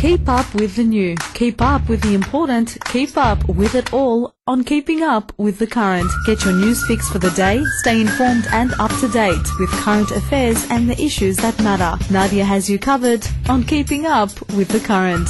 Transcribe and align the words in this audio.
Keep 0.00 0.30
up 0.30 0.54
with 0.54 0.76
the 0.76 0.82
new. 0.82 1.14
Keep 1.34 1.60
up 1.60 1.86
with 1.90 2.00
the 2.00 2.14
important. 2.14 2.78
Keep 2.86 3.18
up 3.18 3.46
with 3.46 3.74
it 3.74 3.92
all 3.92 4.34
on 4.46 4.64
Keeping 4.64 5.02
Up 5.02 5.30
with 5.36 5.58
the 5.58 5.66
Current. 5.66 6.10
Get 6.24 6.42
your 6.42 6.54
news 6.54 6.82
fix 6.86 7.06
for 7.10 7.18
the 7.18 7.30
day. 7.32 7.62
Stay 7.80 8.00
informed 8.00 8.46
and 8.50 8.72
up 8.80 8.90
to 9.00 9.08
date 9.08 9.46
with 9.58 9.68
current 9.68 10.10
affairs 10.10 10.66
and 10.70 10.88
the 10.88 10.98
issues 10.98 11.36
that 11.36 11.62
matter. 11.62 12.02
Nadia 12.10 12.46
has 12.46 12.70
you 12.70 12.78
covered 12.78 13.26
on 13.50 13.62
Keeping 13.62 14.06
Up 14.06 14.30
with 14.52 14.68
the 14.68 14.80
Current. 14.80 15.28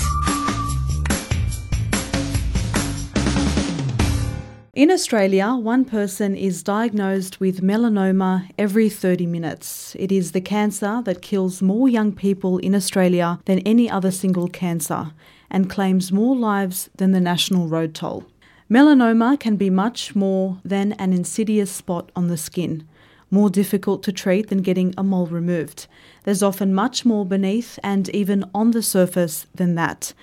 In 4.80 4.90
Australia, 4.90 5.56
one 5.56 5.84
person 5.84 6.34
is 6.34 6.62
diagnosed 6.62 7.38
with 7.38 7.60
melanoma 7.60 8.48
every 8.56 8.88
30 8.88 9.26
minutes. 9.26 9.94
It 9.98 10.10
is 10.10 10.32
the 10.32 10.40
cancer 10.40 11.02
that 11.04 11.20
kills 11.20 11.60
more 11.60 11.86
young 11.86 12.12
people 12.12 12.56
in 12.56 12.74
Australia 12.74 13.40
than 13.44 13.58
any 13.58 13.90
other 13.90 14.10
single 14.10 14.48
cancer 14.48 15.12
and 15.50 15.68
claims 15.68 16.10
more 16.10 16.34
lives 16.34 16.88
than 16.96 17.12
the 17.12 17.20
national 17.20 17.68
road 17.68 17.94
toll. 17.94 18.24
Melanoma 18.70 19.38
can 19.38 19.56
be 19.56 19.68
much 19.68 20.16
more 20.16 20.56
than 20.64 20.92
an 20.94 21.12
insidious 21.12 21.70
spot 21.70 22.10
on 22.16 22.28
the 22.28 22.38
skin, 22.38 22.88
more 23.30 23.50
difficult 23.50 24.02
to 24.04 24.12
treat 24.12 24.48
than 24.48 24.62
getting 24.62 24.94
a 24.96 25.02
mole 25.02 25.26
removed. 25.26 25.88
There's 26.24 26.42
often 26.42 26.72
much 26.72 27.04
more 27.04 27.26
beneath 27.26 27.78
and 27.82 28.08
even 28.14 28.46
on 28.54 28.70
the 28.70 28.82
surface 28.82 29.46
than 29.54 29.74
that. 29.74 30.14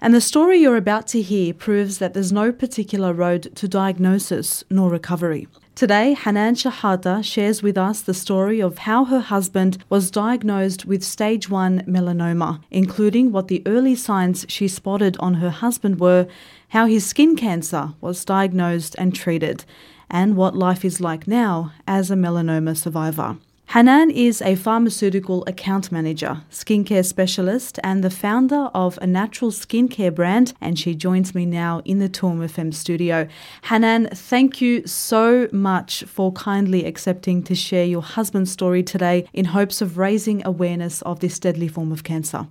And 0.00 0.12
the 0.12 0.20
story 0.20 0.58
you're 0.58 0.76
about 0.76 1.06
to 1.08 1.22
hear 1.22 1.54
proves 1.54 1.98
that 1.98 2.12
there's 2.12 2.32
no 2.32 2.52
particular 2.52 3.12
road 3.12 3.54
to 3.56 3.66
diagnosis 3.66 4.62
nor 4.70 4.90
recovery. 4.90 5.48
Today, 5.74 6.14
Hanan 6.14 6.54
Shahada 6.54 7.22
shares 7.22 7.62
with 7.62 7.76
us 7.76 8.00
the 8.00 8.14
story 8.14 8.60
of 8.60 8.78
how 8.78 9.04
her 9.06 9.20
husband 9.20 9.84
was 9.90 10.10
diagnosed 10.10 10.86
with 10.86 11.04
stage 11.04 11.50
1 11.50 11.82
melanoma, 11.82 12.62
including 12.70 13.30
what 13.30 13.48
the 13.48 13.62
early 13.66 13.94
signs 13.94 14.46
she 14.48 14.68
spotted 14.68 15.16
on 15.18 15.34
her 15.34 15.50
husband 15.50 16.00
were, 16.00 16.28
how 16.70 16.86
his 16.86 17.04
skin 17.04 17.36
cancer 17.36 17.92
was 18.00 18.24
diagnosed 18.24 18.94
and 18.98 19.14
treated, 19.14 19.64
and 20.10 20.36
what 20.36 20.56
life 20.56 20.82
is 20.84 21.00
like 21.00 21.26
now 21.28 21.72
as 21.86 22.10
a 22.10 22.14
melanoma 22.14 22.74
survivor. 22.74 23.36
Hanan 23.76 24.10
is 24.10 24.40
a 24.40 24.54
pharmaceutical 24.54 25.44
account 25.46 25.92
manager, 25.92 26.42
skincare 26.50 27.04
specialist, 27.04 27.78
and 27.84 28.02
the 28.02 28.08
founder 28.08 28.70
of 28.72 28.98
a 29.02 29.06
natural 29.06 29.50
skincare 29.50 30.14
brand. 30.14 30.54
And 30.62 30.78
she 30.78 30.94
joins 30.94 31.34
me 31.34 31.44
now 31.44 31.82
in 31.84 31.98
the 31.98 32.08
2MFM 32.08 32.72
studio. 32.72 33.28
Hanan, 33.64 34.08
thank 34.14 34.62
you 34.62 34.86
so 34.86 35.50
much 35.52 36.04
for 36.04 36.32
kindly 36.32 36.86
accepting 36.86 37.42
to 37.42 37.54
share 37.54 37.84
your 37.84 38.00
husband's 38.00 38.50
story 38.50 38.82
today 38.82 39.28
in 39.34 39.44
hopes 39.44 39.82
of 39.82 39.98
raising 39.98 40.42
awareness 40.46 41.02
of 41.02 41.20
this 41.20 41.38
deadly 41.38 41.68
form 41.68 41.92
of 41.92 42.02
cancer. 42.02 42.48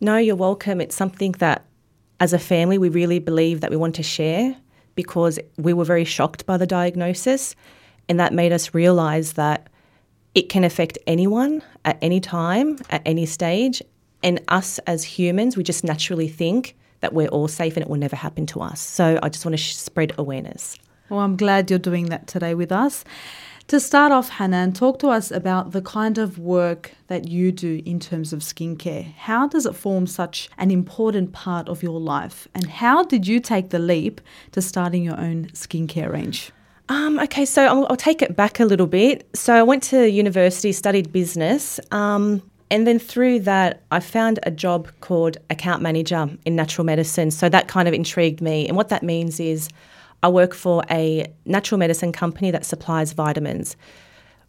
No, 0.00 0.16
you're 0.16 0.36
welcome. 0.36 0.80
It's 0.80 0.94
something 0.94 1.32
that, 1.40 1.64
as 2.20 2.32
a 2.32 2.38
family, 2.38 2.78
we 2.78 2.88
really 2.88 3.18
believe 3.18 3.62
that 3.62 3.70
we 3.72 3.76
want 3.76 3.96
to 3.96 4.04
share 4.04 4.54
because 4.94 5.40
we 5.58 5.72
were 5.72 5.84
very 5.84 6.04
shocked 6.04 6.46
by 6.46 6.56
the 6.56 6.68
diagnosis, 6.68 7.56
and 8.08 8.20
that 8.20 8.32
made 8.32 8.52
us 8.52 8.72
realize 8.72 9.32
that 9.32 9.66
it 10.34 10.48
can 10.48 10.64
affect 10.64 10.98
anyone 11.06 11.62
at 11.84 11.98
any 12.00 12.20
time, 12.20 12.78
at 12.90 13.02
any 13.04 13.26
stage. 13.26 13.82
And 14.22 14.40
us 14.48 14.78
as 14.80 15.04
humans, 15.04 15.56
we 15.56 15.62
just 15.62 15.84
naturally 15.84 16.28
think 16.28 16.76
that 17.00 17.12
we're 17.12 17.28
all 17.28 17.48
safe 17.48 17.76
and 17.76 17.82
it 17.82 17.90
will 17.90 17.98
never 17.98 18.16
happen 18.16 18.46
to 18.46 18.60
us. 18.60 18.80
So 18.80 19.18
I 19.22 19.28
just 19.28 19.44
want 19.44 19.54
to 19.54 19.58
sh- 19.58 19.74
spread 19.74 20.12
awareness. 20.16 20.78
Well, 21.08 21.20
I'm 21.20 21.36
glad 21.36 21.68
you're 21.68 21.78
doing 21.78 22.06
that 22.06 22.26
today 22.26 22.54
with 22.54 22.72
us. 22.72 23.04
To 23.68 23.80
start 23.80 24.12
off, 24.12 24.28
Hanan, 24.28 24.72
talk 24.72 24.98
to 25.00 25.08
us 25.08 25.30
about 25.30 25.72
the 25.72 25.82
kind 25.82 26.18
of 26.18 26.38
work 26.38 26.92
that 27.06 27.28
you 27.28 27.52
do 27.52 27.80
in 27.84 28.00
terms 28.00 28.32
of 28.32 28.40
skincare. 28.40 29.14
How 29.14 29.46
does 29.46 29.66
it 29.66 29.74
form 29.74 30.06
such 30.06 30.48
an 30.58 30.70
important 30.70 31.32
part 31.32 31.68
of 31.68 31.82
your 31.82 32.00
life? 32.00 32.48
And 32.54 32.66
how 32.66 33.04
did 33.04 33.26
you 33.26 33.40
take 33.40 33.70
the 33.70 33.78
leap 33.78 34.20
to 34.52 34.62
starting 34.62 35.04
your 35.04 35.18
own 35.18 35.46
skincare 35.48 36.12
range? 36.12 36.52
Um, 36.88 37.18
okay, 37.20 37.44
so 37.44 37.64
I'll, 37.64 37.86
I'll, 37.88 37.96
take 37.96 38.22
it 38.22 38.36
back 38.36 38.60
a 38.60 38.64
little 38.64 38.86
bit. 38.86 39.28
So 39.34 39.54
I 39.54 39.62
went 39.62 39.82
to 39.84 40.10
university, 40.10 40.72
studied 40.72 41.12
business, 41.12 41.78
um, 41.90 42.42
and 42.70 42.86
then 42.86 42.98
through 42.98 43.40
that, 43.40 43.82
I 43.90 44.00
found 44.00 44.40
a 44.44 44.50
job 44.50 44.88
called 45.00 45.36
account 45.50 45.82
manager 45.82 46.30
in 46.44 46.56
natural 46.56 46.84
medicine. 46.84 47.30
So 47.30 47.48
that 47.50 47.68
kind 47.68 47.86
of 47.86 47.94
intrigued 47.94 48.40
me. 48.40 48.66
And 48.66 48.76
what 48.76 48.88
that 48.88 49.02
means 49.02 49.38
is 49.38 49.68
I 50.22 50.28
work 50.28 50.54
for 50.54 50.82
a 50.90 51.26
natural 51.44 51.78
medicine 51.78 52.12
company 52.12 52.50
that 52.50 52.64
supplies 52.64 53.12
vitamins. 53.12 53.76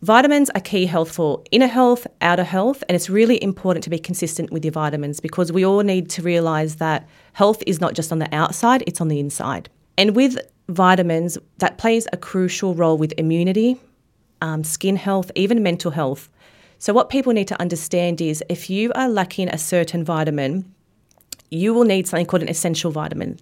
Vitamins 0.02 0.50
are 0.52 0.62
key 0.62 0.86
health 0.86 1.12
for 1.12 1.42
inner 1.52 1.68
health, 1.68 2.06
outer 2.22 2.44
health, 2.44 2.84
and 2.88 2.96
it's 2.96 3.10
really 3.10 3.42
important 3.42 3.84
to 3.86 3.90
be 3.90 3.98
consistent 3.98 4.52
with 4.52 4.64
your 4.64 4.72
vitamins 4.72 5.20
because 5.20 5.52
we 5.52 5.66
all 5.66 5.82
need 5.82 6.10
to 6.10 6.22
realize 6.22 6.76
that 6.76 7.08
health 7.34 7.64
is 7.66 7.80
not 7.80 7.94
just 7.94 8.12
on 8.12 8.20
the 8.20 8.34
outside, 8.36 8.84
it's 8.86 9.02
on 9.02 9.08
the 9.08 9.20
inside. 9.20 9.70
And 9.98 10.16
with 10.16 10.38
vitamins, 10.70 11.38
that 11.58 11.78
plays 11.78 12.08
a 12.14 12.18
crucial 12.18 12.74
role 12.76 12.98
with 12.98 13.14
immunity, 13.18 13.80
um, 14.42 14.64
skin 14.64 14.96
health, 14.96 15.32
even 15.36 15.64
mental 15.64 15.92
health. 15.92 16.30
So, 16.80 16.94
what 16.94 17.10
people 17.10 17.34
need 17.34 17.48
to 17.48 17.60
understand 17.62 18.22
is 18.22 18.44
if 18.50 18.70
you 18.70 18.92
are 18.94 19.08
lacking 19.08 19.50
a 19.50 19.58
certain 19.58 20.04
vitamin, 20.04 20.74
you 21.50 21.74
will 21.74 21.86
need 21.86 22.08
something 22.08 22.26
called 22.26 22.42
an 22.42 22.50
essential 22.50 22.92
vitamin. 22.92 23.40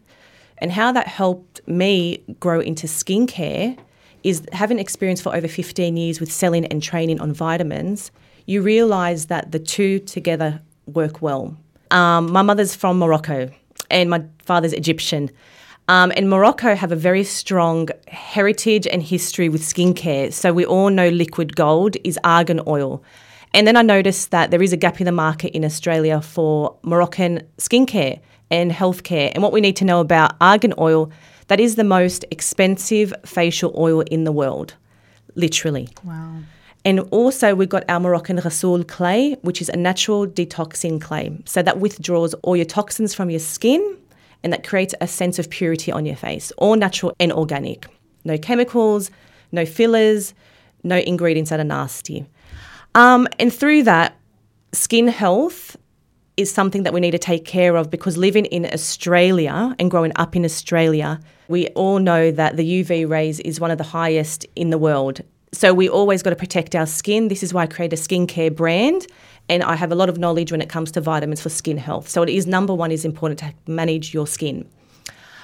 And 0.59 0.71
how 0.71 0.91
that 0.91 1.07
helped 1.07 1.67
me 1.67 2.23
grow 2.39 2.59
into 2.59 2.85
skincare 2.85 3.77
is 4.23 4.43
having 4.51 4.77
experience 4.77 5.21
for 5.21 5.35
over 5.35 5.47
15 5.47 5.97
years 5.97 6.19
with 6.19 6.31
selling 6.31 6.65
and 6.65 6.83
training 6.83 7.19
on 7.19 7.33
vitamins, 7.33 8.11
you 8.45 8.61
realize 8.61 9.27
that 9.27 9.51
the 9.51 9.59
two 9.59 9.99
together 9.99 10.61
work 10.85 11.21
well. 11.21 11.57
Um, 11.89 12.31
my 12.31 12.41
mother's 12.41 12.75
from 12.75 12.99
Morocco 12.99 13.49
and 13.89 14.09
my 14.09 14.23
father's 14.45 14.73
Egyptian. 14.73 15.31
Um, 15.87 16.11
and 16.15 16.29
Morocco 16.29 16.75
have 16.75 16.91
a 16.91 16.95
very 16.95 17.23
strong 17.23 17.89
heritage 18.07 18.87
and 18.87 19.03
history 19.03 19.49
with 19.49 19.61
skincare. 19.61 20.31
So 20.31 20.53
we 20.53 20.65
all 20.65 20.89
know 20.89 21.09
liquid 21.09 21.55
gold 21.55 21.97
is 22.03 22.17
argan 22.23 22.61
oil. 22.67 23.03
And 23.53 23.67
then 23.67 23.75
I 23.75 23.81
noticed 23.81 24.31
that 24.31 24.51
there 24.51 24.61
is 24.61 24.71
a 24.71 24.77
gap 24.77 25.01
in 25.01 25.05
the 25.05 25.11
market 25.11 25.53
in 25.53 25.65
Australia 25.65 26.21
for 26.21 26.77
Moroccan 26.83 27.41
skincare 27.57 28.21
and 28.49 28.71
healthcare. 28.71 29.31
And 29.33 29.43
what 29.43 29.51
we 29.51 29.59
need 29.59 29.75
to 29.77 29.85
know 29.85 29.99
about 29.99 30.35
argan 30.39 30.73
oil, 30.77 31.11
that 31.47 31.59
is 31.59 31.75
the 31.75 31.83
most 31.83 32.23
expensive 32.31 33.13
facial 33.25 33.73
oil 33.77 34.01
in 34.01 34.23
the 34.23 34.31
world, 34.31 34.75
literally. 35.35 35.89
Wow. 36.05 36.37
And 36.85 37.01
also, 37.11 37.53
we've 37.53 37.69
got 37.69 37.83
our 37.89 37.99
Moroccan 37.99 38.37
Rasoul 38.37 38.87
clay, 38.87 39.33
which 39.41 39.61
is 39.61 39.69
a 39.69 39.77
natural 39.77 40.25
detoxing 40.25 40.99
clay. 40.99 41.37
So 41.45 41.61
that 41.61 41.79
withdraws 41.79 42.33
all 42.35 42.55
your 42.55 42.65
toxins 42.65 43.13
from 43.13 43.29
your 43.29 43.39
skin 43.39 43.97
and 44.43 44.51
that 44.53 44.67
creates 44.67 44.93
a 45.01 45.07
sense 45.07 45.39
of 45.39 45.49
purity 45.49 45.91
on 45.91 46.05
your 46.05 46.15
face, 46.15 46.51
all 46.57 46.75
natural 46.75 47.13
and 47.19 47.31
organic. 47.31 47.87
No 48.23 48.37
chemicals, 48.37 49.11
no 49.51 49.65
fillers, 49.65 50.33
no 50.83 50.97
ingredients 50.97 51.49
that 51.49 51.59
are 51.59 51.65
nasty. 51.65 52.25
Um, 52.95 53.27
and 53.39 53.53
through 53.53 53.83
that, 53.83 54.17
skin 54.73 55.07
health 55.07 55.77
is 56.37 56.51
something 56.51 56.83
that 56.83 56.93
we 56.93 56.99
need 56.99 57.11
to 57.11 57.19
take 57.19 57.45
care 57.45 57.75
of 57.75 57.89
because 57.89 58.17
living 58.17 58.45
in 58.45 58.65
Australia 58.65 59.75
and 59.79 59.91
growing 59.91 60.11
up 60.15 60.35
in 60.35 60.45
Australia, 60.45 61.19
we 61.47 61.67
all 61.69 61.99
know 61.99 62.31
that 62.31 62.57
the 62.57 62.83
UV 62.83 63.07
rays 63.07 63.39
is 63.41 63.59
one 63.59 63.71
of 63.71 63.77
the 63.77 63.83
highest 63.83 64.45
in 64.55 64.69
the 64.69 64.77
world. 64.77 65.21
So 65.53 65.73
we 65.73 65.89
always 65.89 66.23
got 66.23 66.29
to 66.29 66.35
protect 66.35 66.75
our 66.75 66.85
skin. 66.85 67.27
This 67.27 67.43
is 67.43 67.53
why 67.53 67.63
I 67.63 67.67
create 67.67 67.91
a 67.91 67.97
skincare 67.97 68.55
brand 68.55 69.05
and 69.49 69.63
I 69.63 69.75
have 69.75 69.91
a 69.91 69.95
lot 69.95 70.09
of 70.09 70.17
knowledge 70.17 70.51
when 70.51 70.61
it 70.61 70.69
comes 70.69 70.91
to 70.93 71.01
vitamins 71.01 71.41
for 71.41 71.49
skin 71.49 71.77
health. 71.77 72.07
So 72.07 72.23
it 72.23 72.29
is 72.29 72.47
number 72.47 72.73
one 72.73 72.91
is 72.91 73.03
important 73.03 73.39
to 73.39 73.53
manage 73.71 74.13
your 74.13 74.27
skin. 74.27 74.67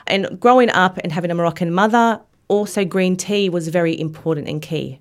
And 0.07 0.39
growing 0.39 0.69
up 0.69 0.97
and 0.99 1.11
having 1.11 1.31
a 1.31 1.35
Moroccan 1.35 1.73
mother, 1.73 2.21
also 2.47 2.85
green 2.85 3.17
tea 3.17 3.49
was 3.49 3.67
very 3.67 3.99
important 3.99 4.47
and 4.47 4.61
key. 4.61 4.99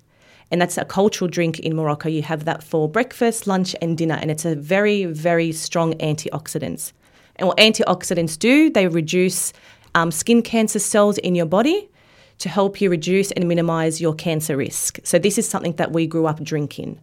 And 0.51 0.61
that's 0.61 0.77
a 0.77 0.85
cultural 0.85 1.29
drink 1.29 1.59
in 1.59 1.75
Morocco. 1.75 2.09
You 2.09 2.21
have 2.21 2.45
that 2.45 2.63
for 2.63 2.89
breakfast, 2.89 3.47
lunch, 3.47 3.75
and 3.81 3.97
dinner, 3.97 4.15
and 4.15 4.31
it's 4.31 4.45
a 4.45 4.55
very, 4.55 5.05
very 5.05 5.51
strong 5.51 5.93
antioxidant. 5.95 6.93
And 7.35 7.47
what 7.47 7.57
antioxidants 7.57 8.39
do, 8.39 8.69
they 8.69 8.87
reduce 8.87 9.51
um, 9.93 10.11
skin 10.11 10.41
cancer 10.41 10.79
cells 10.79 11.17
in 11.17 11.35
your 11.35 11.45
body 11.45 11.89
to 12.39 12.49
help 12.49 12.79
you 12.79 12.89
reduce 12.89 13.31
and 13.31 13.47
minimize 13.47 13.99
your 13.99 14.13
cancer 14.13 14.55
risk. 14.55 14.99
So, 15.03 15.19
this 15.19 15.37
is 15.37 15.47
something 15.47 15.73
that 15.73 15.91
we 15.91 16.07
grew 16.07 16.27
up 16.27 16.41
drinking. 16.41 16.99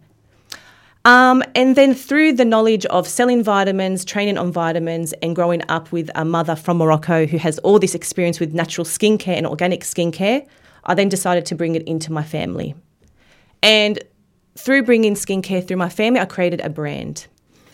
Um, 1.05 1.43
and 1.53 1.75
then 1.75 1.93
through 1.93 2.33
the 2.33 2.45
knowledge 2.45 2.85
of 2.87 3.07
selling 3.07 3.43
vitamins, 3.43 4.03
training 4.03 4.39
on 4.39 4.51
vitamins, 4.51 5.13
and 5.21 5.35
growing 5.35 5.61
up 5.69 5.91
with 5.91 6.09
a 6.15 6.25
mother 6.25 6.55
from 6.55 6.77
Morocco 6.77 7.27
who 7.27 7.37
has 7.37 7.59
all 7.59 7.77
this 7.77 7.93
experience 7.93 8.39
with 8.39 8.53
natural 8.53 8.85
skincare 8.85 9.37
and 9.37 9.45
organic 9.45 9.81
skincare, 9.81 10.47
I 10.83 10.95
then 10.95 11.07
decided 11.07 11.45
to 11.47 11.55
bring 11.55 11.75
it 11.75 11.83
into 11.83 12.11
my 12.11 12.23
family. 12.23 12.75
And 13.61 13.99
through 14.55 14.83
bringing 14.83 15.13
skincare 15.13 15.65
through 15.65 15.77
my 15.77 15.89
family, 15.89 16.19
I 16.19 16.25
created 16.25 16.61
a 16.61 16.69
brand. 16.69 17.27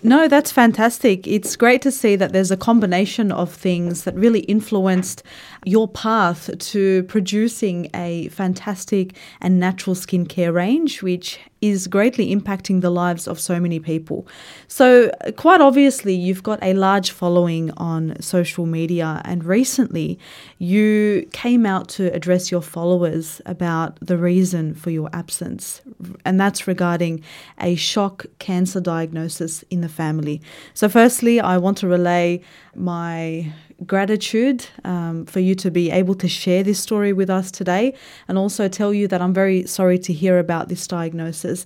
No, 0.04 0.28
that's 0.28 0.52
fantastic. 0.52 1.28
It's 1.28 1.56
great 1.56 1.82
to 1.84 1.92
see 1.92 2.16
that 2.16 2.34
there's 2.34 2.50
a 2.50 2.58
combination 2.58 3.32
of 3.32 3.54
things 3.54 4.04
that 4.04 4.16
really 4.16 4.40
influenced 4.42 5.22
your 5.64 5.88
path 5.88 6.50
to 6.58 7.04
producing 7.04 7.88
a 7.94 8.28
fantastic 8.30 9.16
and 9.40 9.60
natural 9.60 9.96
skincare 9.96 10.52
range, 10.52 11.04
which 11.04 11.40
is 11.62 11.88
greatly 11.88 12.36
impacting 12.36 12.82
the 12.82 12.90
lives 12.90 13.28
of 13.28 13.40
so 13.40 13.60
many 13.60 13.80
people. 13.80 14.28
So, 14.68 15.12
quite 15.38 15.62
obviously, 15.62 16.16
you've 16.16 16.44
got 16.44 16.60
a 16.64 16.74
large 16.74 17.12
following 17.12 17.72
on 17.78 18.20
social 18.20 18.66
media, 18.66 19.22
and 19.26 19.44
recently 19.44 20.18
you 20.58 21.28
came 21.32 21.66
out 21.66 21.88
to 21.90 22.12
address 22.14 22.52
your 22.52 22.62
followers 22.62 23.42
about 23.46 24.00
the 24.02 24.18
reason 24.18 24.74
for 24.74 24.90
your 24.90 25.10
absence, 25.14 25.82
and 26.26 26.40
that's 26.40 26.68
regarding 26.68 27.24
a 27.60 27.76
shock 27.76 28.26
cancer 28.40 28.82
diagnosis 28.82 29.64
in 29.70 29.82
the 29.82 29.90
family. 29.90 30.42
So, 30.74 30.90
firstly, 30.90 31.40
I 31.40 31.58
want 31.58 31.78
to 31.80 31.88
relay 31.88 32.42
my 32.76 33.52
gratitude 33.86 34.66
um, 34.84 35.26
for 35.26 35.40
you 35.40 35.56
to 35.56 35.72
be 35.72 35.92
able 35.92 36.16
to 36.16 36.28
share 36.28 36.64
this 36.64 36.80
story 36.80 37.14
with 37.14 37.30
us 37.30 37.52
today 37.52 37.94
and 38.28 38.38
also 38.38 38.68
tell 38.68 38.94
you 38.94 39.08
that 39.08 39.22
I'm 39.22 39.34
very 39.34 39.66
sorry 39.66 40.00
to 40.00 40.14
hear 40.14 40.40
about 40.40 40.70
this 40.70 40.88
diagnosis. 40.88 41.66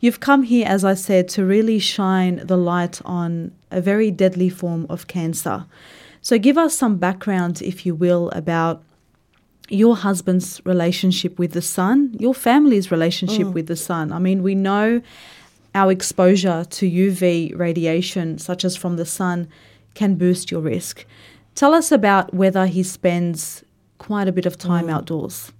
You've 0.00 0.20
come 0.20 0.42
here, 0.42 0.66
as 0.66 0.84
I 0.84 0.94
said, 0.94 1.28
to 1.30 1.44
really 1.44 1.78
shine 1.78 2.42
the 2.44 2.56
light 2.56 3.00
on 3.04 3.52
a 3.70 3.80
very 3.80 4.10
deadly 4.10 4.50
form 4.50 4.86
of 4.90 5.06
cancer. 5.06 5.66
So, 6.20 6.38
give 6.38 6.58
us 6.58 6.76
some 6.76 6.96
background, 6.96 7.62
if 7.62 7.86
you 7.86 7.94
will, 7.94 8.30
about 8.30 8.82
your 9.68 9.96
husband's 9.96 10.60
relationship 10.64 11.38
with 11.38 11.52
the 11.52 11.62
sun, 11.62 12.14
your 12.18 12.34
family's 12.34 12.90
relationship 12.90 13.48
mm. 13.48 13.52
with 13.52 13.66
the 13.66 13.76
sun. 13.76 14.12
I 14.12 14.18
mean, 14.18 14.42
we 14.42 14.54
know 14.54 15.02
our 15.74 15.90
exposure 15.90 16.64
to 16.64 16.90
UV 16.90 17.56
radiation, 17.58 18.38
such 18.38 18.64
as 18.64 18.76
from 18.76 18.96
the 18.96 19.06
sun, 19.06 19.48
can 19.96 20.14
boost 20.14 20.50
your 20.52 20.60
risk. 20.60 21.04
Tell 21.56 21.74
us 21.74 21.90
about 21.90 22.32
whether 22.32 22.66
he 22.66 22.84
spends 22.84 23.64
quite 23.98 24.28
a 24.28 24.32
bit 24.32 24.46
of 24.46 24.56
time 24.56 24.86
mm. 24.86 24.92
outdoors. 24.92 25.50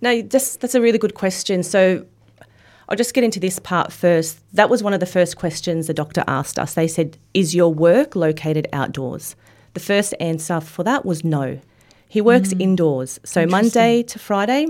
No, 0.00 0.22
just, 0.22 0.60
that's 0.60 0.76
a 0.76 0.80
really 0.80 0.98
good 0.98 1.14
question. 1.14 1.64
So 1.64 2.06
I'll 2.88 2.96
just 2.96 3.14
get 3.14 3.24
into 3.24 3.40
this 3.40 3.58
part 3.58 3.92
first. 3.92 4.38
That 4.54 4.70
was 4.70 4.82
one 4.82 4.94
of 4.94 5.00
the 5.00 5.06
first 5.06 5.36
questions 5.36 5.88
the 5.88 5.94
doctor 5.94 6.22
asked 6.28 6.58
us. 6.58 6.74
They 6.74 6.86
said, 6.86 7.18
Is 7.34 7.54
your 7.54 7.72
work 7.72 8.14
located 8.14 8.68
outdoors? 8.72 9.34
The 9.74 9.80
first 9.80 10.14
answer 10.20 10.60
for 10.60 10.84
that 10.84 11.04
was 11.04 11.24
no. 11.24 11.60
He 12.08 12.20
works 12.20 12.54
mm. 12.54 12.60
indoors. 12.60 13.18
So 13.24 13.46
Monday 13.46 14.02
to 14.04 14.18
Friday, 14.18 14.66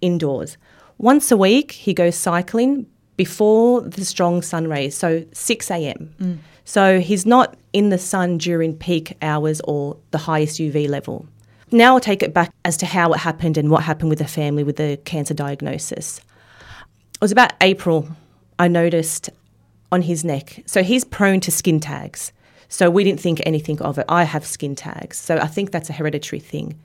indoors. 0.00 0.56
Once 0.98 1.30
a 1.30 1.36
week, 1.36 1.72
he 1.72 1.94
goes 1.94 2.16
cycling 2.16 2.86
before 3.16 3.80
the 3.80 4.04
strong 4.04 4.42
sun 4.42 4.66
rays, 4.68 4.96
so 4.96 5.24
6 5.32 5.70
a.m. 5.70 6.14
Mm. 6.20 6.38
So 6.70 7.00
he's 7.00 7.26
not 7.26 7.56
in 7.72 7.88
the 7.88 7.98
sun 7.98 8.38
during 8.38 8.76
peak 8.76 9.16
hours 9.22 9.60
or 9.62 9.96
the 10.12 10.18
highest 10.18 10.60
UV 10.60 10.88
level. 10.88 11.26
Now 11.72 11.94
I'll 11.94 12.00
take 12.00 12.22
it 12.22 12.32
back 12.32 12.52
as 12.64 12.76
to 12.76 12.86
how 12.86 13.12
it 13.12 13.18
happened 13.18 13.56
and 13.56 13.72
what 13.72 13.82
happened 13.82 14.08
with 14.08 14.20
the 14.20 14.28
family 14.28 14.62
with 14.62 14.76
the 14.76 14.96
cancer 15.04 15.34
diagnosis. 15.34 16.20
It 17.14 17.20
was 17.20 17.32
about 17.32 17.54
April, 17.60 18.08
I 18.60 18.68
noticed 18.68 19.30
on 19.90 20.02
his 20.02 20.24
neck. 20.24 20.62
So 20.64 20.84
he's 20.84 21.04
prone 21.04 21.40
to 21.40 21.50
skin 21.50 21.80
tags. 21.80 22.32
So 22.68 22.88
we 22.88 23.02
didn't 23.02 23.18
think 23.18 23.40
anything 23.44 23.82
of 23.82 23.98
it. 23.98 24.04
I 24.08 24.22
have 24.22 24.46
skin 24.46 24.76
tags. 24.76 25.18
So 25.18 25.38
I 25.38 25.48
think 25.48 25.72
that's 25.72 25.90
a 25.90 25.92
hereditary 25.92 26.38
thing. 26.38 26.78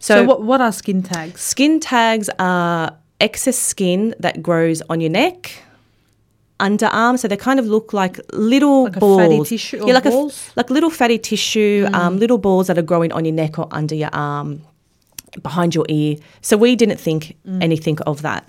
So, 0.00 0.16
so 0.16 0.24
what, 0.24 0.42
what 0.42 0.60
are 0.60 0.72
skin 0.72 1.04
tags? 1.04 1.40
Skin 1.40 1.78
tags 1.78 2.28
are 2.40 2.96
excess 3.20 3.56
skin 3.56 4.12
that 4.18 4.42
grows 4.42 4.82
on 4.90 5.00
your 5.00 5.10
neck, 5.10 5.62
underarm, 6.60 7.18
so 7.18 7.26
they 7.26 7.36
kind 7.36 7.58
of 7.58 7.66
look 7.66 7.92
like 7.92 8.20
little 8.32 8.84
like 8.84 9.00
balls. 9.00 9.20
fatty 9.20 9.44
tissue 9.44 9.86
yeah, 9.86 9.94
like 9.94 10.04
balls? 10.04 10.50
A, 10.54 10.60
like 10.60 10.70
little 10.70 10.90
fatty 10.90 11.18
tissue, 11.18 11.86
mm. 11.86 11.94
um, 11.94 12.18
little 12.18 12.38
balls 12.38 12.66
that 12.68 12.78
are 12.78 12.82
growing 12.82 13.12
on 13.12 13.24
your 13.24 13.34
neck 13.34 13.58
or 13.58 13.66
under 13.70 13.94
your 13.94 14.10
arm, 14.12 14.62
behind 15.42 15.74
your 15.74 15.86
ear. 15.88 16.16
So 16.42 16.56
we 16.56 16.76
didn't 16.76 16.98
think 16.98 17.36
mm. 17.46 17.62
anything 17.62 17.98
of 18.02 18.22
that. 18.22 18.48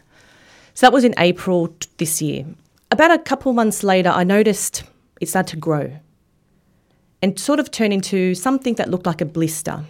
So 0.73 0.85
that 0.85 0.93
was 0.93 1.03
in 1.03 1.13
April 1.17 1.75
this 1.97 2.21
year. 2.21 2.45
About 2.91 3.11
a 3.11 3.19
couple 3.19 3.53
months 3.53 3.83
later, 3.83 4.09
I 4.09 4.23
noticed 4.23 4.83
it 5.19 5.29
started 5.29 5.51
to 5.51 5.57
grow 5.57 5.91
and 7.21 7.39
sort 7.39 7.59
of 7.59 7.71
turn 7.71 7.91
into 7.91 8.35
something 8.35 8.75
that 8.75 8.89
looked 8.89 9.05
like 9.05 9.21
a 9.21 9.25
blister, 9.25 9.83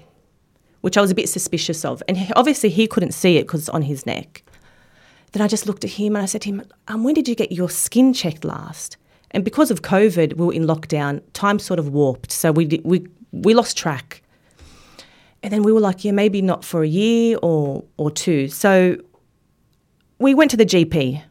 which 0.81 0.97
I 0.97 1.01
was 1.01 1.11
a 1.11 1.15
bit 1.15 1.29
suspicious 1.29 1.85
of. 1.85 2.03
And 2.07 2.17
he, 2.17 2.33
obviously, 2.33 2.69
he 2.69 2.87
couldn't 2.87 3.13
see 3.13 3.37
it 3.37 3.43
because 3.43 3.61
it's 3.61 3.69
on 3.69 3.83
his 3.83 4.05
neck. 4.05 4.43
Then 5.31 5.41
I 5.41 5.47
just 5.47 5.65
looked 5.65 5.83
at 5.83 5.91
him 5.91 6.15
and 6.15 6.23
I 6.23 6.25
said 6.25 6.41
to 6.43 6.49
him, 6.49 6.63
um, 6.87 7.03
When 7.03 7.13
did 7.13 7.27
you 7.27 7.35
get 7.35 7.51
your 7.51 7.69
skin 7.69 8.13
checked 8.13 8.43
last? 8.43 8.97
And 9.31 9.45
because 9.45 9.71
of 9.71 9.81
COVID, 9.81 10.35
we 10.35 10.45
were 10.45 10.53
in 10.53 10.63
lockdown, 10.63 11.21
time 11.33 11.57
sort 11.57 11.79
of 11.79 11.89
warped. 11.89 12.31
So 12.31 12.51
we, 12.51 12.65
did, 12.65 12.81
we, 12.83 13.07
we 13.31 13.53
lost 13.53 13.77
track. 13.77 14.21
And 15.43 15.51
then 15.51 15.63
we 15.63 15.71
were 15.71 15.79
like, 15.79 16.03
yeah, 16.03 16.11
maybe 16.11 16.41
not 16.41 16.63
for 16.63 16.83
a 16.83 16.87
year 16.87 17.37
or, 17.41 17.83
or 17.97 18.11
two. 18.11 18.47
So 18.49 18.97
we 20.19 20.35
went 20.35 20.51
to 20.51 20.57
the 20.57 20.65
GP. 20.65 21.23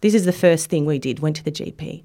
This 0.00 0.14
is 0.14 0.26
the 0.26 0.32
first 0.32 0.70
thing 0.70 0.84
we 0.84 0.98
did, 0.98 1.20
went 1.20 1.36
to 1.36 1.44
the 1.44 1.50
GP. 1.50 2.04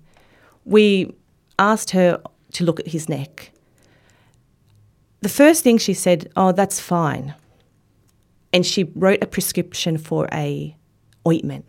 We 0.65 1.13
asked 1.59 1.91
her 1.91 2.21
to 2.53 2.63
look 2.63 2.79
at 2.79 2.87
his 2.87 3.07
neck. 3.07 3.51
The 5.21 5.29
first 5.29 5.63
thing 5.63 5.77
she 5.77 5.93
said, 5.93 6.31
oh, 6.35 6.53
that's 6.53 6.79
fine. 6.79 7.35
And 8.51 8.65
she 8.65 8.85
wrote 8.95 9.21
a 9.21 9.27
prescription 9.27 9.97
for 9.97 10.27
a 10.31 10.75
ointment, 11.27 11.65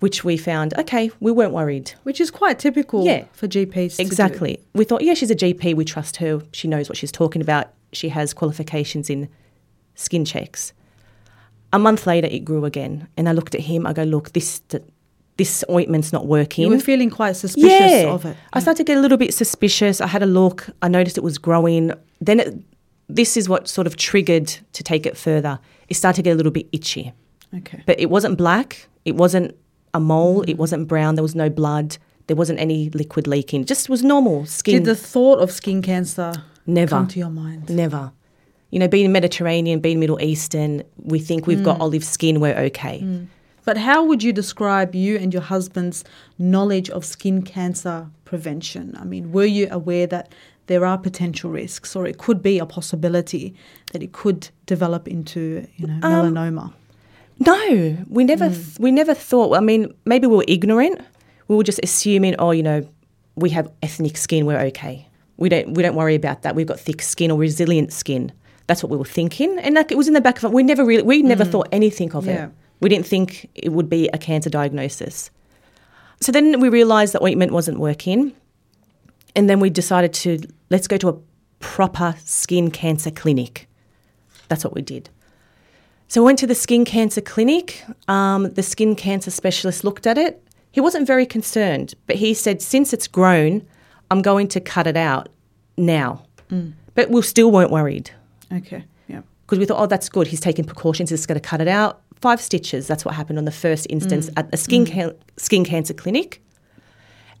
which 0.00 0.24
we 0.24 0.36
found, 0.36 0.74
okay, 0.78 1.10
we 1.20 1.32
weren't 1.32 1.52
worried. 1.52 1.92
Which 2.02 2.20
is 2.20 2.30
quite 2.30 2.58
typical 2.58 3.04
yeah, 3.04 3.24
for 3.32 3.48
GPs. 3.48 3.98
Exactly. 3.98 4.60
We 4.74 4.84
thought, 4.84 5.02
yeah, 5.02 5.14
she's 5.14 5.30
a 5.30 5.36
GP, 5.36 5.74
we 5.74 5.84
trust 5.84 6.16
her, 6.16 6.42
she 6.52 6.68
knows 6.68 6.88
what 6.88 6.96
she's 6.98 7.12
talking 7.12 7.42
about, 7.42 7.72
she 7.92 8.08
has 8.10 8.32
qualifications 8.34 9.08
in 9.08 9.28
skin 9.94 10.24
checks. 10.24 10.72
A 11.72 11.78
month 11.78 12.06
later, 12.06 12.28
it 12.30 12.44
grew 12.44 12.64
again. 12.64 13.08
And 13.16 13.28
I 13.28 13.32
looked 13.32 13.54
at 13.54 13.62
him, 13.62 13.86
I 13.86 13.92
go, 13.92 14.04
look, 14.04 14.32
this. 14.32 14.60
this 15.36 15.64
ointment's 15.68 16.12
not 16.12 16.26
working. 16.26 16.64
You 16.64 16.70
were 16.70 16.78
feeling 16.78 17.10
quite 17.10 17.32
suspicious 17.34 18.04
yeah. 18.04 18.14
of 18.14 18.24
it. 18.24 18.36
I 18.52 18.60
started 18.60 18.76
to 18.78 18.84
get 18.84 18.96
a 18.96 19.00
little 19.00 19.18
bit 19.18 19.34
suspicious. 19.34 20.00
I 20.00 20.06
had 20.06 20.22
a 20.22 20.26
look. 20.26 20.68
I 20.80 20.86
noticed 20.86 21.18
it 21.18 21.24
was 21.24 21.38
growing. 21.38 21.90
Then 22.20 22.38
it, 22.38 22.54
this 23.08 23.36
is 23.36 23.48
what 23.48 23.66
sort 23.66 23.88
of 23.88 23.96
triggered 23.96 24.46
to 24.46 24.82
take 24.84 25.06
it 25.06 25.16
further. 25.16 25.58
It 25.88 25.94
started 25.94 26.16
to 26.16 26.22
get 26.22 26.34
a 26.34 26.36
little 26.36 26.52
bit 26.52 26.68
itchy. 26.70 27.12
Okay. 27.56 27.82
But 27.86 28.00
it 28.00 28.10
wasn't 28.10 28.38
black. 28.38 28.88
It 29.04 29.14
wasn't 29.16 29.56
a 29.92 30.00
mole. 30.00 30.42
Mm. 30.42 30.50
It 30.50 30.58
wasn't 30.58 30.88
brown. 30.88 31.14
There 31.14 31.22
was 31.22 31.34
no 31.34 31.48
blood. 31.48 31.98
There 32.26 32.36
wasn't 32.36 32.58
any 32.58 32.90
liquid 32.90 33.26
leaking. 33.26 33.62
It 33.62 33.68
just 33.68 33.88
was 33.88 34.02
normal 34.02 34.46
skin. 34.46 34.76
Did 34.76 34.84
the 34.84 34.96
thought 34.96 35.40
of 35.40 35.50
skin 35.50 35.82
cancer 35.82 36.32
never 36.66 36.90
come 36.90 37.08
to 37.08 37.18
your 37.18 37.30
mind? 37.30 37.68
Never. 37.68 38.12
You 38.70 38.78
know, 38.80 38.88
being 38.88 39.12
Mediterranean, 39.12 39.80
being 39.80 40.00
Middle 40.00 40.20
Eastern, 40.20 40.82
we 40.96 41.20
think 41.20 41.46
we've 41.46 41.58
mm. 41.58 41.64
got 41.64 41.80
olive 41.80 42.02
skin. 42.02 42.40
We're 42.40 42.58
okay. 42.58 43.00
Mm. 43.02 43.26
But 43.64 43.78
how 43.78 44.04
would 44.04 44.22
you 44.22 44.32
describe 44.32 44.94
you 44.94 45.16
and 45.16 45.32
your 45.32 45.42
husband's 45.42 46.04
knowledge 46.38 46.90
of 46.90 47.04
skin 47.04 47.42
cancer 47.42 48.08
prevention? 48.24 48.94
I 48.98 49.04
mean, 49.04 49.32
were 49.32 49.46
you 49.46 49.68
aware 49.70 50.06
that 50.08 50.32
there 50.66 50.84
are 50.84 50.98
potential 50.98 51.50
risks, 51.50 51.94
or 51.94 52.06
it 52.06 52.18
could 52.18 52.42
be 52.42 52.58
a 52.58 52.66
possibility 52.66 53.54
that 53.92 54.02
it 54.02 54.12
could 54.12 54.48
develop 54.66 55.08
into, 55.08 55.66
you 55.76 55.86
know, 55.86 55.98
um, 56.02 56.34
melanoma? 56.34 56.62
Um, 56.62 56.74
no, 57.38 57.96
we 58.08 58.24
never 58.24 58.50
mm. 58.50 58.78
we 58.78 58.90
never 58.90 59.14
thought. 59.14 59.56
I 59.56 59.60
mean, 59.60 59.92
maybe 60.04 60.26
we 60.26 60.36
were 60.36 60.44
ignorant. 60.48 61.00
We 61.48 61.56
were 61.56 61.64
just 61.64 61.80
assuming, 61.82 62.36
oh, 62.38 62.52
you 62.52 62.62
know, 62.62 62.88
we 63.36 63.50
have 63.50 63.70
ethnic 63.82 64.16
skin, 64.16 64.46
we're 64.46 64.60
okay. 64.60 65.08
We 65.36 65.48
don't 65.48 65.74
we 65.74 65.82
don't 65.82 65.96
worry 65.96 66.14
about 66.14 66.42
that. 66.42 66.54
We've 66.54 66.66
got 66.66 66.78
thick 66.78 67.02
skin 67.02 67.30
or 67.30 67.38
resilient 67.38 67.92
skin. 67.92 68.32
That's 68.66 68.82
what 68.82 68.90
we 68.90 68.96
were 68.96 69.04
thinking, 69.04 69.58
and 69.58 69.74
like 69.74 69.90
it 69.90 69.98
was 69.98 70.08
in 70.08 70.14
the 70.14 70.20
back 70.20 70.38
of 70.38 70.44
it. 70.44 70.52
We 70.52 70.62
never 70.62 70.84
really 70.84 71.02
we 71.02 71.22
never 71.22 71.44
mm. 71.44 71.50
thought 71.50 71.68
anything 71.72 72.14
of 72.14 72.26
yeah. 72.26 72.46
it. 72.46 72.50
We 72.80 72.88
didn't 72.88 73.06
think 73.06 73.50
it 73.54 73.72
would 73.72 73.88
be 73.88 74.08
a 74.08 74.18
cancer 74.18 74.50
diagnosis. 74.50 75.30
So 76.20 76.32
then 76.32 76.60
we 76.60 76.68
realised 76.68 77.14
that 77.14 77.22
ointment 77.22 77.52
wasn't 77.52 77.78
working, 77.78 78.32
and 79.34 79.50
then 79.50 79.58
we 79.58 79.70
decided 79.70 80.14
to 80.14 80.38
let's 80.70 80.86
go 80.86 80.96
to 80.98 81.08
a 81.08 81.16
proper 81.58 82.14
skin 82.24 82.70
cancer 82.70 83.10
clinic. 83.10 83.68
That's 84.48 84.64
what 84.64 84.74
we 84.74 84.82
did. 84.82 85.10
So 86.08 86.22
I 86.22 86.24
went 86.24 86.38
to 86.40 86.46
the 86.46 86.54
skin 86.54 86.84
cancer 86.84 87.20
clinic. 87.20 87.84
Um, 88.08 88.44
the 88.52 88.62
skin 88.62 88.94
cancer 88.94 89.30
specialist 89.30 89.84
looked 89.84 90.06
at 90.06 90.18
it. 90.18 90.40
He 90.70 90.80
wasn't 90.80 91.06
very 91.06 91.26
concerned, 91.26 91.94
but 92.06 92.16
he 92.16 92.34
said, 92.34 92.60
since 92.60 92.92
it's 92.92 93.06
grown, 93.06 93.66
I'm 94.10 94.22
going 94.22 94.48
to 94.48 94.60
cut 94.60 94.86
it 94.86 94.96
out 94.96 95.28
now. 95.76 96.24
Mm. 96.50 96.74
But 96.94 97.10
we 97.10 97.22
still 97.22 97.50
weren't 97.50 97.70
worried. 97.70 98.10
Okay, 98.52 98.84
yeah. 99.08 99.22
Because 99.42 99.58
we 99.58 99.66
thought, 99.66 99.80
oh, 99.80 99.86
that's 99.86 100.08
good. 100.08 100.26
He's 100.26 100.40
taking 100.40 100.64
precautions. 100.64 101.10
He's 101.10 101.26
going 101.26 101.40
to 101.40 101.48
cut 101.48 101.60
it 101.60 101.68
out. 101.68 102.02
Five 102.20 102.40
stitches. 102.40 102.86
That's 102.86 103.04
what 103.04 103.14
happened 103.14 103.38
on 103.38 103.44
the 103.44 103.52
first 103.52 103.86
instance 103.88 104.30
mm. 104.30 104.34
at 104.36 104.48
a 104.52 104.56
skin, 104.56 104.84
mm. 104.84 104.92
ca- 104.92 105.16
skin 105.36 105.64
cancer 105.64 105.94
clinic. 105.94 106.42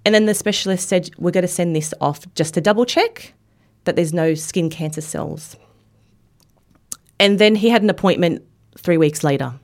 And 0.04 0.14
then 0.14 0.26
the 0.26 0.34
specialist 0.34 0.88
said, 0.88 1.10
we're 1.18 1.30
going 1.30 1.42
to 1.42 1.48
send 1.48 1.74
this 1.74 1.94
off 2.00 2.20
just 2.34 2.54
to 2.54 2.60
double 2.60 2.84
check 2.84 3.34
that 3.84 3.96
there's 3.96 4.12
no 4.12 4.34
skin 4.34 4.70
cancer 4.70 5.00
cells. 5.00 5.56
And 7.18 7.38
then 7.38 7.56
he 7.56 7.68
had 7.68 7.82
an 7.82 7.90
appointment 7.90 8.44
three 8.78 8.96
weeks 8.96 9.24
later. 9.24 9.54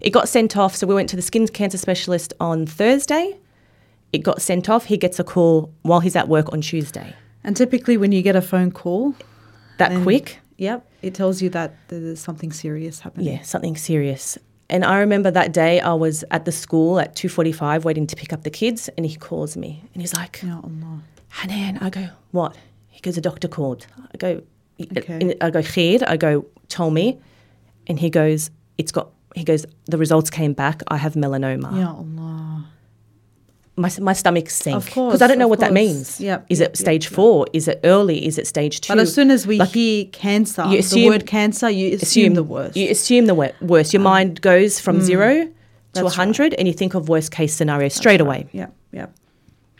It 0.00 0.10
got 0.10 0.28
sent 0.28 0.56
off, 0.56 0.76
so 0.76 0.86
we 0.86 0.94
went 0.94 1.08
to 1.10 1.16
the 1.16 1.22
skin 1.22 1.46
cancer 1.48 1.78
specialist 1.78 2.34
on 2.38 2.66
Thursday. 2.66 3.38
It 4.12 4.18
got 4.18 4.42
sent 4.42 4.68
off. 4.68 4.84
He 4.86 4.96
gets 4.96 5.18
a 5.18 5.24
call 5.24 5.72
while 5.82 6.00
he's 6.00 6.14
at 6.14 6.28
work 6.28 6.52
on 6.52 6.60
Tuesday. 6.60 7.14
And 7.42 7.56
typically, 7.56 7.96
when 7.96 8.12
you 8.12 8.22
get 8.22 8.36
a 8.36 8.42
phone 8.42 8.70
call, 8.70 9.14
that 9.78 10.02
quick, 10.02 10.38
yep, 10.56 10.86
it 11.02 11.14
tells 11.14 11.42
you 11.42 11.50
that 11.50 11.74
there's 11.88 12.20
something 12.20 12.52
serious 12.52 13.00
happening. 13.00 13.26
Yeah, 13.26 13.42
something 13.42 13.76
serious. 13.76 14.38
And 14.70 14.84
I 14.84 14.98
remember 14.98 15.30
that 15.30 15.52
day 15.52 15.80
I 15.80 15.92
was 15.92 16.24
at 16.30 16.44
the 16.44 16.52
school 16.52 16.98
at 16.98 17.14
2.45 17.16 17.84
waiting 17.84 18.06
to 18.06 18.16
pick 18.16 18.32
up 18.32 18.44
the 18.44 18.50
kids 18.50 18.88
and 18.96 19.04
he 19.04 19.14
calls 19.16 19.56
me 19.56 19.82
and 19.92 20.02
he's 20.02 20.14
like, 20.14 20.40
oh, 20.42 20.46
Ya 20.46 20.54
Allah. 20.56 21.02
Hanan, 21.30 21.78
I 21.78 21.90
go, 21.90 22.08
what? 22.30 22.56
He 22.88 23.00
goes, 23.00 23.18
a 23.18 23.20
doctor 23.20 23.48
called. 23.48 23.86
I 24.12 24.16
go, 24.16 24.42
Okay. 24.96 25.36
I 25.40 25.50
go, 25.50 25.60
Khair, 25.60 26.02
I 26.06 26.16
go, 26.16 26.46
told 26.68 26.94
me. 26.94 27.18
And 27.86 27.98
he 27.98 28.10
goes, 28.10 28.50
it's 28.78 28.92
got, 28.92 29.10
he 29.34 29.44
goes, 29.44 29.66
the 29.86 29.98
results 29.98 30.30
came 30.30 30.52
back. 30.52 30.82
I 30.88 30.96
have 30.96 31.14
melanoma. 31.14 31.78
Ya 31.78 31.92
Allah. 31.92 32.66
My, 33.76 33.90
my 34.00 34.12
stomach 34.12 34.50
sank. 34.50 34.84
Because 34.84 35.20
I 35.20 35.26
don't 35.26 35.38
know 35.38 35.48
what 35.48 35.58
that 35.58 35.72
means. 35.72 36.20
Yep, 36.20 36.46
Is 36.48 36.60
yep, 36.60 36.70
it 36.70 36.76
stage 36.76 37.06
yep, 37.06 37.12
four? 37.12 37.46
Is 37.52 37.66
it 37.66 37.80
early? 37.82 38.24
Is 38.24 38.38
it 38.38 38.46
stage 38.46 38.80
two? 38.80 38.92
But 38.92 39.00
as 39.00 39.12
soon 39.12 39.32
as 39.32 39.48
we 39.48 39.58
Like, 39.58 39.70
hear 39.70 40.04
cancer, 40.06 40.64
you 40.66 40.80
the 40.80 41.08
word 41.08 41.26
cancer, 41.26 41.68
you 41.68 41.96
assume, 41.96 42.34
the 42.34 42.44
worst. 42.44 42.76
You 42.76 42.88
assume 42.88 43.26
the 43.26 43.34
worst. 43.34 43.92
Your 43.92 44.00
um, 44.00 44.04
mind 44.04 44.40
goes 44.40 44.78
from 44.78 44.98
mm, 44.98 45.02
zero 45.02 45.44
to 45.44 45.50
That's 45.92 46.16
100 46.16 46.54
and 46.54 46.68
you 46.68 46.74
think 46.74 46.94
of 46.94 47.08
worst 47.08 47.32
case 47.32 47.52
scenario 47.52 47.88
straight 47.88 48.20
away. 48.20 48.46
Yeah, 48.52 48.68
yeah. 48.92 49.06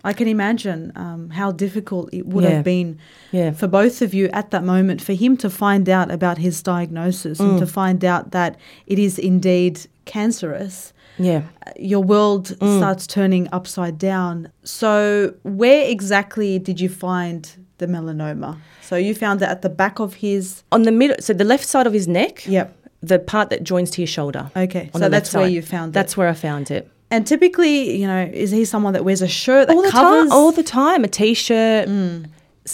I 0.04 0.12
can 0.12 0.28
imagine 0.28 0.92
um, 0.96 1.30
how 1.30 1.50
difficult 1.50 2.11
it 2.12 2.26
would 2.26 2.44
Yeah. 2.44 2.50
have 2.50 2.64
been 2.64 2.99
Yeah. 3.32 3.52
for 3.52 3.66
both 3.66 4.02
of 4.02 4.12
you 4.14 4.28
at 4.32 4.50
that 4.50 4.62
moment 4.62 5.00
for 5.00 5.14
him 5.14 5.37
to 5.38 5.49
find 5.49 5.88
out 5.88 6.11
about 6.11 6.38
his 6.38 6.62
diagnosis 6.62 7.38
Mm. 7.38 7.49
and 7.50 7.58
to 7.61 7.66
find 7.66 8.04
out 8.04 8.30
that 8.32 8.56
it 8.87 8.99
is 8.99 9.18
indeed 9.18 9.80
cancerous. 10.04 10.92
Yeah. 11.18 11.42
Uh, 11.66 11.70
Your 11.78 12.02
world 12.02 12.46
Mm. 12.61 12.76
starts 12.78 13.06
turning 13.06 13.49
upside 13.52 13.96
down. 13.99 14.49
So, 14.64 15.32
where 15.42 15.84
exactly 15.88 16.58
did 16.58 16.80
you 16.80 16.88
find 16.88 17.49
the 17.78 17.87
melanoma? 17.87 18.56
So, 18.82 18.96
you 18.96 19.14
found 19.14 19.40
it 19.42 19.49
at 19.49 19.62
the 19.62 19.68
back 19.70 19.99
of 20.00 20.14
his. 20.14 20.62
On 20.73 20.82
the 20.82 20.92
middle, 20.92 21.16
so 21.20 21.32
the 21.32 21.44
left 21.44 21.64
side 21.66 21.87
of 21.87 21.92
his 21.92 22.06
neck, 22.06 22.44
Yep. 22.46 22.76
the 23.02 23.18
part 23.18 23.49
that 23.50 23.62
joins 23.64 23.90
to 23.92 24.02
your 24.02 24.06
shoulder. 24.08 24.50
Okay. 24.56 24.90
So, 24.96 25.08
that's 25.08 25.32
where 25.34 25.49
you 25.49 25.62
found 25.62 25.90
it. 25.90 25.94
That's 25.94 26.16
where 26.16 26.28
I 26.28 26.34
found 26.34 26.70
it. 26.70 26.88
And 27.11 27.26
typically, 27.26 27.96
you 28.00 28.06
know, 28.06 28.28
is 28.32 28.50
he 28.50 28.64
someone 28.64 28.92
that 28.94 29.04
wears 29.04 29.23
a 29.23 29.28
shirt 29.28 29.68
that 29.68 29.76
all 29.76 29.82
the 29.82 29.90
covers? 29.90 30.28
time, 30.28 30.32
all 30.32 30.52
the 30.52 30.62
time, 30.62 31.04
a 31.04 31.08
t-shirt. 31.08 31.88
Mm. 31.88 32.26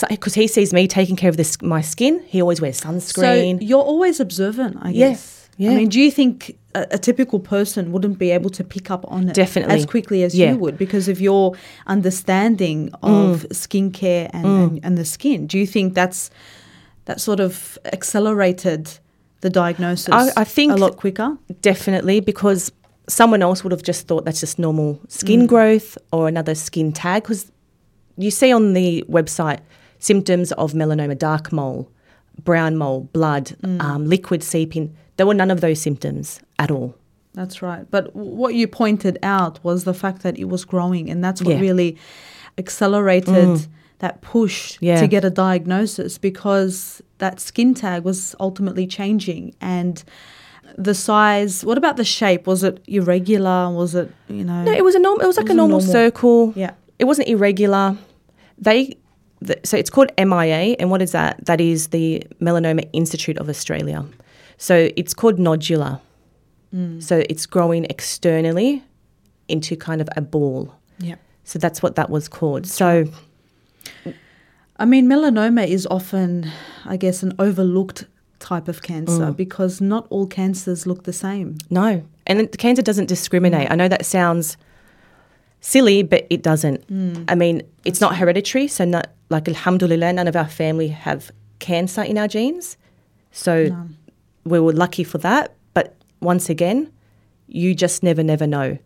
Because 0.08 0.34
he 0.34 0.46
sees 0.46 0.72
me 0.72 0.86
taking 0.86 1.16
care 1.16 1.28
of 1.28 1.36
this 1.36 1.60
my 1.60 1.80
skin, 1.80 2.22
he 2.26 2.40
always 2.40 2.60
wears 2.60 2.80
sunscreen. 2.80 3.58
So 3.58 3.64
you're 3.64 3.82
always 3.82 4.20
observant, 4.20 4.76
I 4.80 4.90
Yeah, 4.90 5.08
guess. 5.10 5.48
yeah. 5.56 5.72
I 5.72 5.74
mean, 5.74 5.88
do 5.88 6.00
you 6.00 6.12
think 6.12 6.56
a, 6.76 6.86
a 6.92 6.98
typical 6.98 7.40
person 7.40 7.90
wouldn't 7.90 8.16
be 8.16 8.30
able 8.30 8.50
to 8.50 8.62
pick 8.62 8.88
up 8.88 9.04
on 9.08 9.28
it 9.28 9.34
Definitely. 9.34 9.74
as 9.74 9.84
quickly 9.86 10.22
as 10.22 10.32
Yeah. 10.32 10.52
you 10.52 10.58
would 10.58 10.78
because 10.78 11.08
of 11.08 11.20
your 11.20 11.54
understanding 11.88 12.90
mm. 12.90 12.98
of 13.32 13.48
skincare 13.50 14.30
and, 14.32 14.44
mm. 14.44 14.62
and, 14.68 14.80
and 14.84 14.96
the 14.96 15.04
skin? 15.04 15.46
Do 15.48 15.58
you 15.58 15.66
think 15.66 15.94
that's 15.94 16.30
that 17.06 17.20
sort 17.20 17.40
of 17.40 17.76
accelerated 17.92 18.90
the 19.40 19.50
diagnosis 19.50 20.08
I- 20.12 20.30
I 20.36 20.44
think- 20.44 20.72
a 20.72 20.76
lot 20.76 20.96
quicker? 20.96 21.36
Definitely, 21.62 22.20
because 22.20 22.70
someone 23.10 23.42
else 23.42 23.62
would 23.64 23.72
have 23.72 23.82
just 23.82 24.06
thought 24.06 24.24
that's 24.24 24.40
just 24.40 24.58
normal 24.58 24.94
Mm. 24.94 25.10
skin 25.10 25.46
growth 25.46 25.98
or 26.12 26.28
another 26.28 26.54
skin 26.54 26.92
tag. 26.92 27.22
Because 27.22 27.50
you 28.16 28.30
see 28.30 28.52
on 28.52 28.72
the 28.72 29.04
website 29.08 29.58
symptoms 29.98 30.52
of 30.52 30.72
melanoma, 30.72 31.18
dark 31.18 31.52
mole, 31.52 31.88
brown 32.44 32.76
mole, 32.76 33.08
blood, 33.12 33.56
Mm. 33.62 33.82
um, 33.82 34.06
liquid 34.06 34.42
seeping. 34.42 34.94
There 35.16 35.26
were 35.26 35.34
none 35.34 35.50
of 35.50 35.60
those 35.60 35.80
symptoms 35.80 36.40
at 36.58 36.70
all. 36.70 36.94
That's 37.34 37.62
right. 37.62 37.84
But 37.90 38.14
what 38.16 38.54
you 38.54 38.66
pointed 38.66 39.18
out 39.22 39.62
was 39.62 39.84
the 39.84 39.94
fact 39.94 40.22
that 40.22 40.38
it 40.38 40.48
was 40.48 40.64
growing, 40.64 41.10
and 41.10 41.22
that's 41.22 41.42
what 41.42 41.54
Yeah. 41.56 41.60
really 41.60 41.96
accelerated 42.58 43.66
that 44.00 44.20
push 44.22 44.78
Yeah. 44.80 44.98
to 45.00 45.06
get 45.06 45.24
a 45.24 45.30
diagnosis 45.30 46.16
because 46.18 47.02
that 47.18 47.38
skin 47.38 47.74
tag 47.74 48.02
was 48.04 48.34
ultimately 48.40 48.86
changing 48.86 49.54
and 49.60 50.02
the 50.78 50.94
size 50.94 51.64
what 51.64 51.76
about 51.78 51.96
the 51.96 52.04
shape 52.04 52.46
was 52.46 52.62
it 52.64 52.82
irregular 52.86 53.70
was 53.72 53.94
it 53.94 54.10
you 54.28 54.44
know 54.44 54.62
No, 54.64 54.72
it 54.72 54.84
was 54.84 54.94
a 54.94 54.98
normal. 54.98 55.22
It 55.24 55.26
was 55.26 55.36
like 55.36 55.44
was 55.44 55.50
a 55.50 55.54
a 55.54 55.56
normal, 55.56 55.78
normal- 55.78 55.92
circle. 55.92 56.52
yeah 56.56 56.72
It 56.98 57.04
wasn't 57.06 57.28
irregular. 57.28 57.96
They, 58.58 58.96
the, 59.40 59.54
so 59.64 59.76
it's 59.78 59.88
called 59.90 60.10
MIA, 60.18 60.76
and 60.78 60.90
what 60.90 61.00
is 61.00 61.12
that? 61.12 61.42
That 61.46 61.60
is 61.60 61.88
the 61.88 62.22
Melanoma 62.40 62.82
Institute 62.92 63.38
of 63.38 63.48
Australia. 63.48 64.04
So 64.58 64.74
it's 64.96 65.14
called 65.14 65.38
nodular. 65.38 65.98
Mm. 66.74 67.02
So 67.02 67.22
it's 67.30 67.46
growing 67.46 67.86
externally 67.86 68.82
into 69.48 69.76
kind 69.76 70.00
of 70.02 70.08
a 70.16 70.20
ball. 70.20 70.74
yeah 70.98 71.16
So 71.44 71.58
that's 71.58 71.80
what 71.82 71.94
that 71.96 72.10
was 72.10 72.28
called. 72.28 72.66
So 72.66 73.06
I 74.76 74.84
mean, 74.86 75.08
melanoma 75.08 75.66
is 75.66 75.86
often, 75.90 76.50
I 76.84 76.96
guess, 76.96 77.22
an 77.22 77.32
overlooked 77.38 78.04
type 78.40 78.66
of 78.68 78.82
cancer 78.82 79.26
Mm. 79.30 79.36
because 79.36 79.80
not 79.80 80.06
all 80.10 80.26
cancers 80.26 80.86
look 80.86 81.04
the 81.04 81.12
same. 81.12 81.58
no, 81.70 82.02
and 82.26 82.40
the 82.40 82.46
cancer 82.56 82.82
doesn't 82.82 83.06
discriminate. 83.06 83.70
I 83.70 83.74
know 83.76 83.88
that 83.88 84.04
sounds 84.06 84.56
silly, 85.60 86.02
but 86.02 86.26
it 86.30 86.42
doesn't. 86.42 86.84
I 87.28 87.34
mean, 87.34 87.62
it's 87.84 88.00
not 88.00 88.16
hereditary, 88.16 88.66
so 88.68 88.84
not 88.84 89.08
like 89.28 89.46
alhamdulillah, 89.48 90.12
none 90.14 90.26
of 90.28 90.36
our 90.36 90.48
family 90.48 90.88
have 90.88 91.30
cancer 91.58 92.02
in 92.02 92.16
our 92.18 92.28
genes. 92.28 92.76
So 93.32 93.66
No. 93.66 93.86
we 94.44 94.58
were 94.58 94.72
lucky 94.72 95.04
for 95.04 95.18
that. 95.18 95.52
But 95.74 95.94
once 96.20 96.48
again, 96.48 96.88
you 97.46 97.74
just 97.74 98.02
never, 98.02 98.22
never 98.22 98.46
know. 98.46 98.78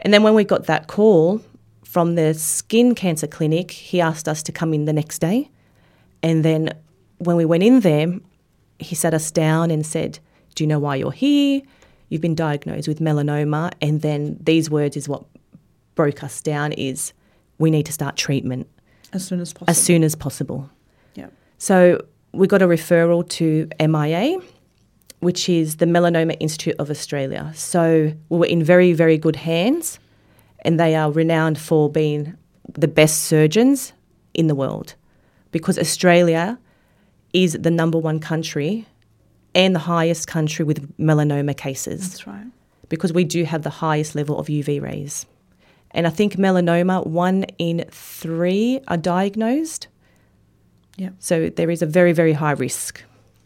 And 0.00 0.12
then 0.12 0.22
when 0.22 0.34
we 0.34 0.44
got 0.44 0.66
that 0.66 0.86
call 0.86 1.40
from 1.84 2.14
the 2.14 2.34
skin 2.34 2.94
cancer 2.94 3.26
clinic, 3.26 3.70
he 3.70 4.00
asked 4.00 4.28
us 4.28 4.42
to 4.44 4.52
come 4.52 4.74
in 4.74 4.84
the 4.84 4.92
next 4.92 5.18
day. 5.20 5.50
And 6.22 6.44
then 6.44 6.70
when 7.18 7.36
we 7.36 7.44
went 7.44 7.62
in 7.62 7.80
there, 7.80 8.06
he 8.78 8.94
sat 8.94 9.14
us 9.14 9.30
down 9.30 9.70
and 9.70 9.84
said, 9.84 10.18
Do 10.54 10.64
you 10.64 10.68
know 10.68 10.78
why 10.78 10.96
you're 10.96 11.12
here? 11.12 11.62
You've 12.08 12.20
been 12.22 12.34
diagnosed 12.34 12.88
with 12.88 13.00
melanoma. 13.00 13.72
And 13.82 14.00
then 14.02 14.38
these 14.40 14.70
words 14.70 14.96
is 14.96 15.08
what 15.08 15.24
broke 15.94 16.22
us 16.22 16.40
down 16.40 16.72
is 16.72 17.12
we 17.58 17.70
need 17.70 17.86
to 17.86 17.92
start 17.92 18.16
treatment 18.16 18.66
As 19.12 19.26
soon 19.26 19.40
as 19.40 19.52
possible. 19.52 19.70
as 19.70 19.78
soon 19.82 20.04
as 20.04 20.14
possible. 20.14 20.70
yeah. 21.14 21.26
So 21.58 22.04
we 22.32 22.46
got 22.46 22.62
a 22.62 22.66
referral 22.66 23.28
to 23.30 23.68
MIA, 23.80 24.38
which 25.20 25.48
is 25.48 25.76
the 25.76 25.86
Melanoma 25.86 26.36
Institute 26.38 26.76
of 26.78 26.88
Australia. 26.90 27.50
So 27.54 28.12
we 28.28 28.38
were 28.38 28.46
in 28.46 28.62
very, 28.62 28.92
very 28.92 29.18
good 29.18 29.36
hands, 29.36 29.98
and 30.60 30.78
they 30.78 30.94
are 30.94 31.10
renowned 31.10 31.58
for 31.58 31.90
being 31.90 32.36
the 32.74 32.86
best 32.88 33.24
surgeons 33.24 33.92
in 34.34 34.46
the 34.46 34.54
world 34.54 34.94
because 35.50 35.78
Australia 35.78 36.58
is 37.44 37.52
the 37.52 37.70
number 37.70 37.98
one 37.98 38.18
country 38.18 38.86
and 39.54 39.74
the 39.74 39.80
highest 39.80 40.26
country 40.26 40.64
with 40.64 40.96
melanoma 40.98 41.56
cases 41.56 42.10
That's 42.10 42.26
right. 42.26 42.46
because 42.88 43.12
we 43.12 43.24
do 43.24 43.44
have 43.44 43.62
the 43.62 43.70
highest 43.70 44.14
level 44.14 44.38
of 44.38 44.46
UV 44.48 44.80
rays. 44.80 45.26
And 45.92 46.06
I 46.06 46.10
think 46.10 46.34
melanoma, 46.34 47.06
one 47.06 47.44
in 47.58 47.84
three 47.90 48.80
are 48.88 48.96
diagnosed. 48.96 49.88
Yeah. 50.96 51.10
So 51.18 51.48
there 51.48 51.70
is 51.70 51.80
a 51.80 51.86
very, 51.86 52.12
very 52.12 52.32
high 52.32 52.52
risk. 52.52 53.02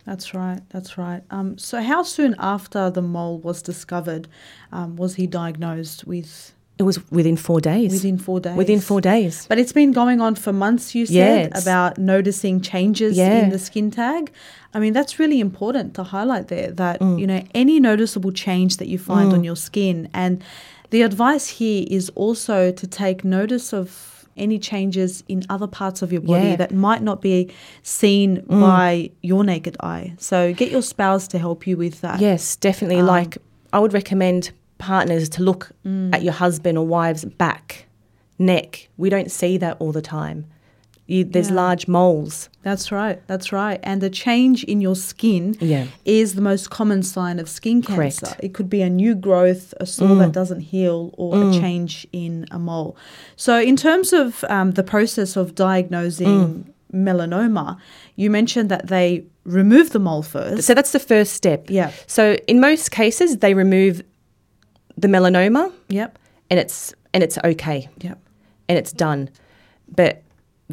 That's 0.06 0.34
right. 0.34 0.60
That's 0.70 0.98
right. 0.98 1.22
Um, 1.30 1.58
so, 1.58 1.80
how 1.80 2.02
soon 2.02 2.34
after 2.38 2.90
the 2.90 3.02
mole 3.02 3.38
was 3.38 3.62
discovered 3.62 4.26
um, 4.72 4.96
was 4.96 5.14
he 5.14 5.28
diagnosed 5.28 6.04
with 6.04 6.52
It 6.82 6.86
was 6.86 6.98
within 7.12 7.36
four 7.36 7.60
days. 7.60 7.92
within 7.92 8.18
four 8.18 8.40
days? 8.40 8.56
Within 8.56 8.80
four 8.80 9.00
days. 9.00 9.46
But 9.48 9.58
it's 9.60 9.72
been 9.72 9.92
going 9.92 10.20
on 10.20 10.34
for 10.34 10.52
months, 10.52 10.94
you 10.96 11.06
said, 11.06 11.50
Yes. 11.52 11.62
about 11.62 11.96
noticing 11.96 12.60
changes 12.60 13.16
Yeah. 13.16 13.44
in 13.44 13.50
the 13.50 13.58
skin 13.58 13.90
tag. 13.92 14.32
I 14.74 14.80
mean, 14.80 14.92
that's 14.92 15.20
really 15.20 15.38
important 15.38 15.94
to 15.94 16.02
highlight 16.02 16.48
there 16.48 16.72
that, 16.72 16.98
Mm. 17.00 17.20
you 17.20 17.26
know, 17.28 17.40
any 17.54 17.78
noticeable 17.78 18.32
change 18.32 18.78
that 18.78 18.88
you 18.88 18.98
find 18.98 19.32
on 19.32 19.44
your 19.44 19.54
skin. 19.54 20.08
And 20.12 20.42
the 20.90 21.02
advice 21.02 21.46
here 21.60 21.84
is 21.88 22.10
also 22.16 22.72
to 22.72 22.86
take 22.86 23.24
notice 23.24 23.72
of 23.72 24.26
any 24.36 24.58
changes 24.58 25.22
in 25.28 25.44
other 25.48 25.68
parts 25.68 26.02
of 26.02 26.10
your 26.10 26.22
body 26.22 26.46
Yeah. 26.48 26.54
Mm. 26.54 26.58
that 26.62 26.72
might 26.74 27.02
not 27.02 27.20
be 27.22 27.48
seen 27.84 28.42
by 28.48 29.10
your 29.22 29.44
naked 29.44 29.76
eye. 29.80 30.14
So 30.18 30.52
get 30.52 30.72
your 30.72 30.82
spouse 30.82 31.28
to 31.28 31.38
help 31.38 31.64
you 31.68 31.76
with 31.76 32.00
that. 32.00 32.20
Yes, 32.20 32.56
definitely. 32.56 33.00
Um, 33.00 33.06
like 33.06 33.38
I 33.72 33.78
would 33.78 33.92
recommend 33.92 34.50
partners 34.82 35.28
to 35.34 35.42
look 35.42 35.62
Mm. 35.86 36.14
at 36.14 36.22
your 36.22 36.32
husband 36.44 36.76
or 36.78 36.86
wife's 36.86 37.24
back, 37.24 37.86
neck. 38.38 38.88
We 38.96 39.08
don't 39.10 39.30
see 39.30 39.56
that 39.58 39.76
all 39.80 39.92
the 39.92 40.02
time. 40.02 40.44
You, 41.06 41.24
there's 41.24 41.50
Yeah. 41.50 41.56
large 41.64 41.84
moles. 41.88 42.48
That's 42.62 42.90
right. 42.92 43.18
That's 43.26 43.52
right. 43.52 43.78
And 43.82 44.02
a 44.02 44.08
change 44.10 44.58
in 44.72 44.80
your 44.80 44.96
skin 44.96 45.56
Yeah. 45.60 45.86
is 46.04 46.34
the 46.34 46.40
most 46.40 46.70
common 46.70 47.02
sign 47.02 47.38
of 47.40 47.48
skin 47.48 47.82
Correct. 47.82 48.20
cancer. 48.20 48.36
It 48.46 48.54
could 48.54 48.70
be 48.70 48.82
a 48.82 48.88
new 49.02 49.14
growth, 49.14 49.74
a 49.80 49.86
sore 49.86 50.16
that 50.22 50.32
doesn't 50.32 50.60
heal, 50.74 51.12
or 51.22 51.30
a 51.50 51.52
change 51.52 52.06
in 52.12 52.46
a 52.50 52.58
mole. 52.58 52.96
So, 53.36 53.52
in 53.60 53.76
terms 53.76 54.12
of 54.12 54.44
um, 54.48 54.68
the 54.72 54.84
process 54.94 55.36
of 55.36 55.54
diagnosing 55.54 56.66
melanoma, 56.94 57.76
you 58.16 58.30
mentioned 58.30 58.68
that 58.68 58.86
they 58.88 59.24
remove 59.44 59.90
the 59.90 59.98
mole 59.98 60.22
first. 60.22 60.62
So 60.66 60.72
that's 60.74 60.92
the 60.92 61.00
first 61.12 61.32
step. 61.34 61.60
Yeah. 61.68 61.90
So 62.06 62.36
in 62.46 62.60
most 62.60 62.90
cases, 62.90 63.38
they 63.38 63.54
remove 63.54 64.02
the 65.02 65.08
melanoma 65.08 65.70
Yep. 65.88 66.18
and 66.50 66.58
it's 66.58 66.94
and 67.14 67.22
it's 67.22 67.36
okay 67.44 67.88
Yep. 68.00 68.18
and 68.68 68.78
it's 68.78 68.92
done. 68.92 69.28
But 69.94 70.22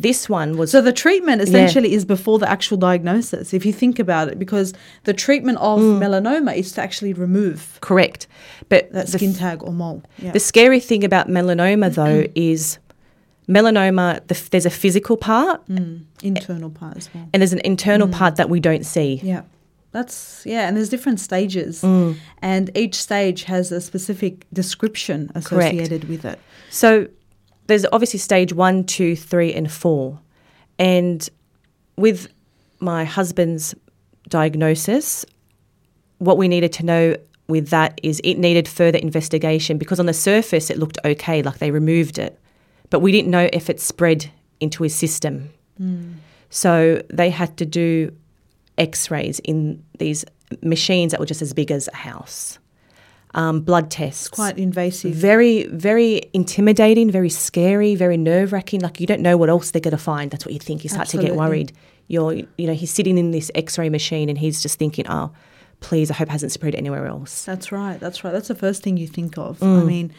This 0.10 0.30
one 0.30 0.56
was 0.56 0.72
So 0.72 0.82
the 0.82 0.94
treatment 0.94 1.42
essentially 1.42 1.92
is 1.94 2.06
before 2.06 2.40
the 2.40 2.50
actual 2.50 2.78
diagnosis, 2.78 3.54
if 3.54 3.66
you 3.66 3.74
think 3.74 4.00
about 4.00 4.30
it, 4.30 4.40
because 4.40 4.72
the 5.04 5.14
treatment 5.26 5.58
of 5.58 5.80
Mm. 5.82 6.00
melanoma 6.04 6.56
is 6.56 6.72
to 6.74 6.82
actually 6.82 7.12
remove 7.12 7.60
correct, 7.82 8.22
but 8.70 8.82
that 8.94 9.10
skin 9.10 9.34
tag 9.34 9.62
or 9.62 9.74
mole. 9.74 10.02
Yeah. 10.18 10.32
The 10.32 10.40
scary 10.40 10.80
thing 10.80 11.04
about 11.04 11.28
melanoma, 11.28 11.94
though, 11.94 12.24
is 12.34 12.78
melanoma, 13.50 14.26
the, 14.28 14.42
there's 14.52 14.66
a 14.66 14.70
physical 14.70 15.18
part 15.18 15.68
Mm, 15.68 16.04
internal 16.24 16.70
part 16.70 16.96
as 16.98 17.10
well. 17.14 17.28
and 17.34 17.42
there's 17.42 17.54
an 17.60 17.62
internal 17.66 18.08
part 18.08 18.36
that 18.38 18.50
we 18.50 18.60
don't 18.62 18.86
see. 18.86 19.20
Yeah. 19.22 19.42
That's 19.92 20.44
yeah, 20.46 20.68
and 20.68 20.78
there's 20.78 20.90
different 20.90 21.20
stages, 21.20 21.82
Mm. 21.82 22.16
and 22.42 22.70
each 22.78 22.96
stage 22.96 23.44
has 23.46 23.72
a 23.72 23.82
specific 23.82 24.46
description 24.54 25.32
associated 25.34 26.08
with 26.08 26.26
it. 26.26 26.40
So 26.70 27.08
there's 27.68 27.86
obviously 27.92 28.20
stage 28.20 28.54
one, 28.54 28.84
two, 28.84 29.16
three, 29.16 29.52
and 29.54 29.72
four. 29.72 30.20
And 30.78 31.28
with 31.98 32.28
my 32.80 33.04
husband's 33.04 33.74
diagnosis, 34.28 35.26
what 36.20 36.38
we 36.38 36.48
needed 36.48 36.72
to 36.74 36.86
know 36.86 37.16
with 37.48 37.70
that 37.70 38.00
is 38.04 38.22
it 38.24 38.36
needed 38.38 38.68
further 38.68 39.00
investigation 39.00 39.78
because 39.80 40.00
on 40.00 40.06
the 40.06 40.14
surface 40.14 40.70
it 40.70 40.78
looked 40.78 41.00
okay, 41.04 41.42
like 41.42 41.58
they 41.58 41.72
removed 41.72 42.20
it. 42.20 42.40
But 42.92 43.00
we 43.00 43.12
didn't 43.12 43.32
know 43.32 43.50
if 43.52 43.70
it 43.70 43.80
spread 43.80 44.30
into 44.60 44.84
his 44.84 44.94
system. 44.94 45.50
So 46.50 47.02
they 47.10 47.30
had 47.30 47.56
to 47.58 47.66
do 47.66 48.12
x 48.80 49.12
rays 49.12 49.40
in 49.40 49.84
these 50.00 50.26
machines 50.64 51.12
that 51.12 51.20
were 51.20 51.26
just 51.26 51.42
as 51.42 51.54
big 51.54 51.70
as 51.72 51.88
a 51.94 51.96
house, 51.96 52.58
um, 53.36 53.62
blood 53.62 53.92
tests. 53.92 54.30
Quite 54.30 54.58
invasive. 54.58 55.14
Very, 55.14 55.66
very 55.68 56.24
intimidating, 56.34 57.12
very 57.12 57.30
scary, 57.30 57.94
very 57.96 58.18
nerve 58.18 58.52
wracking. 58.52 58.80
Like 58.80 59.00
you 59.00 59.06
don't 59.06 59.22
know 59.22 59.38
what 59.38 59.50
else 59.50 59.72
they're 59.72 59.82
going 59.82 59.92
to 59.92 59.98
find. 59.98 60.32
That's 60.32 60.46
what 60.46 60.54
you 60.54 60.60
think. 60.60 60.84
You 60.84 60.90
start 60.90 61.08
to 61.10 61.18
get 61.22 61.36
worried. 61.36 61.72
You're, 62.08 62.34
you 62.34 62.66
know, 62.66 62.74
he's 62.74 62.90
sitting 62.92 63.20
in 63.20 63.30
this 63.30 63.52
X 63.54 63.78
ray 63.78 63.90
machine 63.90 64.30
and 64.30 64.38
he's 64.38 64.64
just 64.64 64.80
thinking, 64.80 65.06
oh, 65.08 65.32
please, 65.80 66.10
I 66.10 66.16
hope 66.16 66.30
it 66.30 66.32
hasn't 66.32 66.52
spread 66.52 66.74
anywhere 66.74 67.06
else. 67.06 67.46
That's 67.46 67.72
right. 67.72 68.00
That's 68.00 68.24
right. 68.24 68.32
That's 68.32 68.48
the 68.48 68.56
first 68.56 68.82
thing 68.82 68.98
you 68.98 69.08
think 69.08 69.38
of. 69.38 69.60
Mm. 69.60 69.82
I 69.82 69.84
mean, 69.84 70.14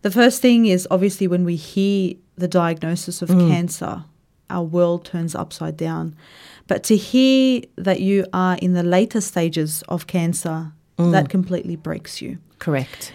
the 0.00 0.10
first 0.10 0.40
thing 0.40 0.64
is 0.64 0.88
obviously 0.90 1.28
when 1.28 1.44
we 1.44 1.56
hear 1.56 2.14
the 2.36 2.48
diagnosis 2.48 3.20
of 3.20 3.28
Mm. 3.28 3.50
cancer, 3.50 4.04
our 4.48 4.62
world 4.64 5.04
turns 5.04 5.34
upside 5.34 5.76
down. 5.76 6.16
But 6.68 6.82
to 6.84 6.96
hear 6.96 7.62
that 7.76 8.00
you 8.00 8.26
are 8.32 8.56
in 8.56 8.72
the 8.74 8.82
later 8.82 9.20
stages 9.20 9.82
of 9.88 10.06
cancer, 10.06 10.72
Mm. 10.98 11.12
that 11.12 11.28
completely 11.28 11.76
breaks 11.76 12.22
you. 12.22 12.38
Correct. 12.58 13.12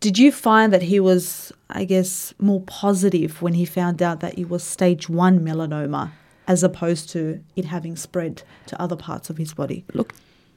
Did 0.00 0.18
you 0.18 0.30
find 0.30 0.70
that 0.72 0.82
he 0.82 1.00
was, 1.00 1.50
I 1.70 1.84
guess, 1.84 2.34
more 2.38 2.60
positive 2.62 3.40
when 3.40 3.54
he 3.54 3.64
found 3.64 4.02
out 4.02 4.20
that 4.20 4.38
it 4.38 4.50
was 4.50 4.62
stage 4.62 5.08
one 5.08 5.40
melanoma 5.40 6.10
as 6.46 6.62
opposed 6.62 7.08
to 7.10 7.40
it 7.56 7.64
having 7.64 7.96
spread 7.96 8.42
to 8.66 8.78
other 8.82 8.96
parts 8.96 9.30
of 9.30 9.38
his 9.38 9.54
body? 9.54 9.84
Look, 9.94 10.12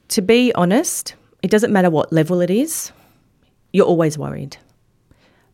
to 0.09 0.21
be 0.21 0.51
honest, 0.53 1.15
it 1.41 1.49
doesn't 1.49 1.71
matter 1.71 1.89
what 1.89 2.11
level 2.11 2.41
it 2.41 2.49
is, 2.49 2.91
you're 3.71 3.85
always 3.85 4.17
worried. 4.17 4.57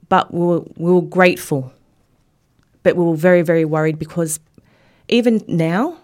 But 0.10 0.34
we 0.34 0.40
were, 0.40 0.62
we 0.78 0.92
were 0.92 1.02
grateful, 1.04 1.72
but 2.82 2.96
we 2.96 3.04
were 3.04 3.16
very, 3.16 3.44
very 3.44 3.66
worried 3.66 4.00
because 4.00 4.40
even 5.08 5.44
now, 5.48 5.98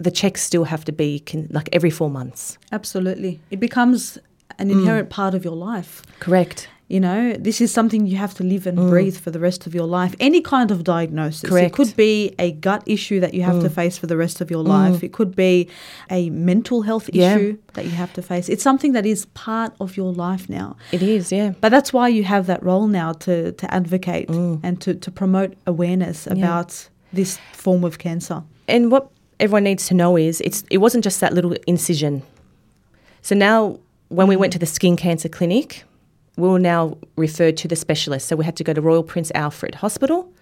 the 0.00 0.10
checks 0.10 0.42
still 0.42 0.64
have 0.64 0.84
to 0.86 0.92
be 0.92 1.20
con- 1.20 1.48
like 1.50 1.68
every 1.72 1.90
four 1.90 2.10
months. 2.10 2.58
Absolutely. 2.72 3.38
It 3.50 3.60
becomes 3.60 4.18
an 4.58 4.68
Mm. 4.68 4.72
inherent 4.72 5.10
part 5.10 5.34
of 5.34 5.44
your 5.44 5.56
life. 5.56 6.02
Correct. 6.20 6.68
You 6.88 6.98
know, 6.98 7.34
this 7.38 7.60
is 7.60 7.70
something 7.70 8.06
you 8.08 8.16
have 8.16 8.34
to 8.34 8.42
live 8.42 8.66
and 8.66 8.76
breathe 8.90 9.16
for 9.16 9.30
the 9.30 9.38
rest 9.38 9.64
of 9.68 9.74
your 9.76 9.86
life. 9.86 10.12
Any 10.18 10.40
kind 10.40 10.72
of 10.72 10.82
diagnosis. 10.82 11.42
Mm. 11.44 11.48
Correct. 11.50 11.66
It 11.68 11.72
could 11.76 11.94
be 11.96 12.34
a 12.40 12.50
gut 12.50 12.82
issue 12.86 13.20
that 13.20 13.32
you 13.32 13.42
have 13.42 13.60
to 13.62 13.70
face 13.70 13.96
for 13.96 14.08
the 14.08 14.16
rest 14.16 14.40
of 14.40 14.50
your 14.50 14.64
life. 14.64 15.04
It 15.04 15.12
could 15.12 15.36
be 15.36 15.68
a 16.10 16.30
mental 16.30 16.82
health 16.82 17.08
Yeah. 17.12 17.36
issue 17.36 17.58
that 17.74 17.84
you 17.84 17.92
have 17.92 18.12
to 18.14 18.22
face. 18.22 18.48
It's 18.48 18.64
something 18.64 18.92
that 18.94 19.06
is 19.06 19.26
part 19.34 19.72
of 19.78 19.96
your 19.96 20.12
life 20.12 20.48
now. 20.48 20.76
It 20.90 21.02
is, 21.02 21.30
yeah. 21.30 21.52
But 21.60 21.68
that's 21.70 21.92
why 21.92 22.08
you 22.08 22.24
have 22.24 22.46
that 22.46 22.60
role 22.64 22.88
now 22.88 23.12
to, 23.26 23.52
to 23.52 23.66
advocate 23.72 24.28
and 24.28 24.80
to, 24.80 24.94
to 24.94 25.10
promote 25.12 25.54
awareness 25.68 26.26
about 26.26 26.88
this 27.12 27.38
form 27.52 27.84
of 27.84 27.98
cancer. 27.98 28.42
And 28.66 28.90
what 28.90 29.10
everyone 29.40 29.64
needs 29.64 29.86
to 29.88 29.94
know 29.94 30.16
is 30.16 30.40
it's 30.42 30.64
it 30.70 30.78
wasn't 30.78 31.02
just 31.04 31.20
that 31.20 31.32
little 31.32 31.52
incision. 31.66 32.22
So 33.22 33.34
now 33.34 33.78
when 34.08 34.26
we 34.28 34.36
went 34.36 34.52
to 34.52 34.58
the 34.58 34.66
skin 34.66 34.96
cancer 34.96 35.28
clinic, 35.28 35.84
we 36.36 36.48
were 36.48 36.58
now 36.58 36.96
referred 37.16 37.56
to 37.58 37.68
the 37.68 37.76
specialist. 37.76 38.28
So 38.28 38.36
we 38.36 38.44
had 38.44 38.56
to 38.56 38.64
go 38.64 38.72
to 38.72 38.80
Royal 38.80 39.02
Prince 39.02 39.30
Alfred 39.34 39.76
Hospital 39.76 40.32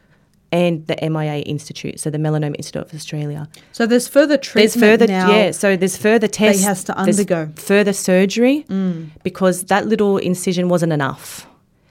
and 0.51 0.87
the 0.87 0.97
MIA 1.03 1.41
Institute, 1.41 2.01
so 2.01 2.09
the 2.09 2.17
Melanoma 2.17 2.57
Institute 2.57 2.83
of 2.83 2.95
Australia. 2.95 3.49
So 3.73 3.85
there's 3.87 4.09
further 4.09 4.39
There's 4.39 4.47
treatment 4.47 4.81
further 4.81 5.07
now. 5.07 5.31
yeah, 5.31 5.51
so 5.51 5.77
there's 5.77 5.99
further 5.99 6.27
tests. 6.27 6.63
He 6.63 6.67
has 6.67 6.85
to 6.85 6.97
undergo. 6.97 7.47
Mm. 7.47 7.59
further 7.59 7.93
surgery 7.93 8.65
because 9.23 9.65
that 9.65 9.87
little 9.87 10.17
incision 10.17 10.69
wasn't 10.69 10.93
enough. 10.93 11.47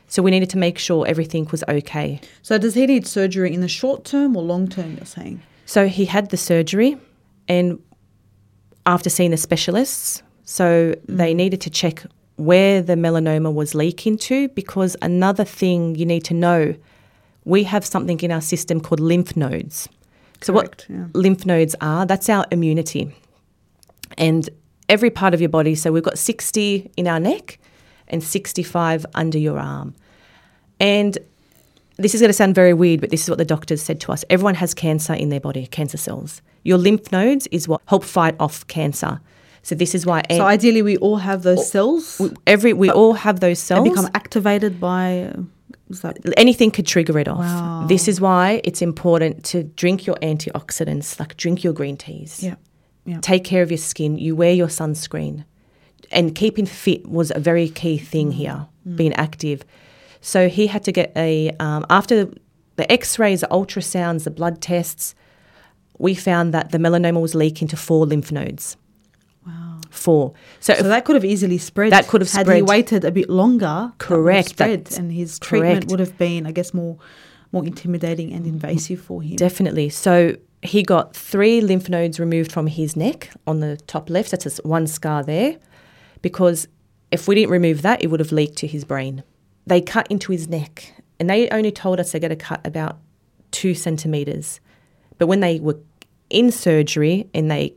So 0.08 0.24
we 0.24 0.32
needed 0.32 0.50
to 0.52 0.58
make 0.58 0.80
sure 0.80 1.06
everything 1.06 1.48
was 1.52 1.64
okay. 1.68 2.20
So 2.42 2.58
does 2.58 2.74
he 2.74 2.88
need 2.88 3.06
surgery 3.06 3.54
in 3.54 3.62
the 3.62 3.68
short 3.68 4.06
term 4.06 4.36
or 4.38 4.42
long 4.42 4.68
term, 4.68 4.96
you're 4.96 5.06
saying? 5.06 5.42
So 5.68 5.88
he 5.90 6.06
had 6.06 6.30
the 6.30 6.38
surgery, 6.38 6.98
and 7.50 7.80
after 8.86 9.10
seeing 9.10 9.32
the 9.32 9.38
specialists, 9.38 10.24
so 10.46 10.96
they 11.08 11.34
mm. 11.34 11.36
needed 11.36 11.60
to 11.62 11.70
check 11.70 12.06
where 12.38 12.82
the 12.82 12.94
melanoma 12.94 13.54
was 13.54 13.76
leaking 13.76 14.18
to 14.18 14.48
because 14.50 14.96
another 15.02 15.44
thing 15.44 15.96
you 15.96 16.06
need 16.06 16.24
to 16.24 16.34
know 16.34 16.74
we 17.44 17.64
have 17.64 17.86
something 17.86 18.20
in 18.22 18.32
our 18.32 18.40
system 18.42 18.80
called 18.80 19.02
lymph 19.02 19.36
nodes. 19.36 19.90
So, 20.42 20.54
Correct, 20.54 20.86
what 20.88 20.98
yeah. 20.98 21.06
lymph 21.14 21.46
nodes 21.46 21.76
are, 21.82 22.06
that's 22.06 22.30
our 22.30 22.46
immunity. 22.50 23.14
And 24.18 24.50
every 24.88 25.10
part 25.10 25.34
of 25.34 25.42
your 25.42 25.50
body, 25.50 25.76
so 25.76 25.92
we've 25.92 26.04
got 26.04 26.18
60 26.18 26.92
in 26.96 27.08
our 27.08 27.20
neck 27.20 27.60
and 28.08 28.24
65 28.24 29.06
under 29.16 29.38
your 29.38 29.60
arm. 29.60 29.96
And 30.80 31.18
this 31.98 32.14
is 32.14 32.22
going 32.22 32.30
to 32.30 32.34
sound 32.34 32.56
very 32.56 32.74
weird, 32.74 33.02
but 33.02 33.10
this 33.10 33.24
is 33.24 33.30
what 33.30 33.38
the 33.38 33.46
doctors 33.46 33.82
said 33.82 34.00
to 34.02 34.12
us. 34.12 34.24
Everyone 34.30 34.56
has 34.56 34.74
cancer 34.74 35.14
in 35.14 35.30
their 35.30 35.40
body, 35.40 35.68
cancer 35.68 35.98
cells. 35.98 36.42
Your 36.64 36.78
lymph 36.78 37.12
nodes 37.12 37.48
is 37.48 37.68
what 37.68 37.82
help 37.88 38.04
fight 38.04 38.36
off 38.40 38.66
cancer. 38.68 39.20
So 39.64 39.76
this 39.76 39.94
is 39.94 40.06
why 40.06 40.24
So 40.32 40.44
ideally, 40.44 40.82
we 40.82 40.98
all 40.98 41.18
have 41.18 41.44
those 41.44 41.70
cells. 41.70 42.18
we- 42.20 42.32
every 42.46 42.74
we 42.74 42.90
all 42.90 43.14
have 43.14 43.42
those 43.42 43.60
cells. 43.60 43.90
become 43.90 44.10
activated 44.14 44.80
by. 44.80 45.34
That 45.90 46.18
Anything 46.36 46.72
could 46.72 46.86
trigger 46.86 47.18
it 47.18 47.30
off. 47.30 47.40
Wow. 47.40 47.86
This 47.88 48.08
is 48.10 48.20
why 48.20 48.62
it's 48.66 48.82
important 48.82 49.46
to 49.46 49.64
drink 49.64 50.06
your 50.06 50.18
antioxidants, 50.18 51.18
like 51.18 51.38
drink 51.38 51.64
your 51.64 51.72
green 51.72 51.96
teas. 51.96 52.44
yeah, 52.44 52.56
yeah. 53.06 53.20
Take 53.22 53.46
care 53.46 53.62
of 53.62 53.72
your 53.72 53.78
skin. 53.78 54.18
You 54.18 54.36
wear 54.36 54.52
your 54.52 54.68
sunscreen. 54.68 55.46
And 56.12 56.36
keeping 56.36 56.66
fit 56.66 57.08
was 57.08 57.32
a 57.34 57.40
very 57.40 57.70
key 57.70 57.98
thing 57.98 58.32
mm. 58.32 58.36
here, 58.36 58.68
being 58.96 59.14
active. 59.14 59.64
So 60.22 60.50
he 60.50 60.68
had 60.68 60.84
to 60.86 60.92
get 60.92 61.12
a, 61.16 61.52
um, 61.60 61.86
after 61.90 62.30
the 62.76 62.92
x 62.92 63.20
rays, 63.20 63.42
the 63.42 63.48
ultrasounds, 63.48 64.24
the 64.24 64.32
blood 64.32 64.62
tests, 64.62 65.16
we 65.98 66.14
found 66.16 66.54
that 66.54 66.72
the 66.72 66.78
melanoma 66.78 67.22
was 67.22 67.36
leaking 67.36 67.68
to 67.70 67.78
four 67.78 68.06
lymph 68.06 68.32
nodes. 68.32 68.78
Wow. 69.46 69.80
Four. 69.90 70.34
So, 70.60 70.74
So 70.76 70.84
that 70.84 71.06
could 71.06 71.16
have 71.16 71.26
easily 71.26 71.58
spread. 71.58 71.92
That 71.92 72.08
could 72.08 72.22
have 72.22 72.32
had 72.32 72.48
he 72.50 72.62
waited 72.62 73.06
a 73.06 73.12
bit 73.12 73.30
longer. 73.30 73.94
Correct, 73.98 74.50
Spread, 74.50 74.86
that's 74.86 74.98
and 74.98 75.12
his 75.12 75.40
treatment 75.40 75.76
correct. 75.76 75.92
would 75.92 76.00
have 76.00 76.18
been, 76.18 76.46
I 76.46 76.52
guess, 76.52 76.74
more 76.74 76.98
more 77.54 77.66
intimidating 77.66 78.34
and 78.34 78.46
invasive 78.46 79.00
for 79.00 79.22
him. 79.22 79.38
Definitely. 79.38 79.88
So 79.90 80.36
he 80.62 80.84
got 80.84 81.16
three 81.16 81.62
lymph 81.62 81.88
nodes 81.88 82.20
removed 82.20 82.52
from 82.52 82.68
his 82.68 82.96
neck 82.96 83.32
on 83.48 83.62
the 83.62 83.78
top 83.78 84.10
left. 84.10 84.32
That's 84.32 84.58
one 84.64 84.86
scar 84.86 85.24
there. 85.24 85.58
Because 86.22 86.68
if 87.12 87.28
we 87.28 87.36
didn't 87.36 87.52
remove 87.52 87.84
that, 87.84 88.04
it 88.04 88.08
would 88.08 88.20
have 88.20 88.32
leaked 88.34 88.58
to 88.58 88.68
his 88.68 88.84
brain. 88.84 89.24
They 89.68 89.82
cut 89.82 90.08
into 90.10 90.32
his 90.32 90.48
neck 90.48 90.94
and 91.20 91.30
they 91.30 91.50
only 91.50 91.72
told 91.72 92.00
us 92.00 92.12
they're 92.12 92.22
going 92.22 92.30
to 92.30 92.36
cut 92.36 92.66
about 92.66 92.98
two 93.52 93.74
centimetres. 93.74 94.60
But 95.18 95.28
when 95.28 95.40
they 95.40 95.60
were 95.60 95.78
in 96.30 96.52
surgery 96.52 97.30
and 97.34 97.50
they 97.50 97.74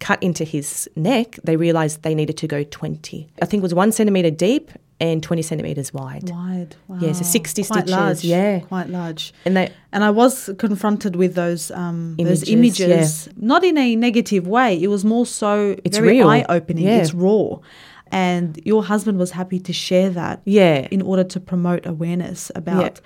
cut 0.00 0.22
into 0.22 0.44
his 0.44 0.88
neck, 0.96 1.38
they 1.44 1.56
realised 1.56 2.02
they 2.02 2.14
needed 2.14 2.36
to 2.38 2.46
go 2.46 2.64
20. 2.64 3.28
I 3.40 3.44
think 3.46 3.60
it 3.60 3.62
was 3.62 3.74
one 3.74 3.92
centimetre 3.92 4.30
deep 4.30 4.70
and 4.98 5.22
20 5.22 5.42
centimetres 5.42 5.94
wide. 5.94 6.28
Wide. 6.28 6.76
Wow. 6.88 6.98
Yeah, 7.00 7.12
so 7.12 7.24
60 7.24 7.64
quite 7.64 7.74
stitches, 7.78 7.90
Large, 7.90 8.24
yeah. 8.24 8.60
Quite 8.60 8.88
large. 8.90 9.32
And 9.44 9.56
they, 9.56 9.72
And 9.92 10.04
I 10.04 10.10
was 10.10 10.50
confronted 10.58 11.16
with 11.16 11.34
those 11.34 11.70
um, 11.70 12.16
those 12.18 12.48
Images, 12.48 12.80
images, 12.80 13.28
not 13.36 13.64
in 13.64 13.78
a 13.78 13.96
negative 13.96 14.46
way. 14.46 14.80
It 14.82 14.88
was 14.88 15.04
more 15.04 15.24
so 15.24 15.76
It's 15.84 15.96
very 15.96 16.22
eye 16.22 16.44
opening. 16.48 16.84
Yeah. 16.86 16.98
It's 16.98 17.14
raw, 17.14 17.58
and 18.12 18.60
your 18.64 18.82
husband 18.84 19.18
was 19.18 19.30
happy 19.32 19.58
to 19.60 19.72
share 19.72 20.10
that. 20.10 20.40
Yeah. 20.44 20.88
In 20.90 21.02
order 21.02 21.24
to 21.24 21.40
promote 21.40 21.86
awareness 21.86 22.50
about 22.54 23.00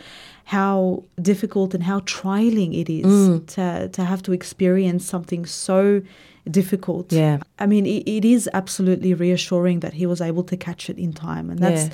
how 0.44 1.04
difficult 1.20 1.74
and 1.74 1.82
how 1.84 2.00
trialing 2.00 2.78
it 2.78 2.90
is 2.90 3.06
Mm. 3.06 3.46
to 3.54 3.88
to 3.88 4.04
have 4.04 4.22
to 4.22 4.32
experience 4.32 5.04
something 5.04 5.46
so 5.46 6.02
difficult. 6.50 7.12
Yeah. 7.12 7.38
I 7.58 7.66
mean, 7.66 7.86
it, 7.86 8.02
it 8.06 8.24
is 8.24 8.48
absolutely 8.52 9.14
reassuring 9.14 9.80
that 9.80 9.94
he 9.94 10.06
was 10.06 10.20
able 10.20 10.42
to 10.44 10.56
catch 10.56 10.90
it 10.90 10.98
in 10.98 11.12
time, 11.12 11.48
and 11.50 11.58
that's 11.60 11.84
Yeah. 11.86 11.92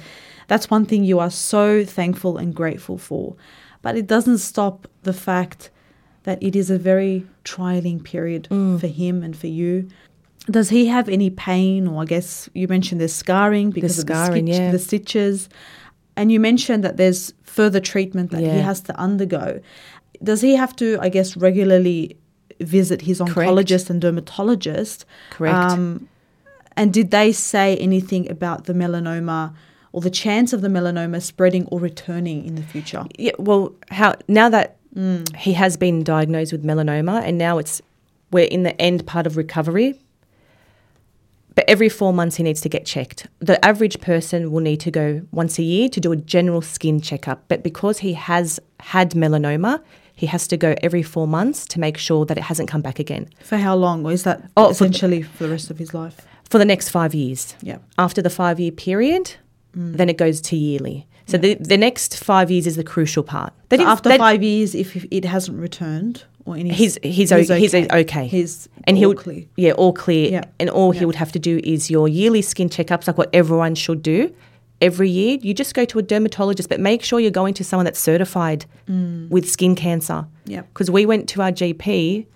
that's 0.49 0.69
one 0.71 0.85
thing 0.87 1.05
you 1.05 1.21
are 1.21 1.31
so 1.31 1.85
thankful 1.85 2.37
and 2.39 2.55
grateful 2.55 2.99
for. 2.99 3.37
But 3.83 3.97
it 3.97 4.07
doesn't 4.09 4.39
stop 4.39 4.89
the 5.05 5.13
fact 5.13 5.71
that 6.25 6.43
it 6.43 6.55
is 6.57 6.71
a 6.71 6.79
very 6.79 7.25
trialing 7.45 8.03
period 8.03 8.49
Mm. 8.51 8.79
for 8.81 8.89
him 8.89 9.23
and 9.23 9.35
for 9.37 9.47
you. 9.47 9.87
Does 10.51 10.69
he 10.71 10.87
have 10.87 11.09
any 11.09 11.31
pain, 11.31 11.87
or 11.87 12.03
I 12.03 12.05
guess 12.07 12.49
you 12.55 12.67
mentioned 12.69 13.01
there's 13.01 13.15
scarring 13.15 13.71
because 13.71 13.99
of 13.99 14.03
scarring, 14.03 14.47
the, 14.47 14.53
stitch- 14.53 14.61
yeah. 14.61 14.71
the 14.73 14.79
stitches, 14.79 15.49
and 16.17 16.33
you 16.33 16.41
mentioned 16.41 16.83
that 16.85 16.97
there's 16.97 17.33
further 17.43 17.81
treatment 17.81 18.31
that 18.31 18.41
he 18.41 18.47
has 18.49 18.81
to 18.83 18.97
undergo. 18.99 19.61
Does 20.23 20.41
he 20.41 20.55
have 20.57 20.75
to, 20.77 20.99
I 21.01 21.09
guess, 21.09 21.37
regularly 21.37 22.17
visit 22.61 23.03
his 23.03 23.19
Correct. 23.21 23.51
oncologist 23.51 23.89
and 23.91 24.01
dermatologist? 24.01 25.05
Correct. 25.31 25.55
Um, 25.57 26.09
and 26.77 26.93
did 26.93 27.11
they 27.11 27.33
say 27.33 27.77
anything 27.79 28.31
about 28.31 28.65
the 28.65 28.73
melanoma 28.73 29.55
or 29.93 30.01
the 30.01 30.11
chance 30.11 30.53
of 30.53 30.61
the 30.61 30.69
melanoma 30.69 31.21
spreading 31.23 31.67
or 31.67 31.81
returning 31.81 32.45
in 32.45 32.55
the 32.55 32.63
future? 32.63 33.05
Yeah, 33.19 33.33
well, 33.39 33.75
how 33.91 34.15
now 34.29 34.49
that 34.49 34.77
Mm. 34.97 35.37
he 35.37 35.53
has 35.53 35.77
been 35.77 36.03
diagnosed 36.03 36.51
with 36.51 36.65
melanoma, 36.65 37.23
and 37.23 37.39
now 37.39 37.59
it's 37.59 37.81
we're 38.33 38.47
in 38.47 38.65
the 38.65 38.75
end 38.83 39.07
part 39.07 39.25
of 39.25 39.37
recovery. 39.37 39.97
But 41.61 41.69
every 41.69 41.91
four 41.91 42.15
months, 42.15 42.37
he 42.37 42.43
needs 42.43 42.63
to 42.63 42.71
get 42.71 42.87
checked. 42.87 43.27
The 43.41 43.63
average 43.63 44.01
person 44.01 44.51
will 44.51 44.63
need 44.63 44.81
to 44.81 44.91
go 44.91 45.21
once 45.31 45.59
a 45.59 45.63
year 45.63 45.91
to 45.91 46.01
do 46.01 46.11
a 46.11 46.17
general 46.17 46.63
skin 46.63 47.03
checkup. 47.03 47.45
But 47.49 47.63
because 47.63 47.99
he 47.99 48.15
has 48.15 48.59
had 48.79 49.11
melanoma, 49.11 49.83
he 50.15 50.25
has 50.29 50.47
to 50.49 50.57
go 50.57 50.75
every 50.83 51.03
four 51.03 51.27
months 51.29 51.67
to 51.67 51.79
make 51.79 51.99
sure 51.99 52.25
that 52.25 52.39
it 52.39 52.45
hasn't 52.45 52.71
come 52.71 52.81
back 52.81 52.99
again 52.99 53.29
For 53.43 53.59
how 53.59 53.75
long? 53.77 54.07
Or 54.07 54.13
is 54.13 54.23
that 54.23 54.41
Oh, 54.57 54.65
for- 54.69 54.71
essentially 54.73 55.21
for 55.21 55.45
the 55.45 55.51
rest 55.51 55.71
of 55.71 55.77
his 55.79 55.93
life? 55.93 56.27
for 56.49 56.57
the 56.57 56.65
next 56.65 56.89
five 56.89 57.15
years. 57.15 57.55
Yeah. 57.61 57.77
After 57.99 58.23
the 58.23 58.31
five 58.31 58.59
year 58.59 58.73
period, 58.73 59.35
mm. 59.77 59.99
then 59.99 60.09
it 60.09 60.17
goes 60.17 60.41
to 60.41 60.57
yearly. 60.57 61.07
So 61.27 61.37
the, 61.37 61.57
the 61.57 61.77
next 61.77 62.17
five 62.25 62.51
years 62.51 62.67
is 62.67 62.77
the 62.77 62.85
crucial 62.85 63.23
part. 63.23 63.53
That 63.69 63.81
So 63.81 63.83
is- 63.85 63.89
after 63.93 64.09
that- 64.09 64.19
five 64.19 64.43
years, 64.43 64.75
if 64.75 64.97
it 65.11 65.27
hasn't 65.27 65.59
returned 65.61 66.25
or 66.51 66.57
any, 66.57 66.71
He's 66.73 66.99
he's 67.03 67.31
o- 67.33 67.39
he's 67.43 67.75
okay. 67.75 68.27
He's 68.27 68.69
and 68.85 68.97
all 68.97 69.01
he'll 69.01 69.15
clear. 69.15 69.45
yeah 69.57 69.73
all 69.73 69.93
clear. 69.93 70.31
Yeah. 70.31 70.45
And 70.59 70.69
all 70.71 70.93
Yeah. 70.95 71.01
he 71.01 71.07
would 71.07 71.17
have 71.17 71.33
to 71.33 71.39
do 71.39 71.61
is 71.65 71.91
your 71.91 72.09
yearly 72.09 72.43
skin 72.43 72.69
checkups, 72.69 73.07
like 73.07 73.19
what 73.19 73.31
everyone 73.33 73.75
should 73.75 74.03
do 74.03 74.35
every 74.81 75.09
year. 75.11 75.39
You 75.43 75.53
just 75.55 75.75
go 75.75 75.85
to 75.85 75.99
a 75.99 76.03
dermatologist, 76.03 76.69
but 76.69 76.81
make 76.81 77.03
sure 77.03 77.21
you're 77.21 77.31
going 77.31 77.55
to 77.55 77.65
someone 77.65 77.85
that's 77.85 78.01
certified 78.01 78.65
with 78.89 79.49
skin 79.49 79.75
cancer. 79.75 80.27
Yeah. 80.47 80.63
Because 80.63 80.91
we 80.91 81.07
went 81.07 81.29
to 81.31 81.43
our 81.43 81.53
GP. 81.53 82.27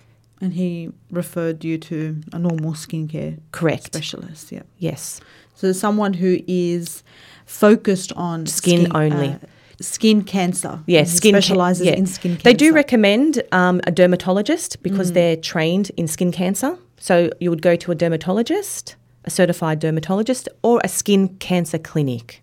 And 0.41 0.53
he 0.53 0.89
referred 1.11 1.63
you 1.63 1.77
to 1.77 2.21
a 2.33 2.37
normal 2.39 2.73
skincare 2.73 3.39
Correct. 3.51 3.85
specialist. 3.85 4.51
Yeah. 4.51 4.63
Yes. 4.77 5.21
So 5.55 5.71
someone 5.71 6.13
who 6.13 6.39
is 6.45 7.03
focused 7.45 8.11
on 8.13 8.45
Skin 8.45 8.91
only. 8.95 9.29
uh, 9.29 9.37
skin 9.81 10.23
cancer. 10.23 10.79
Yeah, 10.87 11.01
he 11.01 11.05
skin 11.07 11.33
ca- 11.35 11.41
specializes 11.41 11.87
yeah. 11.87 11.93
in 11.93 12.05
skin 12.05 12.31
cancer. 12.31 12.43
They 12.43 12.53
do 12.53 12.73
recommend 12.73 13.43
um, 13.51 13.81
a 13.85 13.91
dermatologist 13.91 14.81
because 14.83 15.11
Mm. 15.11 15.13
they're 15.15 15.35
trained 15.37 15.91
in 15.97 16.07
skin 16.07 16.31
cancer. 16.31 16.77
So 16.97 17.29
you 17.39 17.49
would 17.49 17.61
go 17.61 17.75
to 17.75 17.91
a 17.91 17.95
dermatologist, 17.95 18.95
a 19.25 19.29
certified 19.29 19.79
dermatologist, 19.79 20.49
or 20.63 20.81
a 20.83 20.87
skin 20.87 21.29
cancer 21.39 21.77
clinic. 21.77 22.41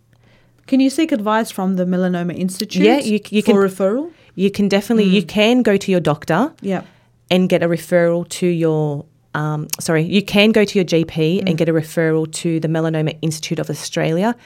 Can 0.67 0.79
you 0.81 0.91
seek 0.91 1.11
advice 1.13 1.51
from 1.51 1.77
the 1.77 1.85
Melanoma 1.85 2.39
Institute? 2.39 2.83
Yeah, 2.85 2.99
you- 2.99 3.21
you 3.31 3.43
for 3.43 3.53
can- 3.53 3.57
referral. 3.57 4.11
You 4.35 4.51
can 4.51 4.69
definitely 4.69 5.07
Mm. 5.11 5.13
you 5.15 5.23
can 5.23 5.63
go 5.63 5.77
to 5.77 5.91
your 5.91 6.01
doctor 6.01 6.53
Yeah. 6.63 6.83
and 7.31 7.49
get 7.49 7.63
a 7.63 7.69
referral 7.69 8.29
to 8.41 8.47
your 8.47 9.05
um, 9.35 9.67
sorry, 9.81 10.03
you 10.03 10.21
can 10.21 10.53
go 10.53 10.63
to 10.63 10.79
your 10.79 10.85
GP 10.85 11.41
Mm. 11.41 11.49
and 11.49 11.57
get 11.57 11.67
a 11.67 11.73
referral 11.73 12.31
to 12.33 12.61
the 12.61 12.69
Melanoma 12.69 13.17
Institute 13.23 13.59
of 13.59 13.71
Australia, 13.71 14.37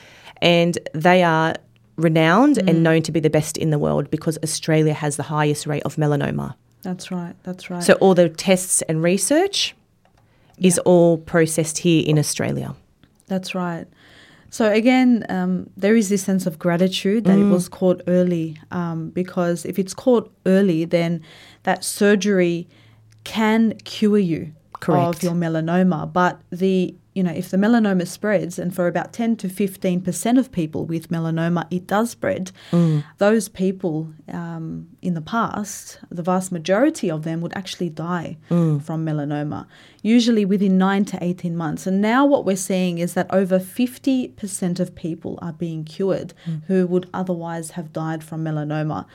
and 0.40 0.78
they 0.94 1.24
are 1.24 1.54
renowned 1.96 2.56
Mm. 2.56 2.68
and 2.68 2.82
known 2.82 3.02
to 3.02 3.12
be 3.12 3.20
the 3.20 3.30
best 3.30 3.56
in 3.56 3.70
the 3.70 3.78
world 3.78 4.10
because 4.10 4.38
Australia 4.42 4.92
has 4.94 5.16
the 5.16 5.24
highest 5.24 5.66
rate 5.66 5.82
of 5.84 5.96
melanoma. 5.96 6.54
That's 6.82 7.10
right. 7.10 7.34
That's 7.42 7.70
right. 7.70 7.82
So 7.82 7.94
all 7.94 8.14
the 8.14 8.28
tests 8.28 8.82
and 8.82 9.02
research 9.02 9.74
is 10.58 10.76
Yeah. 10.76 10.82
all 10.90 11.18
processed 11.18 11.78
here 11.78 12.04
in 12.06 12.18
Australia. 12.18 12.74
That's 13.26 13.54
right. 13.54 13.86
So 14.50 14.70
again, 14.70 15.24
um, 15.28 15.68
there 15.76 15.96
is 15.96 16.08
this 16.08 16.22
sense 16.22 16.46
of 16.46 16.58
gratitude 16.58 17.24
that 17.24 17.36
Mm. 17.36 17.48
it 17.48 17.52
was 17.52 17.68
caught 17.68 18.02
early, 18.06 18.56
um, 18.70 19.10
because 19.10 19.64
if 19.66 19.78
it's 19.78 19.92
caught 19.94 20.30
early, 20.46 20.84
then 20.84 21.20
that 21.64 21.82
surgery 21.84 22.68
can 23.24 23.72
cure 23.84 24.18
you 24.18 24.52
Correct. 24.74 25.16
of 25.16 25.22
your 25.22 25.32
melanoma. 25.32 26.10
But 26.12 26.38
the 26.50 26.94
you 27.16 27.22
know 27.22 27.32
if 27.32 27.50
the 27.50 27.56
melanoma 27.56 28.06
spreads, 28.06 28.58
and 28.58 28.74
for 28.74 28.86
about 28.86 29.14
ten 29.14 29.36
to 29.36 29.48
fifteen 29.48 30.02
percent 30.02 30.36
of 30.36 30.52
people 30.52 30.84
with 30.84 31.08
melanoma, 31.08 31.66
it 31.70 31.86
does 31.86 32.10
spread. 32.10 32.52
Mm. 32.72 33.04
Those 33.16 33.48
people 33.48 34.12
um, 34.28 34.88
in 35.00 35.14
the 35.14 35.22
past, 35.22 35.98
the 36.10 36.22
vast 36.22 36.52
majority 36.52 37.10
of 37.10 37.22
them 37.22 37.40
would 37.40 37.56
actually 37.56 37.88
die 37.88 38.36
mm. 38.50 38.82
from 38.82 39.06
melanoma, 39.06 39.66
usually 40.02 40.44
within 40.44 40.76
nine 40.76 41.06
to 41.06 41.18
18 41.24 41.56
months. 41.56 41.86
And 41.86 42.02
now 42.02 42.26
what 42.26 42.44
we're 42.44 42.56
seeing 42.56 42.98
is 42.98 43.14
that 43.14 43.26
over 43.32 43.58
50% 43.58 44.80
of 44.80 44.94
people 44.94 45.38
are 45.40 45.54
being 45.54 45.84
cured 45.84 46.34
mm. 46.44 46.62
who 46.66 46.86
would 46.86 47.08
otherwise 47.14 47.72
have 47.72 47.94
died 47.94 48.22
from 48.22 48.44
melanoma. 48.44 49.06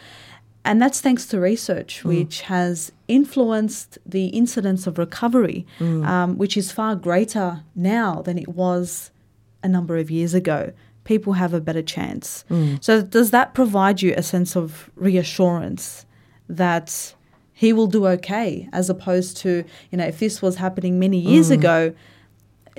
And 0.63 0.81
that's 0.81 1.01
thanks 1.01 1.25
to 1.27 1.39
research, 1.39 2.01
mm. 2.03 2.09
which 2.09 2.41
has 2.41 2.91
influenced 3.07 3.97
the 4.05 4.27
incidence 4.27 4.85
of 4.85 4.97
recovery, 4.97 5.65
mm. 5.79 6.05
um, 6.05 6.37
which 6.37 6.55
is 6.55 6.71
far 6.71 6.95
greater 6.95 7.63
now 7.75 8.21
than 8.21 8.37
it 8.37 8.47
was 8.47 9.11
a 9.63 9.67
number 9.67 9.97
of 9.97 10.11
years 10.11 10.33
ago. 10.33 10.71
People 11.03 11.33
have 11.33 11.53
a 11.53 11.59
better 11.59 11.81
chance. 11.81 12.45
Mm. 12.49 12.83
So, 12.83 13.01
does 13.01 13.31
that 13.31 13.55
provide 13.55 14.01
you 14.03 14.13
a 14.15 14.21
sense 14.21 14.55
of 14.55 14.91
reassurance 14.95 16.05
that 16.47 17.15
he 17.53 17.73
will 17.73 17.87
do 17.87 18.07
okay, 18.07 18.69
as 18.71 18.89
opposed 18.89 19.37
to, 19.37 19.63
you 19.91 19.97
know, 19.97 20.05
if 20.05 20.19
this 20.19 20.41
was 20.41 20.55
happening 20.57 20.99
many 20.99 21.19
years 21.19 21.49
ago, 21.51 21.93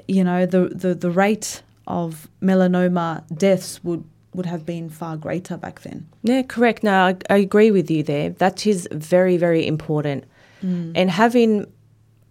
you 0.09 0.25
know, 0.25 0.47
the, 0.47 0.69
the, 0.69 0.95
the 0.95 1.11
rate 1.11 1.63
of 1.87 2.29
melanoma 2.43 3.23
deaths 3.37 3.83
would, 3.85 4.05
would 4.35 4.47
have 4.47 4.65
been 4.65 4.89
far 4.89 5.17
greater 5.17 5.57
back 5.57 5.81
then. 5.83 6.09
Yeah, 6.23 6.43
correct. 6.43 6.83
No, 6.83 6.93
I, 6.93 7.17
I 7.29 7.37
agree 7.37 7.71
with 7.71 7.91
you 7.91 8.03
there. 8.03 8.31
That 8.31 8.67
is 8.67 8.89
very, 8.91 9.37
very 9.37 9.67
important. 9.67 10.25
Mm. 10.63 10.93
And 10.95 11.11
having 11.11 11.71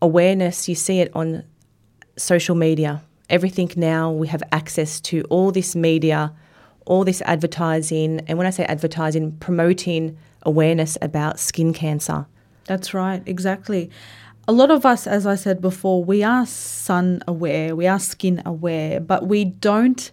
awareness, 0.02 0.68
you 0.68 0.76
see 0.76 1.00
it 1.00 1.12
on 1.16 1.44
social 2.18 2.56
media. 2.56 3.04
Everything 3.30 3.72
now, 3.76 4.12
we 4.12 4.28
have 4.28 4.44
access 4.52 5.00
to 5.02 5.22
all 5.30 5.52
this 5.52 5.76
media, 5.76 6.34
all 6.86 7.04
this 7.04 7.22
advertising. 7.22 8.22
And 8.28 8.38
when 8.38 8.48
I 8.48 8.50
say 8.50 8.66
advertising, 8.66 9.38
promoting 9.38 10.18
awareness 10.44 10.98
about 11.02 11.40
skin 11.40 11.72
cancer. 11.74 12.26
That's 12.66 12.94
right, 12.94 13.22
exactly. 13.26 13.90
A 14.48 14.52
lot 14.52 14.72
of 14.72 14.86
us, 14.86 15.06
as 15.06 15.28
I 15.28 15.36
said 15.36 15.62
before, 15.62 16.04
we 16.04 16.24
are 16.24 16.46
sun 16.46 17.22
aware, 17.28 17.76
we 17.76 17.86
are 17.88 18.00
skin 18.00 18.42
aware, 18.46 19.00
but 19.00 19.28
we 19.28 19.46
don't 19.46 20.12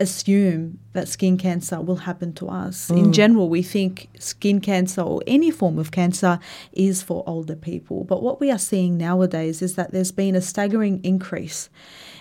assume 0.00 0.78
that 0.92 1.08
skin 1.08 1.36
cancer 1.38 1.80
will 1.80 1.96
happen 1.96 2.32
to 2.34 2.48
us. 2.48 2.90
In 2.90 3.06
mm. 3.06 3.12
general, 3.12 3.48
we 3.48 3.62
think 3.62 4.08
skin 4.18 4.60
cancer 4.60 5.00
or 5.00 5.22
any 5.26 5.50
form 5.50 5.78
of 5.78 5.90
cancer 5.90 6.38
is 6.72 7.02
for 7.02 7.22
older 7.26 7.54
people. 7.56 8.04
But 8.04 8.22
what 8.22 8.40
we 8.40 8.50
are 8.50 8.58
seeing 8.58 8.96
nowadays 8.98 9.62
is 9.62 9.76
that 9.76 9.92
there's 9.92 10.12
been 10.12 10.34
a 10.34 10.40
staggering 10.40 11.00
increase 11.04 11.70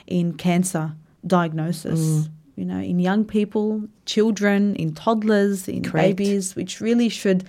in 0.06 0.36
cancer 0.36 0.94
diagnosis. 1.26 2.00
Mm. 2.00 2.30
You 2.56 2.66
know, 2.66 2.80
in 2.80 3.00
young 3.00 3.26
people, 3.26 3.88
children, 4.06 4.76
in 4.76 4.94
toddlers, 4.94 5.68
in 5.68 5.82
Correct. 5.84 6.18
babies, 6.18 6.56
which 6.56 6.80
really 6.80 7.10
should 7.10 7.44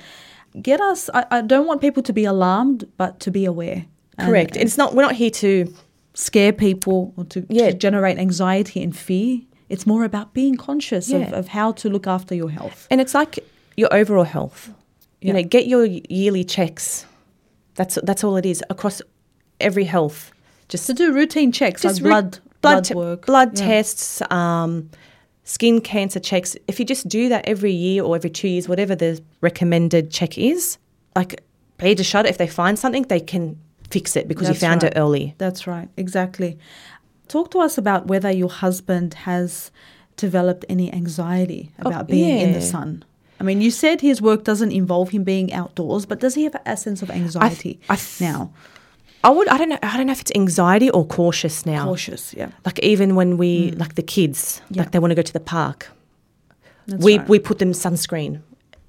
get 0.62 0.80
us. 0.80 1.10
I, 1.12 1.26
I 1.30 1.40
don't 1.42 1.66
want 1.66 1.82
people 1.82 2.02
to 2.02 2.12
be 2.14 2.24
alarmed, 2.24 2.88
but 2.96 3.20
to 3.20 3.30
be 3.30 3.44
aware. 3.44 3.84
and- 4.16 4.28
Correct. 4.28 4.56
and 4.56 4.64
it's 4.64 4.78
not. 4.78 4.94
We're 4.94 5.02
not 5.02 5.16
here 5.16 5.30
to. 5.30 5.74
scare 6.16 6.52
people 6.52 7.12
or 7.16 7.24
to, 7.24 7.44
Yeah. 7.48 7.70
to 7.70 7.76
generate 7.76 8.18
anxiety 8.18 8.80
and 8.84 8.96
fear. 8.96 9.40
It's 9.74 9.86
more 9.86 10.04
about 10.04 10.26
being 10.40 10.56
conscious 10.56 11.06
of, 11.10 11.20
Yeah. 11.22 11.38
of 11.40 11.48
how 11.48 11.72
to 11.80 11.86
look 11.94 12.06
after 12.06 12.34
your 12.42 12.50
health. 12.58 12.86
And 12.90 13.00
it's 13.00 13.14
like 13.20 13.32
your 13.76 13.90
overall 14.00 14.28
health. 14.36 14.60
You 15.20 15.28
Yeah. 15.28 15.32
know, 15.34 15.42
get 15.56 15.66
your 15.66 15.84
yearly 16.20 16.44
checks. 16.44 17.06
That's 17.78 17.98
that's 18.08 18.22
all 18.24 18.36
it 18.42 18.46
is 18.46 18.62
across 18.70 19.02
every 19.68 19.84
health. 19.94 20.30
Just 20.72 20.86
To 20.86 20.94
do 20.94 21.12
routine 21.12 21.50
checks 21.52 21.82
just 21.82 22.00
like 22.00 22.10
blood, 22.10 22.38
blood, 22.62 22.84
te- 22.84 22.94
work, 22.94 23.26
blood 23.26 23.50
Yeah. 23.58 23.66
tests, 23.66 24.22
um, 24.30 24.70
skin 25.44 25.80
cancer 25.80 26.20
checks. 26.20 26.56
If 26.68 26.78
you 26.78 26.84
just 26.94 27.08
do 27.08 27.28
that 27.28 27.42
every 27.48 27.72
year 27.72 28.02
or 28.06 28.14
every 28.16 28.30
two 28.30 28.48
years, 28.48 28.68
whatever 28.68 28.94
the 28.94 29.20
recommended 29.40 30.10
check 30.18 30.38
is, 30.38 30.78
like 31.16 31.42
pay 31.78 31.94
to 31.94 32.04
shut 32.04 32.26
it. 32.26 32.30
If 32.30 32.38
they 32.38 32.46
find 32.62 32.78
something, 32.78 33.02
they 33.08 33.20
can 33.20 33.56
fix 33.90 34.16
it 34.16 34.26
because 34.28 34.46
That's 34.48 34.62
you 34.62 34.68
found 34.68 34.82
right. 34.82 34.92
it 34.96 34.98
early. 34.98 35.34
That's 35.38 35.66
right, 35.66 35.88
exactly. 35.96 36.56
Talk 37.28 37.50
to 37.52 37.58
us 37.58 37.78
about 37.78 38.06
whether 38.06 38.30
your 38.30 38.50
husband 38.50 39.14
has 39.14 39.70
developed 40.16 40.64
any 40.68 40.92
anxiety 40.92 41.70
Oh, 41.84 41.88
about 41.88 42.08
being 42.08 42.38
in 42.38 42.52
the 42.52 42.60
sun. 42.60 43.04
I 43.40 43.44
mean, 43.44 43.60
you 43.60 43.70
said 43.70 44.00
his 44.00 44.22
work 44.22 44.44
doesn't 44.44 44.70
involve 44.72 45.10
him 45.10 45.24
being 45.24 45.52
outdoors, 45.52 46.06
but 46.06 46.20
does 46.20 46.34
he 46.34 46.44
have 46.44 46.56
a 46.64 46.76
sense 46.76 47.02
of 47.02 47.10
anxiety 47.10 47.80
I 47.88 47.96
th- 47.96 48.20
now? 48.20 48.52
I 49.24 49.30
would. 49.30 49.48
I 49.48 49.56
don't 49.56 49.70
know. 49.70 49.78
I 49.82 49.96
don't 49.96 50.06
know 50.06 50.12
if 50.12 50.20
it's 50.20 50.32
anxiety 50.34 50.90
or 50.90 51.06
cautious 51.06 51.64
now. 51.64 51.84
Cautious, 51.84 52.34
yeah. 52.34 52.50
Like 52.64 52.78
even 52.80 53.16
when 53.16 53.38
we 53.38 53.70
hmm. 53.70 53.78
like 53.78 53.94
the 53.94 54.02
kids, 54.02 54.60
Yeah. 54.70 54.82
like 54.82 54.92
they 54.92 54.98
want 54.98 55.10
to 55.12 55.14
go 55.14 55.22
to 55.22 55.32
the 55.32 55.40
park, 55.40 55.88
That's 56.86 57.02
we 57.02 57.18
right. 57.18 57.28
we 57.28 57.38
put 57.38 57.58
them 57.58 57.72
sunscreen 57.72 58.42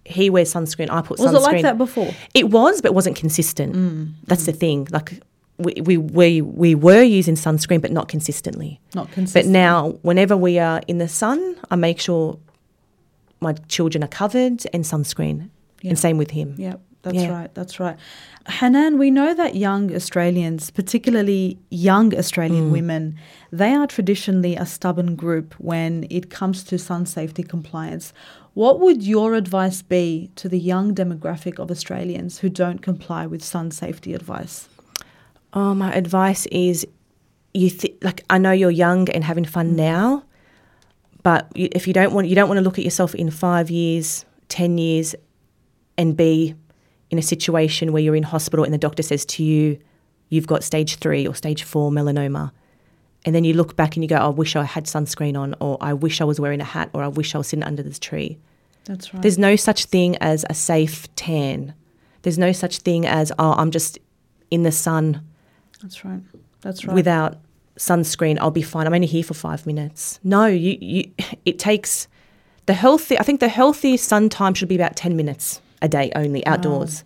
he 0.06 0.30
wears 0.30 0.54
sunscreen, 0.54 0.90
I 0.90 1.02
put 1.02 1.20
Was 1.20 1.32
sunscreen. 1.32 1.34
Was 1.34 1.48
it 1.48 1.52
like 1.52 1.62
that 1.64 1.78
before? 1.78 2.14
It 2.34 2.50
was, 2.52 2.82
but 2.82 2.92
it 2.92 2.94
wasn't 2.94 3.16
consistent. 3.16 3.76
Hmm. 3.76 4.06
That's 4.26 4.46
the 4.46 4.54
thing. 4.54 4.88
Like 4.92 5.22
we, 5.58 5.74
we 5.82 5.98
we 5.98 6.42
we 6.42 6.76
were 6.76 7.02
using 7.04 7.36
sunscreen, 7.36 7.82
but 7.82 7.92
not 7.92 8.08
consistently. 8.10 8.80
Not 8.94 9.12
consistently. 9.12 9.50
But 9.52 9.52
now, 9.52 9.90
whenever 10.02 10.36
we 10.36 10.60
are 10.60 10.82
in 10.88 10.98
the 10.98 11.08
sun, 11.08 11.56
I 11.72 11.76
make 11.76 12.00
sure 12.00 12.38
my 13.40 13.54
children 13.70 14.04
are 14.04 14.08
covered 14.10 14.64
and 14.74 14.84
sunscreen. 14.84 15.50
Yeah. 15.82 15.90
And 15.90 16.00
same 16.00 16.18
with 16.18 16.32
him. 16.32 16.56
Yeah, 16.58 16.76
that's 17.04 17.16
Yeah. 17.16 17.30
right. 17.32 17.54
That's 17.54 17.80
right. 17.80 17.96
Hanan, 18.48 18.98
we 18.98 19.10
know 19.12 19.34
that 19.34 19.56
young 19.56 19.94
Australians, 19.96 20.72
particularly 20.72 21.58
young 21.70 22.12
Mm. 22.12 22.18
Australian 22.20 22.72
women, 22.72 23.16
they 23.52 23.74
are 23.74 23.88
traditionally 23.88 24.56
a 24.56 24.66
stubborn 24.66 25.16
group 25.16 25.54
when 25.58 26.06
it 26.10 26.30
comes 26.30 26.64
to 26.66 26.78
sun 26.78 27.06
safety 27.06 27.44
compliance. 27.44 28.14
What 28.56 28.80
would 28.80 29.04
your 29.04 29.36
advice 29.36 29.82
be 29.82 30.30
to 30.36 30.48
the 30.50 30.60
young 30.60 30.94
demographic 30.96 31.60
of 31.60 31.70
Australians 31.72 32.40
who 32.40 32.50
don't 32.50 32.82
comply 32.82 33.26
with 33.28 33.44
sun 33.44 33.72
safety 33.72 34.14
advice? 34.14 34.68
Oh, 35.56 35.74
my 35.74 35.94
advice 35.94 36.46
is, 36.48 36.86
you 37.54 37.70
th- 37.70 37.98
like 38.02 38.24
I 38.30 38.38
know 38.38 38.52
you're 38.52 38.70
young 38.70 39.10
and 39.10 39.24
having 39.24 39.46
fun 39.46 39.72
mm. 39.72 39.78
now, 39.78 40.24
but 41.24 41.48
you, 41.56 41.70
if 41.72 41.88
you 41.88 41.94
don't 41.94 42.14
want, 42.14 42.28
you 42.28 42.36
don't 42.36 42.50
want 42.50 42.58
to 42.58 42.62
look 42.62 42.78
at 42.78 42.84
yourself 42.84 43.16
in 43.16 43.32
five 43.32 43.72
years, 43.72 44.26
ten 44.50 44.78
years, 44.78 45.16
and 45.98 46.18
be 46.18 46.54
in 47.10 47.18
a 47.18 47.22
situation 47.22 47.94
where 47.94 48.04
you're 48.04 48.16
in 48.16 48.24
hospital 48.24 48.66
and 48.66 48.74
the 48.74 48.78
doctor 48.78 49.02
says 49.02 49.26
to 49.26 49.44
you, 49.44 49.80
you've 50.30 50.48
got 50.48 50.64
stage 50.64 50.98
three 50.98 51.26
or 51.26 51.34
stage 51.34 51.64
four 51.64 51.90
melanoma. 51.90 52.52
And 53.24 53.34
then 53.34 53.44
you 53.44 53.54
look 53.54 53.76
back 53.76 53.96
and 53.96 54.04
you 54.04 54.10
go, 54.10 54.18
I 54.18 54.28
wish 54.28 54.56
I 54.56 54.64
had 54.66 54.86
sunscreen 54.86 55.40
on, 55.40 55.56
or 55.60 55.78
I 55.82 55.94
wish 55.94 56.20
I 56.20 56.26
was 56.26 56.40
wearing 56.40 56.62
a 56.62 56.66
hat, 56.66 56.90
or 56.94 57.02
I 57.02 57.08
wish 57.08 57.34
I 57.34 57.38
was 57.38 57.48
sitting 57.48 57.64
under 57.64 57.82
this 57.82 57.98
tree. 57.98 58.38
That's 58.84 59.14
right. 59.14 59.22
There's 59.22 59.40
no 59.40 59.56
such 59.56 59.86
thing 59.86 60.16
as 60.18 60.46
a 60.50 60.54
safe 60.54 61.14
tan. 61.16 61.74
There's 62.22 62.38
no 62.38 62.52
such 62.52 62.80
thing 62.80 63.08
as, 63.08 63.32
oh, 63.40 63.54
I'm 63.54 63.72
just 63.72 63.98
in 64.52 64.64
the 64.64 64.72
sun 64.72 65.22
That's 65.86 66.04
right. 66.04 66.22
That's 66.62 66.84
right. 66.84 66.96
without 66.96 67.38
sunscreen. 67.78 68.40
I'll 68.42 68.50
be 68.50 68.64
fine. 68.64 68.88
I'm 68.88 68.94
only 68.96 69.06
here 69.06 69.24
for 69.24 69.36
five 69.36 69.68
minutes. 69.68 70.20
No, 70.24 70.48
you, 70.48 70.78
you, 70.82 71.12
it 71.46 71.60
takes 71.60 72.08
the 72.66 72.74
healthy, 72.74 73.20
I 73.20 73.22
think 73.22 73.40
the 73.40 73.50
healthy 73.50 73.96
sun 73.96 74.30
time 74.30 74.56
should 74.56 74.68
be 74.68 74.74
about 74.76 74.96
10 74.96 75.16
minutes 75.16 75.62
a 75.84 75.88
day 75.88 76.12
only 76.16 76.44
outdoors. 76.48 77.04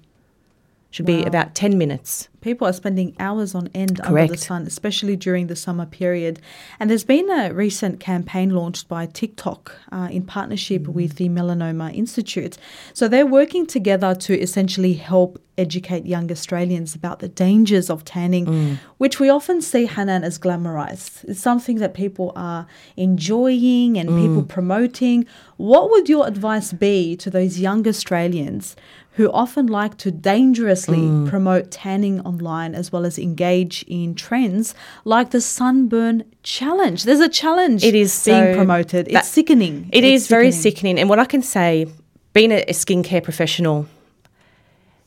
Should 0.92 1.06
be 1.06 1.24
about 1.26 1.56
10 1.56 1.78
minutes. 1.78 2.30
People 2.42 2.68
are 2.68 2.74
spending 2.74 3.16
hours 3.20 3.54
on 3.54 3.70
end 3.74 4.00
under 4.04 4.28
the 4.28 4.38
sun, 4.38 4.64
especially 4.66 5.16
during 5.16 5.48
the 5.48 5.56
summer 5.56 5.86
period. 5.86 6.40
And 6.80 6.90
there's 6.90 7.04
been 7.04 7.30
a 7.30 7.54
recent 7.54 8.00
campaign 8.00 8.52
launched 8.52 8.88
by 8.88 9.08
TikTok 9.08 9.76
uh, 9.92 10.08
in 10.12 10.24
partnership 10.24 10.84
Mm. 10.84 10.94
with 10.94 11.16
the 11.16 11.28
Melanoma 11.30 11.94
Institute. 11.94 12.58
So 12.94 13.08
they're 13.08 13.26
working 13.26 13.66
together 13.66 14.16
to 14.16 14.40
essentially 14.40 14.94
help 14.94 15.42
educate 15.58 16.06
young 16.06 16.32
Australians 16.32 16.96
about 16.96 17.20
the 17.20 17.28
dangers 17.28 17.90
of 17.90 18.06
tanning, 18.06 18.46
Mm. 18.46 18.78
which 18.98 19.20
we 19.20 19.30
often 19.30 19.62
see 19.62 19.86
Hanan 19.88 20.24
as 20.24 20.40
glamorized. 20.40 21.26
It's 21.28 21.42
something 21.42 21.80
that 21.80 21.94
people 21.94 22.32
are 22.38 22.66
enjoying 22.96 23.98
and 23.98 24.08
people 24.10 24.44
Mm. 24.44 24.48
promoting. 24.48 25.26
What 25.58 25.90
would 25.92 26.08
your 26.08 26.26
advice 26.28 26.72
be 26.72 27.18
to 27.18 27.30
those 27.30 27.60
young 27.60 27.86
Australians 27.88 28.76
who 29.18 29.30
often 29.34 29.68
like 29.68 29.98
to 29.98 30.12
dangerously 30.12 31.00
Mm. 31.00 31.28
promote 31.28 31.72
tanning 31.72 32.22
online 32.30 32.74
as 32.76 32.92
well 32.92 33.06
as 33.06 33.18
engage 33.20 33.84
in 33.88 34.16
trends 34.16 34.74
like 35.04 35.32
the 35.32 35.42
sunburn 35.42 36.24
challenge? 36.44 37.04
There's 37.04 37.20
a 37.20 37.28
challenge 37.30 37.84
It 37.84 37.96
is 37.96 38.12
being 38.24 38.44
so- 38.54 38.56
promoted. 38.56 39.08
It's 39.10 39.28
sickening. 39.28 39.90
It 39.92 40.04
It's 40.04 40.24
is 40.24 40.28
very 40.30 40.52
sickening. 40.52 41.00
And 41.00 41.10
what 41.10 41.20
I 41.20 41.26
can 41.26 41.42
say, 41.42 41.88
being 42.34 42.52
a, 42.52 42.60
a 42.68 42.74
skincare 42.74 43.24
professional, 43.24 43.88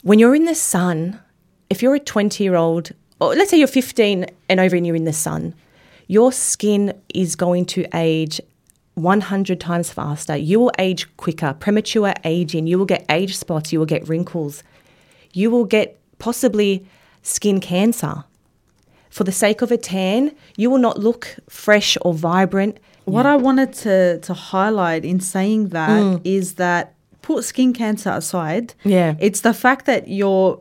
when 0.02 0.18
you're 0.18 0.34
in 0.34 0.44
the 0.44 0.54
sun, 0.54 1.18
if 1.70 1.80
you're 1.82 1.94
a 1.94 2.00
20 2.00 2.42
year 2.44 2.56
old, 2.56 2.90
or 3.20 3.34
let's 3.34 3.50
say 3.50 3.56
you're 3.58 3.68
15 3.68 4.26
and 4.48 4.60
over 4.60 4.74
and 4.76 4.86
you're 4.86 4.96
in 4.96 5.04
the 5.04 5.12
sun, 5.12 5.54
your 6.08 6.32
skin 6.32 6.92
is 7.14 7.36
going 7.36 7.64
to 7.66 7.86
age 7.94 8.40
100 8.94 9.58
times 9.60 9.90
faster. 9.90 10.36
You 10.36 10.60
will 10.60 10.72
age 10.78 11.06
quicker, 11.16 11.54
premature 11.58 12.12
aging. 12.24 12.66
You 12.66 12.78
will 12.78 12.84
get 12.86 13.06
age 13.08 13.36
spots. 13.38 13.72
You 13.72 13.78
will 13.78 13.86
get 13.86 14.06
wrinkles. 14.08 14.62
You 15.32 15.50
will 15.50 15.64
get 15.64 15.98
possibly 16.18 16.84
skin 17.22 17.60
cancer. 17.60 18.24
For 19.10 19.24
the 19.24 19.32
sake 19.32 19.60
of 19.62 19.70
a 19.70 19.76
tan, 19.76 20.34
you 20.56 20.70
will 20.70 20.78
not 20.78 20.98
look 20.98 21.36
fresh 21.48 21.98
or 22.00 22.14
vibrant. 22.14 22.78
What 23.04 23.26
I 23.26 23.36
wanted 23.36 23.72
to, 23.74 24.18
to 24.20 24.32
highlight 24.32 25.04
in 25.04 25.20
saying 25.20 25.68
that 25.68 25.90
mm. 25.90 26.20
is 26.24 26.54
that 26.54 26.94
put 27.20 27.44
skin 27.44 27.72
cancer 27.72 28.10
aside. 28.10 28.74
Yeah. 28.84 29.14
It's 29.18 29.40
the 29.40 29.52
fact 29.52 29.86
that 29.86 30.08
you're 30.08 30.60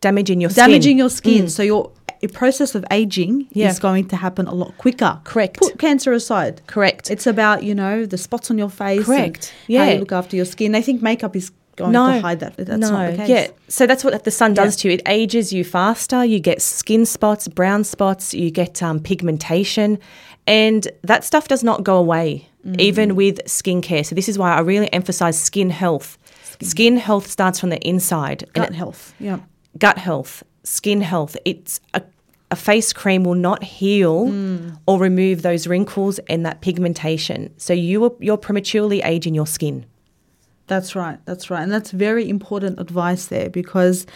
Damaging 0.00 0.40
your 0.40 0.48
skin. 0.48 0.64
damaging 0.64 0.98
your 0.98 1.10
skin. 1.10 1.44
Mm. 1.44 1.50
So 1.50 1.62
your 1.62 1.92
process 2.32 2.74
of 2.74 2.84
aging 2.90 3.48
Yeah. 3.52 3.68
is 3.68 3.78
going 3.78 4.08
to 4.08 4.16
happen 4.16 4.46
a 4.46 4.54
lot 4.54 4.76
quicker. 4.78 5.20
Correct. 5.24 5.58
Put 5.58 5.78
cancer 5.78 6.12
aside. 6.12 6.62
Correct. 6.66 7.10
It's 7.10 7.26
about, 7.26 7.64
you 7.64 7.74
know, 7.74 8.06
the 8.06 8.16
spots 8.16 8.50
on 8.50 8.56
your 8.56 8.70
face. 8.70 9.04
Correct. 9.04 9.52
Yeah. 9.66 9.90
you 9.90 9.98
look 10.00 10.12
after 10.12 10.36
your 10.36 10.46
skin. 10.46 10.72
They 10.72 10.82
think 10.82 11.02
makeup 11.02 11.36
is 11.36 11.52
going 11.80 11.92
no, 11.92 12.12
to 12.12 12.20
hide 12.20 12.40
that. 12.40 12.56
That's 12.56 12.68
no, 12.80 12.90
not 12.90 13.10
the 13.12 13.16
case. 13.16 13.28
yeah. 13.28 13.46
So 13.68 13.86
that's 13.86 14.04
what 14.04 14.22
the 14.24 14.30
sun 14.30 14.54
does 14.54 14.76
Yeah. 14.76 14.80
to 14.82 14.88
you. 14.88 14.94
It 14.94 15.02
ages 15.06 15.52
you 15.52 15.64
faster. 15.64 16.24
You 16.24 16.38
get 16.40 16.62
skin 16.62 17.04
spots, 17.06 17.48
brown 17.48 17.84
spots. 17.84 18.32
You 18.34 18.50
get 18.50 18.82
um, 18.82 19.00
pigmentation, 19.00 19.98
and 20.46 20.86
that 21.02 21.24
stuff 21.24 21.48
does 21.48 21.62
not 21.64 21.84
go 21.84 21.96
away, 21.96 22.46
Mm. 22.66 22.78
even 22.80 23.16
with 23.16 23.40
skincare. 23.46 24.04
So 24.04 24.14
this 24.14 24.28
is 24.28 24.38
why 24.38 24.52
I 24.54 24.60
really 24.60 24.92
emphasize 24.92 25.40
skin 25.40 25.70
health. 25.70 26.18
Skin, 26.62 26.98
health 26.98 27.26
starts 27.26 27.58
from 27.58 27.70
the 27.70 27.78
inside. 27.88 28.44
Gut 28.52 28.68
it- 28.70 28.74
health. 28.74 29.14
Yeah. 29.18 29.38
gut 29.78 29.96
health, 29.98 30.42
skin 30.64 31.00
health. 31.00 31.36
It's 31.46 31.80
a, 31.94 32.02
a 32.50 32.56
face 32.56 32.92
cream 32.92 33.24
will 33.24 33.34
not 33.50 33.62
heal 33.64 34.26
Mm. 34.26 34.76
or 34.86 34.98
remove 34.98 35.40
those 35.40 35.66
wrinkles 35.66 36.18
and 36.28 36.44
that 36.44 36.60
pigmentation. 36.60 37.50
So 37.56 37.72
you 37.72 38.04
are, 38.04 38.12
you're 38.20 38.36
prematurely 38.36 39.00
aging 39.00 39.34
your 39.34 39.46
skin. 39.46 39.86
That's 40.70 40.94
right. 40.94 41.18
That's 41.24 41.50
right. 41.50 41.64
And 41.64 41.72
that's 41.72 41.90
very 41.90 42.30
important 42.30 42.78
advice 42.78 43.26
there 43.26 43.50
because, 43.50 44.06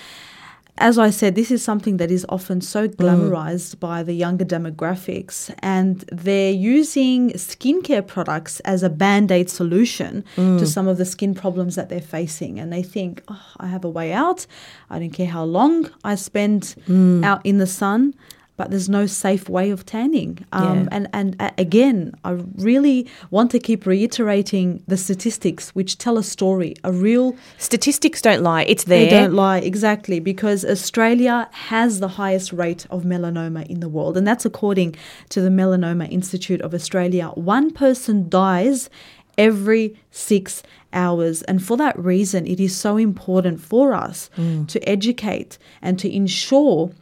as 0.79 1.01
I 1.01 1.11
said, 1.11 1.35
this 1.35 1.51
is 1.51 1.65
something 1.65 1.97
that 1.97 2.13
is 2.13 2.25
often 2.29 2.61
so 2.61 2.87
mm. 2.87 2.95
glamorized 2.95 3.81
by 3.81 4.05
the 4.05 4.13
younger 4.13 4.45
demographics, 4.45 5.53
and 5.59 6.05
they're 6.13 6.53
using 6.53 7.33
skincare 7.33 8.07
products 8.07 8.61
as 8.61 8.85
a 8.85 8.89
band 8.89 9.33
aid 9.33 9.51
solution 9.51 10.23
to 10.37 10.41
mm. 10.41 10.67
some 10.67 10.87
of 10.87 10.97
the 10.97 11.05
skin 11.05 11.35
problems 11.35 11.75
that 11.75 11.89
they're 11.89 12.01
facing. 12.19 12.61
And 12.61 12.73
they 12.73 12.85
think, 12.85 13.25
oh, 13.27 13.47
I 13.59 13.67
have 13.67 13.85
a 13.85 13.91
way 13.91 14.13
out. 14.13 14.47
I 14.91 15.01
don't 15.01 15.11
care 15.11 15.27
how 15.27 15.43
long 15.43 15.91
I 16.05 16.15
spend 16.15 16.77
mm. 16.87 17.25
out 17.25 17.45
in 17.45 17.59
the 17.59 17.67
sun. 17.67 18.15
But 18.57 18.71
there's 18.71 18.89
no 18.89 19.07
safe 19.07 19.49
way 19.49 19.71
of 19.71 19.85
tanning. 19.85 20.45
Um, 20.53 20.63
Yeah. 20.65 20.89
and, 20.93 21.09
and 21.13 21.37
uh, 21.41 21.51
again, 21.59 22.15
I 22.25 22.33
really 22.55 23.09
want 23.31 23.51
to 23.51 23.59
keep 23.59 23.85
reiterating 23.85 24.83
the 24.87 24.97
statistics 24.97 25.71
which 25.71 25.99
tell 25.99 26.17
a 26.19 26.23
story, 26.23 26.75
a 26.85 26.93
real 26.93 27.35
Statistics 27.59 28.23
don't 28.23 28.43
lie. 28.43 28.63
It's 28.63 28.85
there. 28.85 29.05
they 29.07 29.11
don't 29.11 29.35
lie, 29.35 29.59
exactly, 29.59 30.21
because 30.21 30.65
Australia 30.65 31.49
has 31.53 31.99
the 31.99 32.09
highest 32.09 32.53
rate 32.53 32.87
of 32.91 33.03
melanoma 33.03 33.67
in 33.67 33.81
the 33.81 33.89
world. 33.89 34.17
And 34.17 34.27
that's 34.27 34.45
according 34.45 34.95
to 35.31 35.41
the 35.41 35.49
Melanoma 35.51 36.11
Institute 36.11 36.61
of 36.61 36.73
Australia. 36.75 37.29
One 37.35 37.73
person 37.73 38.29
dies 38.29 38.89
every 39.37 39.97
six 40.13 40.63
hours. 40.93 41.43
And 41.43 41.61
for 41.61 41.77
that 41.77 41.99
reason, 41.99 42.47
it 42.47 42.61
is 42.61 42.77
so 42.77 42.97
important 42.97 43.61
for 43.61 43.95
us 43.95 44.31
to 44.69 44.89
educate 44.89 45.59
and 45.83 45.99
to 45.99 46.09
ensure 46.15 46.93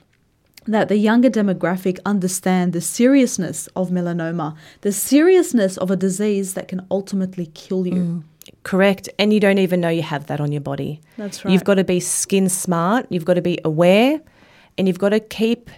that 0.66 0.88
the 0.88 0.96
younger 0.96 1.30
demographic 1.30 1.98
understand 2.06 2.72
the 2.72 2.80
seriousness 2.80 3.68
of 3.76 3.90
melanoma, 3.90 4.56
the 4.82 4.92
seriousness 4.92 5.76
of 5.78 5.90
a 5.90 5.96
disease 5.96 6.54
that 6.54 6.68
can 6.68 6.86
ultimately 6.90 7.46
kill 7.46 7.86
you. 7.86 7.92
Mm, 7.92 8.24
correct. 8.62 9.08
And 9.18 9.32
you 9.32 9.40
don't 9.40 9.58
even 9.58 9.80
know 9.80 9.88
you 9.88 10.02
have 10.02 10.26
that 10.26 10.40
on 10.40 10.52
your 10.52 10.60
body. 10.60 11.00
That's 11.16 11.44
right. 11.44 11.52
You've 11.52 11.64
got 11.64 11.74
to 11.74 11.84
be 11.84 12.00
skin 12.00 12.48
smart. 12.48 13.06
You've 13.10 13.24
got 13.24 13.34
to 13.34 13.42
be 13.42 13.58
aware 13.64 14.20
and 14.78 14.88
you've 14.88 14.98
got 14.98 15.10
to 15.10 15.20
keep 15.20 15.70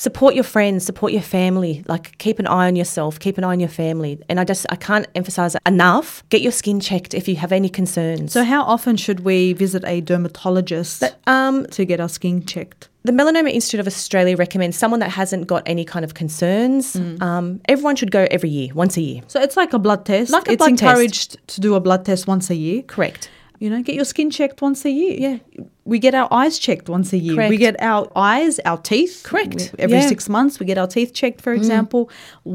support 0.00 0.34
your 0.34 0.44
friends, 0.44 0.82
support 0.82 1.12
your 1.12 1.20
family. 1.22 1.84
Like 1.86 2.16
keep 2.16 2.38
an 2.38 2.46
eye 2.46 2.66
on 2.66 2.74
yourself, 2.74 3.18
keep 3.18 3.36
an 3.36 3.44
eye 3.44 3.52
on 3.52 3.60
your 3.60 3.68
family. 3.68 4.18
And 4.30 4.40
I 4.40 4.44
just 4.44 4.64
I 4.70 4.76
can't 4.76 5.06
emphasize 5.14 5.54
it 5.54 5.62
enough. 5.66 6.24
Get 6.30 6.40
your 6.40 6.52
skin 6.52 6.80
checked 6.80 7.12
if 7.12 7.28
you 7.28 7.36
have 7.36 7.52
any 7.52 7.68
concerns. 7.68 8.32
So, 8.32 8.42
how 8.42 8.62
often 8.62 8.96
should 8.96 9.20
we 9.20 9.52
visit 9.52 9.84
a 9.84 10.00
dermatologist 10.00 11.04
um, 11.26 11.66
to 11.66 11.84
get 11.84 12.00
our 12.00 12.08
skin 12.08 12.44
checked? 12.44 12.88
the 13.02 13.12
Melanoma 13.12 13.50
Institute 13.50 13.80
of 13.80 13.86
Australia 13.86 14.36
recommends 14.36 14.76
someone 14.76 15.00
that 15.00 15.10
hasn't 15.10 15.46
got 15.46 15.62
any 15.64 15.86
kind 15.86 16.04
of 16.04 16.12
concerns. 16.12 16.96
Mm. 16.96 17.22
Um, 17.22 17.60
everyone 17.66 17.96
should 17.96 18.10
go 18.10 18.26
every 18.30 18.50
year, 18.50 18.74
once 18.74 18.98
a 18.98 19.00
year. 19.00 19.22
So, 19.26 19.40
it's 19.40 19.56
like 19.56 19.72
a 19.72 19.78
blood 19.78 20.04
test. 20.04 20.30
Like 20.30 20.48
a 20.48 20.52
it's 20.52 20.58
blood 20.58 20.76
test. 20.76 20.82
encouraged 20.82 21.48
to 21.48 21.60
do 21.60 21.74
a 21.74 21.80
blood 21.80 22.04
test 22.04 22.26
once 22.26 22.50
a 22.50 22.54
year. 22.54 22.82
Correct. 22.82 23.30
You 23.58 23.68
know, 23.68 23.82
get 23.82 23.94
your 23.94 24.06
skin 24.06 24.30
checked 24.30 24.62
once 24.62 24.84
a 24.84 24.90
year. 24.90 25.16
Yeah. 25.18 25.64
We 25.90 25.98
get 25.98 26.14
our 26.14 26.28
eyes 26.42 26.54
checked 26.66 26.88
once 26.88 27.12
a 27.12 27.18
year. 27.18 27.34
Correct. 27.34 27.50
We 27.50 27.56
get 27.68 27.76
our 27.92 28.04
eyes, 28.32 28.54
our 28.70 28.78
teeth. 28.90 29.14
Correct. 29.30 29.74
Every 29.78 29.96
Yeah. 29.98 30.04
Mm. 30.04 30.08
six 30.14 30.28
months, 30.36 30.54
we 30.60 30.64
get 30.66 30.78
our 30.78 30.86
teeth 30.96 31.12
checked, 31.20 31.40
for 31.46 31.52
example. 31.52 32.02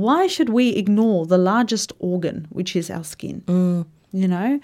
Why 0.05 0.21
should 0.33 0.49
we 0.49 0.65
ignore 0.83 1.25
the 1.33 1.37
largest 1.37 1.89
organ, 1.99 2.37
which 2.57 2.71
is 2.75 2.89
our 2.89 3.03
skin? 3.03 3.37
Mm. 3.47 3.85
You 4.21 4.27
know, 4.29 4.59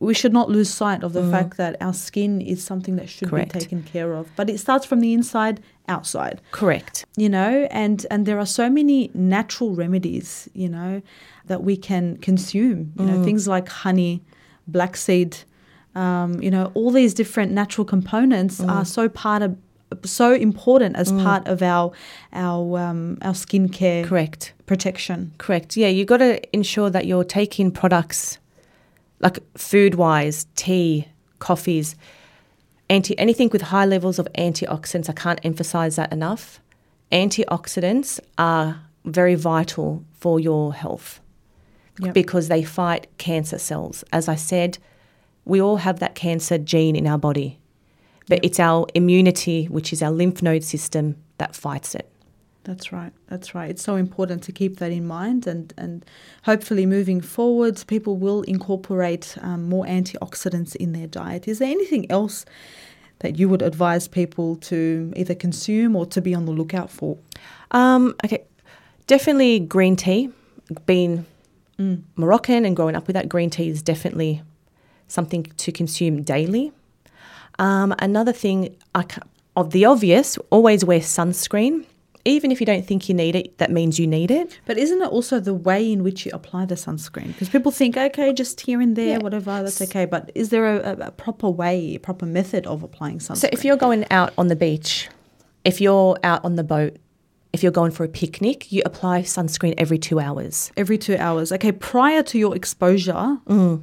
we 0.00 0.14
should 0.14 0.32
not 0.32 0.48
lose 0.56 0.70
sight 0.82 1.02
of 1.06 1.12
the 1.12 1.24
fact 1.34 1.56
that 1.58 1.72
our 1.86 1.92
skin 1.92 2.40
is 2.40 2.58
something 2.70 2.94
that 2.96 3.08
should 3.08 3.28
Mm. 3.28 3.30
Correct. 3.32 3.52
be 3.52 3.58
taken 3.60 3.82
care 3.82 4.10
of. 4.14 4.24
But 4.36 4.48
it 4.48 4.58
starts 4.60 4.86
from 4.86 5.00
the 5.00 5.12
inside 5.12 5.60
outside 5.96 6.36
Correct. 6.52 6.96
you 7.16 7.30
know 7.30 7.66
and 7.82 8.04
and 8.10 8.20
there 8.26 8.38
are 8.38 8.50
so 8.60 8.68
many 8.68 9.10
natural 9.14 9.70
remedies 9.84 10.28
you 10.62 10.68
know 10.76 11.00
that 11.46 11.60
we 11.68 11.74
can 11.78 12.04
consume 12.28 12.78
you 12.98 13.04
Mm. 13.04 13.08
know 13.08 13.24
things 13.24 13.48
like 13.54 13.66
honey 13.84 14.14
black 14.76 14.94
seed 15.04 15.30
um, 15.98 16.30
you 16.44 16.50
know 16.50 16.64
all 16.74 16.90
these 17.00 17.12
different 17.14 17.50
natural 17.52 17.84
components 17.94 18.54
Mm. 18.60 18.68
are 18.74 18.84
so 18.84 19.08
part 19.08 19.42
of 19.46 19.50
so 20.04 20.28
important 20.34 20.96
as 20.96 21.10
part 21.26 21.42
of 21.48 21.58
our 21.62 21.86
our 22.32 22.78
um, 22.86 23.00
our 23.22 23.34
skincare 23.44 24.04
Correct. 24.04 24.52
protection 24.66 25.32
Correct. 25.38 25.76
Yeah, 25.76 25.88
you 25.98 26.04
got 26.04 26.18
to 26.18 26.32
ensure 26.58 26.90
that 26.90 27.04
you're 27.06 27.24
taking 27.40 27.70
products 27.82 28.38
like 29.20 29.38
food 29.56 29.94
wise, 29.94 30.46
tea, 30.54 30.90
coffees, 31.38 31.96
anti 32.90 33.12
anything 33.18 33.48
with 33.54 33.62
high 33.74 33.86
levels 33.94 34.18
of 34.18 34.26
antioxidants. 34.46 35.08
I 35.08 35.14
can't 35.24 35.40
emphasize 35.50 35.96
that 35.96 36.12
enough. 36.12 36.60
Antioxidants 37.10 38.20
are 38.36 38.80
very 39.04 39.34
vital 39.34 40.04
for 40.20 40.38
your 40.40 40.74
health 40.74 41.20
Yep. 42.00 42.14
because 42.14 42.46
they 42.48 42.62
fight 42.62 43.06
cancer 43.18 43.58
cells. 43.58 44.04
As 44.12 44.28
I 44.28 44.36
said, 44.36 44.78
we 45.48 45.60
all 45.60 45.78
have 45.78 45.98
that 45.98 46.14
cancer 46.14 46.58
gene 46.58 46.94
in 46.94 47.06
our 47.06 47.18
body, 47.18 47.58
but 48.28 48.38
it's 48.44 48.60
our 48.60 48.86
immunity, 48.94 49.64
which 49.64 49.92
is 49.92 50.02
our 50.02 50.10
lymph 50.10 50.42
node 50.42 50.62
system, 50.62 51.16
that 51.38 51.56
fights 51.56 51.94
it. 51.94 52.08
That's 52.64 52.92
right. 52.92 53.12
That's 53.28 53.54
right. 53.54 53.70
It's 53.70 53.82
so 53.82 53.96
important 53.96 54.42
to 54.42 54.52
keep 54.52 54.76
that 54.76 54.92
in 54.92 55.06
mind, 55.06 55.46
and 55.46 55.72
and 55.78 56.04
hopefully 56.42 56.84
moving 56.84 57.22
forward, 57.22 57.82
people 57.86 58.18
will 58.18 58.42
incorporate 58.42 59.38
um, 59.40 59.70
more 59.70 59.86
antioxidants 59.86 60.76
in 60.76 60.92
their 60.92 61.06
diet. 61.06 61.48
Is 61.48 61.60
there 61.60 61.70
anything 61.70 62.10
else 62.10 62.44
that 63.20 63.38
you 63.38 63.48
would 63.48 63.62
advise 63.62 64.06
people 64.06 64.56
to 64.56 65.12
either 65.16 65.34
consume 65.34 65.96
or 65.96 66.04
to 66.06 66.20
be 66.20 66.34
on 66.34 66.44
the 66.44 66.52
lookout 66.52 66.90
for? 66.90 67.16
Um, 67.70 68.14
okay, 68.24 68.44
definitely 69.06 69.60
green 69.60 69.96
tea. 69.96 70.30
Being 70.84 71.24
Moroccan 72.16 72.66
and 72.66 72.76
growing 72.76 72.94
up 72.94 73.06
with 73.06 73.14
that, 73.14 73.30
green 73.30 73.48
tea 73.48 73.70
is 73.70 73.82
definitely 73.82 74.42
something 75.08 75.44
to 75.44 75.72
consume 75.72 76.22
daily. 76.22 76.72
Um, 77.58 77.94
another 77.98 78.32
thing, 78.32 78.76
I 78.94 79.04
of 79.56 79.70
the 79.70 79.84
obvious, 79.84 80.38
always 80.50 80.84
wear 80.84 81.00
sunscreen. 81.00 81.84
Even 82.24 82.52
if 82.52 82.60
you 82.60 82.66
don't 82.66 82.86
think 82.86 83.08
you 83.08 83.14
need 83.14 83.34
it, 83.34 83.56
that 83.58 83.70
means 83.72 83.98
you 83.98 84.06
need 84.06 84.30
it. 84.30 84.60
But 84.66 84.76
isn't 84.78 85.00
it 85.00 85.06
also 85.08 85.40
the 85.40 85.54
way 85.54 85.90
in 85.90 86.02
which 86.04 86.26
you 86.26 86.32
apply 86.34 86.66
the 86.66 86.74
sunscreen? 86.74 87.28
Because 87.28 87.48
people 87.48 87.72
think, 87.72 87.96
okay, 87.96 88.32
just 88.32 88.60
here 88.60 88.80
and 88.80 88.94
there, 88.94 89.16
Yeah. 89.16 89.18
whatever, 89.18 89.62
that's 89.62 89.80
okay. 89.82 90.04
But 90.04 90.30
is 90.34 90.50
there 90.50 90.66
a, 90.76 90.92
a, 90.92 91.06
a 91.06 91.10
proper 91.10 91.48
way, 91.48 91.94
a 91.94 91.98
proper 92.00 92.26
method 92.26 92.66
of 92.66 92.82
applying 92.82 93.18
sunscreen? 93.18 93.36
So 93.38 93.48
if 93.50 93.64
you're 93.64 93.76
going 93.78 94.04
out 94.10 94.32
on 94.36 94.48
the 94.48 94.56
beach, 94.56 95.08
if 95.64 95.80
you're 95.80 96.18
out 96.22 96.44
on 96.44 96.56
the 96.56 96.64
boat, 96.64 96.96
if 97.52 97.62
you're 97.62 97.72
going 97.72 97.92
for 97.92 98.04
a 98.04 98.08
picnic, 98.08 98.70
you 98.70 98.82
apply 98.84 99.22
sunscreen 99.22 99.74
every 99.78 99.98
two 99.98 100.20
hours. 100.20 100.70
every 100.76 100.98
two 100.98 101.16
hours, 101.16 101.50
okay, 101.50 101.72
prior 101.72 102.22
to 102.24 102.38
your 102.38 102.54
exposure 102.54 103.38
Mm. 103.48 103.82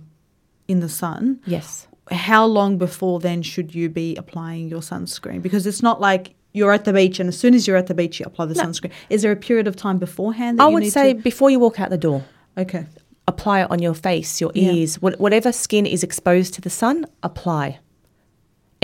In 0.67 0.79
the 0.79 0.89
sun, 0.89 1.39
Yes. 1.45 1.87
how 2.11 2.45
long 2.45 2.77
before 2.77 3.19
then 3.19 3.41
should 3.41 3.73
you 3.75 3.89
be 3.89 4.15
applying 4.15 4.67
your 4.67 4.81
sunscreen? 4.81 5.41
Because 5.41 5.65
it's 5.67 5.81
not 5.83 6.01
like 6.01 6.33
you're 6.53 6.71
at 6.71 6.85
the 6.85 6.93
beach 6.93 7.19
and 7.19 7.27
as 7.27 7.37
soon 7.37 7.53
as 7.53 7.67
you're 7.67 7.77
at 7.77 7.87
the 7.87 7.93
beach 7.93 8.19
you 8.19 8.25
apply 8.25 8.45
the 8.45 8.53
sunscreen. 8.55 8.91
Is 9.09 9.21
there 9.23 9.31
a 9.31 9.35
period 9.35 9.67
of 9.67 9.75
time 9.75 9.97
beforehand? 9.97 10.59
That 10.59 10.63
I 10.63 10.67
would 10.67 10.89
say 10.91 11.13
to- 11.13 11.19
before 11.21 11.49
you 11.49 11.59
walk 11.59 11.79
out 11.79 11.89
the 11.89 11.97
door. 11.97 12.23
okay, 12.57 12.85
apply 13.27 13.61
it 13.61 13.71
on 13.71 13.79
your 13.81 13.93
face, 13.93 14.39
your 14.39 14.51
ears, 14.55 15.01
what, 15.01 15.19
whatever 15.19 15.51
skin 15.51 15.85
is 15.85 16.03
exposed 16.03 16.53
to 16.53 16.61
the 16.61 16.69
sun, 16.69 17.05
apply. 17.23 17.79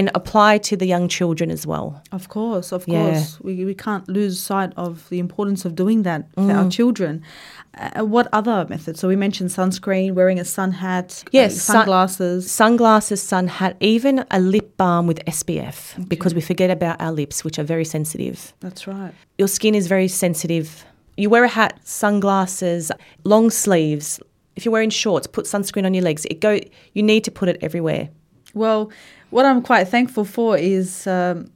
And 0.02 0.10
apply 0.16 0.58
to 0.70 0.76
the 0.76 0.88
young 0.88 1.08
children 1.08 1.52
as 1.52 1.68
well. 1.68 1.88
of 2.12 2.28
course, 2.28 2.72
of 2.78 2.82
Yeah. 2.88 3.04
course, 3.04 3.38
we 3.46 3.54
we 3.66 3.76
can't 3.76 4.06
lose 4.10 4.36
sight 4.52 4.72
of 4.76 4.94
the 5.12 5.20
importance 5.20 5.62
of 5.68 5.72
doing 5.76 6.04
that 6.04 6.22
for 6.34 6.42
Mm. 6.42 6.56
our 6.58 6.70
children. 6.78 7.22
Uh, 7.78 8.04
what 8.16 8.26
other 8.40 8.66
methods? 8.74 9.00
So 9.00 9.08
we 9.08 9.16
mentioned 9.16 9.50
sunscreen, 9.52 10.10
wearing 10.20 10.40
a 10.40 10.46
sun 10.58 10.72
hat, 10.86 11.08
uh, 11.26 11.30
Yes, 11.40 11.52
sun- 11.62 11.76
sunglasses. 11.76 12.40
Sunglasses, 12.52 13.22
sun 13.34 13.48
hat, 13.48 13.74
even 13.80 14.16
a 14.32 14.40
lip 14.40 14.68
balm 14.78 15.06
with 15.08 15.20
SPF 15.28 15.78
because 16.14 16.34
we 16.34 16.42
forget 16.42 16.70
about 16.80 16.96
our 17.06 17.14
lips, 17.22 17.44
which 17.46 17.58
are 17.60 17.68
very 17.76 17.86
sensitive. 17.86 18.38
That's 18.66 18.84
right. 18.88 19.14
Your 19.38 19.48
skin 19.58 19.76
is 19.76 19.86
very 19.88 20.08
sensitive. 20.08 20.68
You 21.22 21.30
wear 21.30 21.44
a 21.44 21.54
hat, 21.60 21.74
sunglasses, 21.84 22.92
long 23.24 23.50
sleeves. 23.52 24.20
If 24.56 24.66
you're 24.66 24.72
wearing 24.78 24.90
shorts, 25.04 25.28
put 25.28 25.46
sunscreen 25.46 25.86
on 25.86 25.94
your 25.94 26.04
legs. 26.10 26.26
It 26.34 26.40
go. 26.48 26.60
You 26.96 27.04
need 27.04 27.24
to 27.26 27.32
put 27.40 27.48
it 27.50 27.58
everywhere. 27.62 28.10
Well, 28.54 28.90
what 29.32 29.46
I'm 29.46 29.62
quite 29.62 29.86
thankful 29.88 30.26
for 30.26 30.58
is 30.58 31.08
um, 31.08 31.50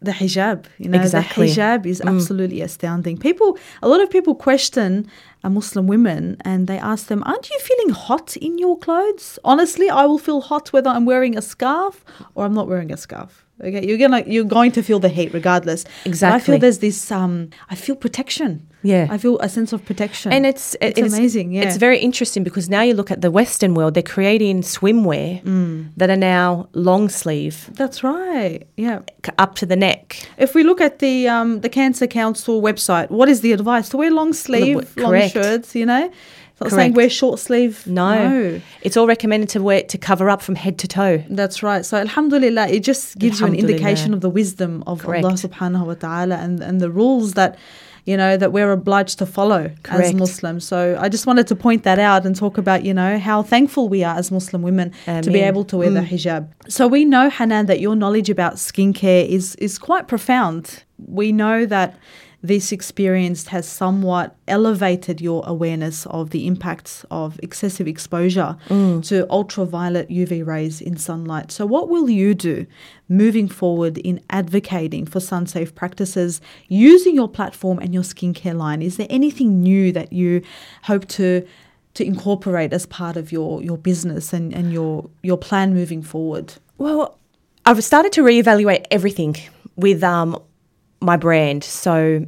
the 0.00 0.12
hijab. 0.12 0.66
You 0.78 0.88
know, 0.90 1.00
Exactly. 1.00 1.48
the 1.48 1.52
hijab 1.60 1.86
is 1.86 2.00
absolutely 2.00 2.60
astounding. 2.60 3.18
People, 3.18 3.58
a 3.82 3.88
lot 3.88 4.00
of 4.00 4.08
people 4.10 4.34
question 4.34 5.08
uh, 5.44 5.50
Muslim 5.50 5.86
women, 5.86 6.36
and 6.44 6.66
they 6.68 6.78
ask 6.78 7.06
them, 7.08 7.22
"Aren't 7.26 7.50
you 7.50 7.58
feeling 7.60 7.90
hot 7.90 8.36
in 8.36 8.58
your 8.58 8.78
clothes?" 8.78 9.38
Honestly, 9.44 9.88
I 9.90 10.04
will 10.06 10.18
feel 10.18 10.40
hot 10.40 10.72
whether 10.72 10.90
I'm 10.90 11.04
wearing 11.04 11.36
a 11.36 11.42
scarf 11.42 12.04
or 12.34 12.44
I'm 12.44 12.54
not 12.54 12.68
wearing 12.68 12.92
a 12.92 12.96
scarf. 12.96 13.44
Okay, 13.60 13.86
you're 13.86 13.98
gonna 13.98 14.22
you're 14.26 14.44
going 14.44 14.72
to 14.72 14.82
feel 14.82 15.00
the 15.00 15.08
heat 15.08 15.32
regardless. 15.34 15.84
But 16.04 16.22
I 16.22 16.38
feel 16.38 16.58
there's 16.58 16.78
this. 16.78 17.10
Um, 17.10 17.50
I 17.70 17.74
feel 17.74 17.96
protection. 17.96 18.68
Yeah. 18.84 19.08
I 19.10 19.18
feel 19.18 19.38
a 19.40 19.48
sense 19.48 19.72
of 19.72 19.84
protection, 19.84 20.32
And 20.32 20.46
it's 20.46 20.76
it- 20.80 20.96
it's, 20.98 21.12
amazing. 21.12 21.52
Yeah, 21.52 21.62
it's 21.64 21.78
very 21.78 21.98
interesting 21.98 22.44
because 22.44 22.68
now 22.70 22.82
you 22.82 22.94
look 22.94 23.10
at 23.10 23.20
the 23.20 23.30
Western 23.30 23.74
world; 23.74 23.94
they're 23.94 24.02
creating 24.16 24.62
swimwear 24.62 25.42
that 25.96 26.10
are 26.10 26.16
now 26.16 26.68
long 26.74 27.08
sleeve, 27.08 27.68
that's 27.74 28.04
right. 28.04 28.62
Yeah. 28.76 29.00
up 29.38 29.56
to 29.56 29.66
the 29.66 29.76
neck. 29.76 30.16
If 30.38 30.54
we 30.54 30.62
look 30.62 30.80
at 30.80 31.00
the 31.00 31.26
um, 31.28 31.60
the 31.60 31.68
Cancer 31.68 32.06
Council 32.06 32.62
website, 32.62 33.10
what 33.10 33.28
is 33.28 33.40
the 33.40 33.52
advice? 33.52 33.88
To 33.90 33.96
wear 33.96 34.10
long 34.12 34.32
sleeve, 34.32 34.96
long 34.96 35.28
shirts, 35.28 35.74
you 35.74 35.84
know? 35.86 36.10
Not 36.60 36.70
Correct. 36.70 36.80
saying 36.80 36.94
wear 36.94 37.08
short 37.08 37.38
sleeve. 37.38 37.86
No. 37.86 38.60
it's 38.82 38.96
all 38.96 39.06
recommended 39.06 39.48
to 39.50 39.62
wear 39.62 39.82
to 39.84 39.98
cover 39.98 40.28
up 40.28 40.42
from 40.42 40.56
head 40.56 40.76
to 40.78 40.88
toe. 40.88 41.22
That's 41.30 41.62
right. 41.62 41.84
So 41.84 41.96
Alhamdulillah, 41.98 42.68
it 42.68 42.80
just 42.80 43.16
gives 43.18 43.38
you 43.40 43.46
an 43.46 43.54
indication 43.54 44.12
of 44.12 44.22
the 44.22 44.30
wisdom 44.30 44.82
of 44.86 45.06
Allah 45.06 45.34
subhanahu 45.34 45.86
wa 45.86 45.94
ta'ala 45.94 46.36
and, 46.36 46.60
and 46.60 46.80
the 46.80 46.90
rules 46.90 47.34
that 47.34 47.56
you 48.06 48.16
know 48.16 48.38
that 48.38 48.52
we're 48.52 48.72
obliged 48.72 49.18
to 49.18 49.26
follow 49.26 49.70
as 49.90 50.14
Muslims. 50.14 50.64
So 50.64 50.96
I 50.98 51.10
just 51.10 51.26
wanted 51.26 51.46
to 51.48 51.54
point 51.54 51.84
that 51.84 51.98
out 51.98 52.24
and 52.24 52.34
talk 52.34 52.56
about, 52.56 52.82
you 52.82 52.94
know, 52.94 53.18
how 53.18 53.42
thankful 53.42 53.90
we 53.90 54.02
are 54.02 54.16
as 54.16 54.30
Muslim 54.30 54.62
women 54.62 54.92
to 55.04 55.30
be 55.30 55.40
able 55.40 55.62
to 55.64 55.76
wear 55.76 55.90
the 55.90 56.00
mm. 56.00 56.08
hijab. 56.08 56.48
So 56.68 56.88
we 56.88 57.04
know, 57.04 57.28
Hanan, 57.28 57.66
that 57.66 57.80
your 57.80 57.94
knowledge 57.94 58.30
about 58.30 58.54
skincare 58.54 59.28
is 59.28 59.54
is 59.56 59.78
quite 59.78 60.08
profound. 60.08 60.84
We 61.06 61.32
know 61.32 61.66
that 61.66 61.96
this 62.42 62.70
experience 62.70 63.48
has 63.48 63.68
somewhat 63.68 64.36
elevated 64.46 65.20
your 65.20 65.42
awareness 65.44 66.06
of 66.06 66.30
the 66.30 66.46
impacts 66.46 67.04
of 67.10 67.38
excessive 67.42 67.88
exposure 67.88 68.56
to 69.02 69.26
ultraviolet 69.28 70.08
UV 70.08 70.46
rays 70.46 70.80
in 70.80 70.96
sunlight. 70.96 71.50
So, 71.50 71.66
what 71.66 71.88
will 71.88 72.08
you 72.08 72.34
do 72.34 72.66
moving 73.08 73.48
forward 73.48 73.98
in 73.98 74.20
advocating 74.30 75.04
for 75.04 75.18
sun 75.18 75.46
safe 75.46 75.74
practices 75.74 76.40
using 76.68 77.16
your 77.16 77.28
platform 77.28 77.80
and 77.80 77.92
your 77.92 78.04
skincare 78.04 78.56
line? 78.56 78.82
Is 78.82 78.98
there 78.98 79.08
anything 79.10 79.60
new 79.60 79.92
that 79.92 80.12
you 80.12 80.42
hope 80.82 81.06
to? 81.08 81.46
To 81.94 82.04
incorporate 82.04 82.72
as 82.72 82.86
part 82.86 83.16
of 83.16 83.32
your, 83.32 83.60
your 83.60 83.76
business 83.76 84.32
and, 84.32 84.54
and 84.54 84.72
your 84.72 85.10
your 85.20 85.36
plan 85.36 85.74
moving 85.74 86.00
forward. 86.00 86.54
Well, 86.76 87.18
I've 87.66 87.82
started 87.82 88.12
to 88.12 88.22
reevaluate 88.22 88.86
everything 88.92 89.34
with 89.74 90.04
um, 90.04 90.40
my 91.00 91.16
brand. 91.16 91.64
So 91.64 92.24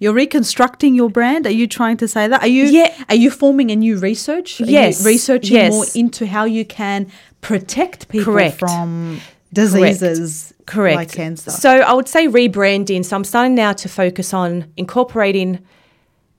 You're 0.00 0.12
reconstructing 0.14 0.94
your 0.96 1.08
brand. 1.08 1.46
Are 1.46 1.50
you 1.62 1.66
trying 1.68 1.96
to 1.98 2.08
say 2.08 2.26
that? 2.28 2.42
Are 2.42 2.48
you 2.48 2.64
Yeah. 2.64 2.92
are 3.08 3.14
you 3.14 3.30
forming 3.30 3.70
a 3.70 3.76
new 3.76 3.96
research? 3.98 4.60
Are 4.60 4.64
Yes, 4.66 5.04
researching 5.04 5.56
yes. 5.56 5.72
more 5.72 5.86
into 5.94 6.26
how 6.26 6.44
you 6.44 6.64
can 6.64 7.06
protect 7.40 8.08
people 8.08 8.32
Correct. 8.32 8.58
from 8.58 9.20
diseases 9.52 10.52
correct 10.66 10.96
like 10.96 11.12
cancer. 11.12 11.50
So 11.52 11.70
I 11.70 11.92
would 11.94 12.08
say 12.08 12.26
rebranding. 12.26 13.04
So 13.04 13.16
I'm 13.16 13.24
starting 13.24 13.54
now 13.54 13.72
to 13.74 13.88
focus 13.88 14.34
on 14.34 14.64
incorporating, 14.76 15.60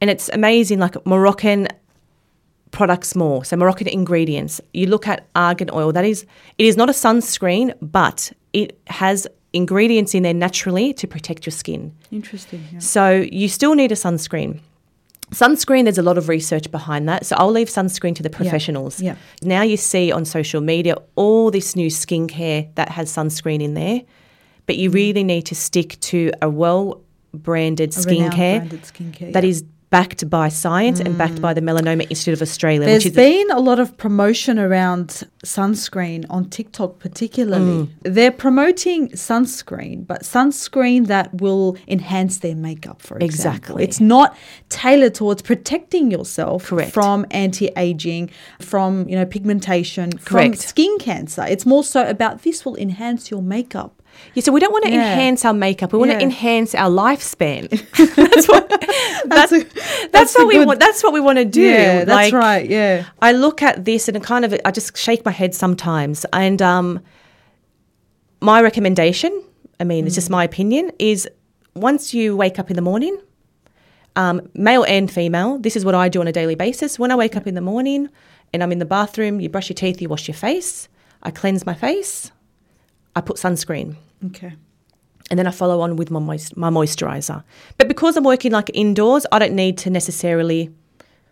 and 0.01 0.09
it's 0.09 0.29
amazing, 0.33 0.79
like 0.79 0.95
Moroccan 1.05 1.67
products 2.71 3.15
more. 3.15 3.45
So 3.45 3.55
Moroccan 3.55 3.87
ingredients. 3.87 4.59
You 4.73 4.87
look 4.87 5.07
at 5.07 5.25
argan 5.35 5.69
oil. 5.73 5.91
That 5.93 6.05
is, 6.05 6.25
it 6.57 6.65
is 6.65 6.75
not 6.77 6.89
a 6.89 6.93
sunscreen, 6.93 7.73
but 7.81 8.31
it 8.53 8.77
has 8.87 9.25
ingredients 9.57 10.13
in 10.15 10.23
there 10.23 10.33
naturally 10.33 10.93
to 10.93 11.05
protect 11.07 11.45
your 11.45 11.51
skin. 11.51 11.91
Interesting. 12.11 12.63
yeah. 12.71 12.79
So 12.79 13.03
you 13.41 13.47
still 13.49 13.75
need 13.75 13.91
a 13.91 13.95
sunscreen. 13.95 14.61
Sunscreen, 15.31 15.83
there's 15.83 15.97
a 15.97 16.03
lot 16.03 16.17
of 16.17 16.29
research 16.29 16.71
behind 16.71 17.09
that. 17.09 17.25
So 17.25 17.35
I'll 17.37 17.51
leave 17.51 17.67
sunscreen 17.67 18.15
to 18.15 18.23
the 18.23 18.29
professionals. 18.29 19.01
yeah. 19.01 19.15
Now 19.41 19.61
you 19.61 19.75
see 19.75 20.09
on 20.11 20.23
social 20.23 20.61
media 20.61 20.95
all 21.15 21.51
this 21.51 21.75
new 21.75 21.89
skincare 21.89 22.73
that 22.75 22.89
has 22.89 23.11
sunscreen 23.11 23.61
in 23.61 23.73
there, 23.73 24.03
but 24.67 24.75
Mm. 24.75 24.79
you 24.79 24.89
really 24.91 25.23
need 25.25 25.45
to 25.47 25.55
stick 25.55 25.99
to 26.11 26.31
a 26.41 26.49
well 26.49 27.01
branded 27.33 27.91
skincare 27.91 28.57
branded 28.59 28.83
skincare, 28.83 29.33
that 29.33 29.43
yeah. 29.43 29.49
is 29.49 29.63
backed 29.89 30.29
by 30.29 30.49
science 30.49 30.99
and 30.99 31.17
backed 31.17 31.41
by 31.41 31.53
the 31.53 31.61
mm. 31.61 31.69
Melanoma 31.69 32.05
Institute 32.09 32.33
of 32.33 32.41
Australia, 32.41 32.85
There's 32.85 33.05
which 33.05 33.11
is 33.11 33.15
been 33.15 33.49
a 33.51 33.59
lot 33.59 33.79
of 33.79 33.95
promotion 33.97 34.59
around 34.59 35.23
sunscreen 35.45 36.25
on 36.29 36.49
TikTok, 36.49 36.99
particularly. 36.99 37.87
Mm. 37.87 37.89
They're 38.01 38.31
promoting 38.31 39.09
sunscreen, 39.09 40.05
but 40.05 40.23
sunscreen 40.23 41.07
that 41.07 41.33
will 41.35 41.77
enhance 41.87 42.39
their 42.39 42.55
makeup, 42.55 43.01
for 43.01 43.17
example. 43.17 43.77
Exactly. 43.77 43.83
It's 43.85 43.99
not 44.01 44.35
tailored 44.69 45.15
towards 45.15 45.41
protecting 45.41 46.11
yourself 46.11 46.65
Correct. 46.65 46.91
from 46.91 47.25
anti-aging, 47.31 48.29
from 48.59 49.07
you 49.07 49.15
know 49.15 49.25
pigmentation, 49.25 50.11
from 50.17 50.37
Correct. 50.37 50.59
skin 50.59 50.97
cancer. 50.99 51.45
It's 51.47 51.65
more 51.65 51.83
so 51.83 52.07
about 52.07 52.43
this 52.43 52.65
will 52.65 52.75
enhance 52.75 53.31
your 53.31 53.41
makeup. 53.41 54.01
Yeah, 54.33 54.43
so 54.43 54.51
we 54.51 54.59
don't 54.59 54.71
want 54.71 54.85
to 54.85 54.91
Yeah. 54.91 55.13
enhance 55.13 55.43
our 55.45 55.53
makeup. 55.53 55.93
We 55.93 55.99
want 55.99 56.11
Yeah. 56.11 56.17
to 56.19 56.23
enhance 56.23 56.75
our 56.75 56.89
lifespan. 56.89 57.69
that's 58.15 58.47
what 58.47 58.69
that's, 59.25 59.51
a- 59.51 59.63
that's, 59.63 60.07
that's 60.11 60.35
what 60.37 60.47
we 60.47 60.63
want. 60.65 60.79
That's 60.79 61.03
what 61.03 61.13
we 61.13 61.19
want 61.19 61.37
to 61.37 61.45
do. 61.45 61.61
Yeah, 61.61 62.05
that's 62.05 62.09
Like, 62.09 62.33
right. 62.33 62.69
Yeah. 62.69 63.05
I 63.21 63.31
look 63.31 63.61
at 63.61 63.85
this 63.85 64.07
and 64.07 64.21
kind 64.23 64.45
of 64.45 64.55
I 64.65 64.71
just 64.71 64.97
shake 64.97 65.25
my 65.25 65.31
head 65.31 65.53
sometimes. 65.55 66.25
And 66.33 66.61
um, 66.61 66.99
my 68.41 68.61
recommendation, 68.61 69.43
I 69.79 69.83
mean, 69.83 70.05
it's 70.05 70.15
just 70.15 70.29
my 70.29 70.43
opinion, 70.43 70.91
is 70.99 71.27
once 71.75 72.13
you 72.13 72.35
wake 72.35 72.59
up 72.59 72.69
in 72.69 72.75
the 72.75 72.81
morning, 72.81 73.19
um, 74.15 74.41
male 74.53 74.83
and 74.83 75.11
female, 75.11 75.57
this 75.59 75.75
is 75.75 75.85
what 75.85 75.95
I 75.95 76.09
do 76.09 76.19
on 76.21 76.27
a 76.27 76.31
daily 76.31 76.55
basis. 76.55 76.97
When 76.99 77.11
I 77.11 77.15
wake 77.15 77.35
up 77.35 77.45
in 77.47 77.55
the 77.55 77.61
morning 77.61 78.09
and 78.53 78.63
I'm 78.63 78.71
in 78.71 78.79
the 78.79 78.85
bathroom, 78.85 79.39
you 79.39 79.49
brush 79.49 79.69
your 79.69 79.75
teeth, 79.75 80.01
you 80.01 80.09
wash 80.09 80.27
your 80.27 80.35
face. 80.35 80.87
I 81.23 81.31
cleanse 81.31 81.65
my 81.65 81.73
face. 81.73 82.31
I 83.15 83.21
put 83.21 83.37
sunscreen 83.37 83.95
Okay. 84.25 84.53
and 85.29 85.37
then 85.37 85.45
I 85.47 85.51
follow 85.51 85.81
on 85.81 85.95
with 85.97 86.09
my 86.09 86.19
moist, 86.19 86.55
my 86.57 86.69
moisturizer. 86.69 87.43
But 87.77 87.87
because 87.87 88.15
I'm 88.17 88.23
working 88.23 88.51
like 88.51 88.71
indoors, 88.73 89.25
I 89.31 89.39
don't 89.39 89.53
need 89.53 89.77
to 89.79 89.89
necessarily, 89.89 90.71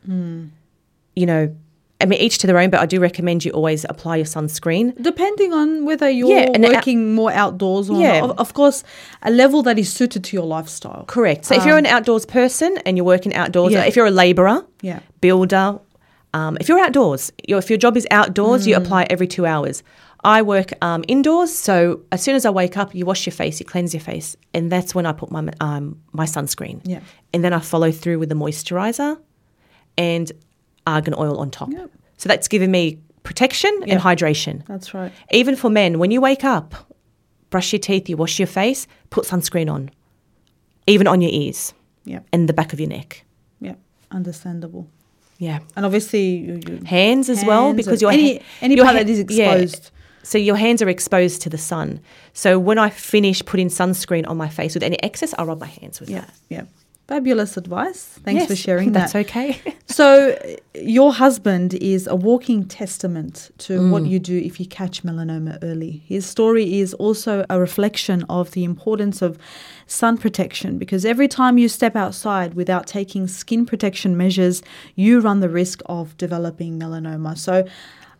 you 0.07 1.25
know, 1.25 1.55
I 2.01 2.05
mean 2.05 2.19
each 2.19 2.37
to 2.39 2.47
their 2.47 2.57
own. 2.59 2.69
But 2.69 2.81
I 2.81 2.85
do 2.85 2.99
recommend 2.99 3.45
you 3.45 3.51
always 3.51 3.85
apply 3.87 4.17
your 4.17 4.25
sunscreen. 4.25 5.01
Depending 5.01 5.53
on 5.53 5.85
whether 5.85 6.09
you're 6.09 6.29
Yeah, 6.29 6.49
it- 6.53 6.61
working 6.61 7.15
more 7.15 7.31
outdoors 7.31 7.89
or 7.89 7.99
Yeah. 7.99 8.19
not. 8.19 8.31
Of, 8.31 8.39
of 8.39 8.53
course, 8.53 8.83
a 9.23 9.31
level 9.31 9.63
that 9.63 9.79
is 9.79 9.91
suited 9.91 10.23
to 10.25 10.35
your 10.35 10.45
lifestyle. 10.45 11.05
Correct. 11.07 11.45
So 11.45 11.55
if 11.55 11.65
you're 11.65 11.77
an 11.77 11.85
outdoors 11.85 12.25
person 12.25 12.77
and 12.85 12.97
you're 12.97 13.05
working 13.05 13.33
outdoors, 13.33 13.73
Um, 13.73 13.79
Yeah. 13.79 13.85
if 13.87 13.95
you're 13.95 14.07
a 14.07 14.11
labourer, 14.11 14.65
Yeah. 14.81 14.99
builder, 15.21 15.79
um, 16.33 16.57
if 16.59 16.67
you're 16.67 16.79
outdoors, 16.79 17.31
your 17.47 17.59
if 17.59 17.69
your 17.69 17.77
job 17.79 17.95
is 17.95 18.05
outdoors, 18.11 18.63
Mm. 18.65 18.67
you 18.67 18.75
apply 18.75 19.07
every 19.09 19.27
two 19.27 19.45
hours. 19.45 19.81
I 20.25 20.41
work 20.41 20.71
um, 20.81 21.03
indoors, 21.07 21.53
so 21.53 22.01
as 22.11 22.21
soon 22.21 22.35
as 22.35 22.45
I 22.45 22.49
wake 22.49 22.75
up, 22.77 22.93
you 22.95 23.05
wash 23.05 23.25
your 23.27 23.31
face, 23.33 23.59
you 23.59 23.65
cleanse 23.65 23.93
your 23.93 24.01
face, 24.01 24.35
and 24.55 24.71
that's 24.71 24.93
when 24.95 25.05
I 25.05 25.13
put 25.13 25.29
my 25.31 25.47
um, 25.61 26.01
my 26.13 26.25
sunscreen. 26.25 26.81
Yeah. 26.83 26.99
and 27.33 27.43
then 27.43 27.53
I 27.53 27.59
follow 27.59 27.91
through 27.91 28.17
with 28.19 28.29
the 28.29 28.35
moisturizer 28.35 29.19
and 29.97 30.31
argan 30.87 31.13
oil 31.17 31.37
on 31.37 31.51
top. 31.51 31.69
Yep. 31.71 31.89
So 32.17 32.27
that's 32.29 32.47
giving 32.47 32.71
me 32.71 32.99
protection 33.23 33.71
Yeah. 33.85 33.93
and 33.93 34.01
hydration. 34.01 34.65
That's 34.67 34.93
right. 34.93 35.11
Even 35.31 35.55
for 35.55 35.69
men, 35.69 35.99
when 35.99 36.11
you 36.11 36.21
wake 36.21 36.43
up, 36.43 36.73
brush 37.49 37.71
your 37.73 37.79
teeth, 37.79 38.09
you 38.09 38.17
wash 38.17 38.39
your 38.39 38.47
face, 38.47 38.87
put 39.09 39.25
sunscreen 39.25 39.69
on, 39.71 39.89
even 40.87 41.07
on 41.07 41.21
your 41.21 41.31
ears 41.31 41.73
Yeah. 42.05 42.19
and 42.33 42.47
the 42.49 42.53
back 42.53 42.73
of 42.73 42.79
your 42.79 42.89
neck. 42.89 43.23
Yeah. 43.59 43.75
Understandable. 44.11 44.87
Yeah. 45.37 45.59
And 45.75 45.85
obviously, 45.85 46.25
you, 46.37 46.59
you, 46.67 46.79
Hands 46.85 47.29
as 47.29 47.43
well, 47.45 47.73
because 47.73 48.01
your 48.01 48.11
any- 48.11 48.41
any 48.61 48.75
your 48.75 48.85
part 48.85 48.95
ha- 48.97 49.03
that 49.03 49.09
is 49.09 49.25
yeah. 49.29 49.55
So 50.25 50.37
your 50.37 50.55
hands 50.57 50.81
are 50.81 50.89
exposed 50.89 51.41
to 51.43 51.49
the 51.49 51.57
sun. 51.57 51.99
So 52.33 52.57
when 52.59 52.77
I 52.77 52.89
finish 52.89 53.43
putting 53.45 53.69
sunscreen 53.69 54.27
on 54.27 54.37
my 54.37 54.49
face 54.49 54.73
with 54.73 54.83
any 54.83 54.97
excess, 55.03 55.33
I'll 55.37 55.45
rub 55.45 55.59
my 55.59 55.67
hands 55.79 55.99
with 55.99 56.09
it. 56.09 56.13
yeah. 56.13 56.21
that. 56.21 56.33
Yeah. 56.49 56.63
Fabulous 57.07 57.55
advice. 57.55 58.03
Thanks 58.25 58.39
Yes, 58.41 58.47
for 58.49 58.55
sharing 58.55 58.93
that. 58.93 59.11
That's 59.11 59.15
okay. 59.27 59.61
So, 59.87 60.09
your 60.73 61.13
husband 61.13 61.75
is 61.75 62.07
a 62.07 62.15
walking 62.15 62.65
testament 62.65 63.51
to 63.59 63.73
Mm. 63.79 63.91
what 63.91 64.05
you 64.07 64.17
do 64.19 64.35
if 64.49 64.59
you 64.59 64.65
catch 64.65 65.03
melanoma 65.03 65.59
early. 65.61 66.01
His 66.07 66.25
story 66.25 66.79
is 66.79 66.95
also 66.95 67.45
a 67.49 67.59
reflection 67.59 68.25
of 68.27 68.51
the 68.51 68.63
importance 68.63 69.21
of 69.21 69.37
sun 69.85 70.17
protection 70.17 70.79
because 70.79 71.05
every 71.05 71.27
time 71.27 71.59
you 71.59 71.69
step 71.69 71.95
outside 71.95 72.55
without 72.55 72.87
taking 72.87 73.27
skin 73.27 73.65
protection 73.67 74.17
measures, 74.17 74.63
you 74.95 75.19
run 75.21 75.39
the 75.39 75.49
risk 75.49 75.81
of 75.85 76.17
developing 76.17 76.79
melanoma. 76.79 77.37
So, 77.37 77.63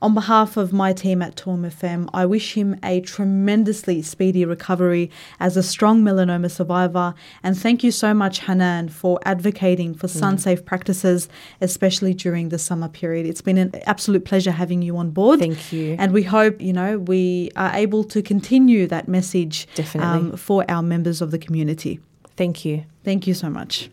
on 0.06 0.14
behalf 0.14 0.56
of 0.56 0.72
my 0.72 0.94
team 0.94 1.24
at 1.24 1.36
2MFM, 1.36 2.08
I 2.14 2.28
wish 2.28 2.54
him 2.54 2.78
a 2.84 3.02
tremendously 3.02 4.04
speedy 4.04 4.46
recovery 4.46 5.10
as 5.40 5.58
a 5.58 5.64
strong 5.64 6.04
melanoma 6.04 6.52
survivor. 6.52 7.16
And 7.42 7.58
thank 7.58 7.84
you 7.84 7.90
so 7.90 8.14
much, 8.14 8.42
Hanan, 8.42 8.90
for 8.90 9.20
advocating 9.26 9.96
for 9.96 10.08
sun 10.08 10.38
safe 10.38 10.64
practices, 10.64 11.28
especially 11.60 12.14
during 12.14 12.50
the 12.50 12.60
summer 12.60 12.88
period. 12.88 13.26
It's 13.26 13.42
been 13.42 13.58
an 13.58 13.72
absolute 13.88 14.26
pleasure 14.26 14.52
having 14.52 14.84
you 14.84 14.96
on 14.96 15.10
board. 15.10 15.40
Thank 15.40 15.74
you. 15.74 15.96
And 15.98 16.14
we 16.14 16.22
hope, 16.22 16.62
you 16.62 16.72
know, 16.72 17.00
we 17.00 17.50
are 17.56 17.74
able 17.74 18.04
to 18.04 18.22
continue 18.22 18.86
that 18.86 19.08
message 19.08 19.66
um, 19.66 19.74
Definitely. 19.74 20.38
for 20.38 20.66
our 20.70 20.84
members 20.84 21.20
of 21.20 21.32
the 21.32 21.40
community. 21.40 22.00
Thank 22.38 22.64
you. 22.64 22.86
Thank 23.04 23.26
you 23.26 23.34
so 23.34 23.50
much. 23.50 23.90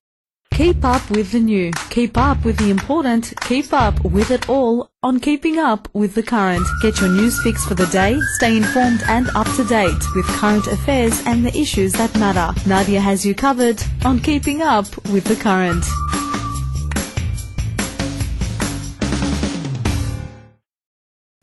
Keep 0.55 0.85
up 0.85 1.11
with 1.11 1.33
the 1.33 1.41
new. 1.41 1.73
Keep 1.89 2.19
up 2.19 2.45
with 2.45 2.59
the 2.59 2.71
important. 2.71 3.33
Keep 3.41 3.73
up 3.73 4.05
with 4.05 4.31
it 4.31 4.49
all 4.49 4.91
on 5.03 5.19
Keeping 5.19 5.59
Up 5.59 5.89
with 5.95 6.15
the 6.15 6.23
Current. 6.23 6.67
Get 6.83 7.01
your 7.01 7.11
news 7.11 7.43
fix 7.43 7.65
for 7.65 7.75
the 7.75 7.87
day. 7.87 8.21
Stay 8.37 8.59
informed 8.59 9.03
and 9.09 9.29
up 9.35 9.51
to 9.57 9.65
date 9.65 10.05
with 10.15 10.27
current 10.27 10.67
affairs 10.67 11.23
and 11.27 11.45
the 11.45 11.57
issues 11.59 11.93
that 11.95 12.15
matter. 12.19 12.53
Nadia 12.69 13.01
has 13.01 13.25
you 13.25 13.35
covered 13.35 13.83
on 14.05 14.21
Keeping 14.21 14.61
Up 14.61 14.87
with 15.09 15.25
the 15.25 15.37
Current. 15.37 15.85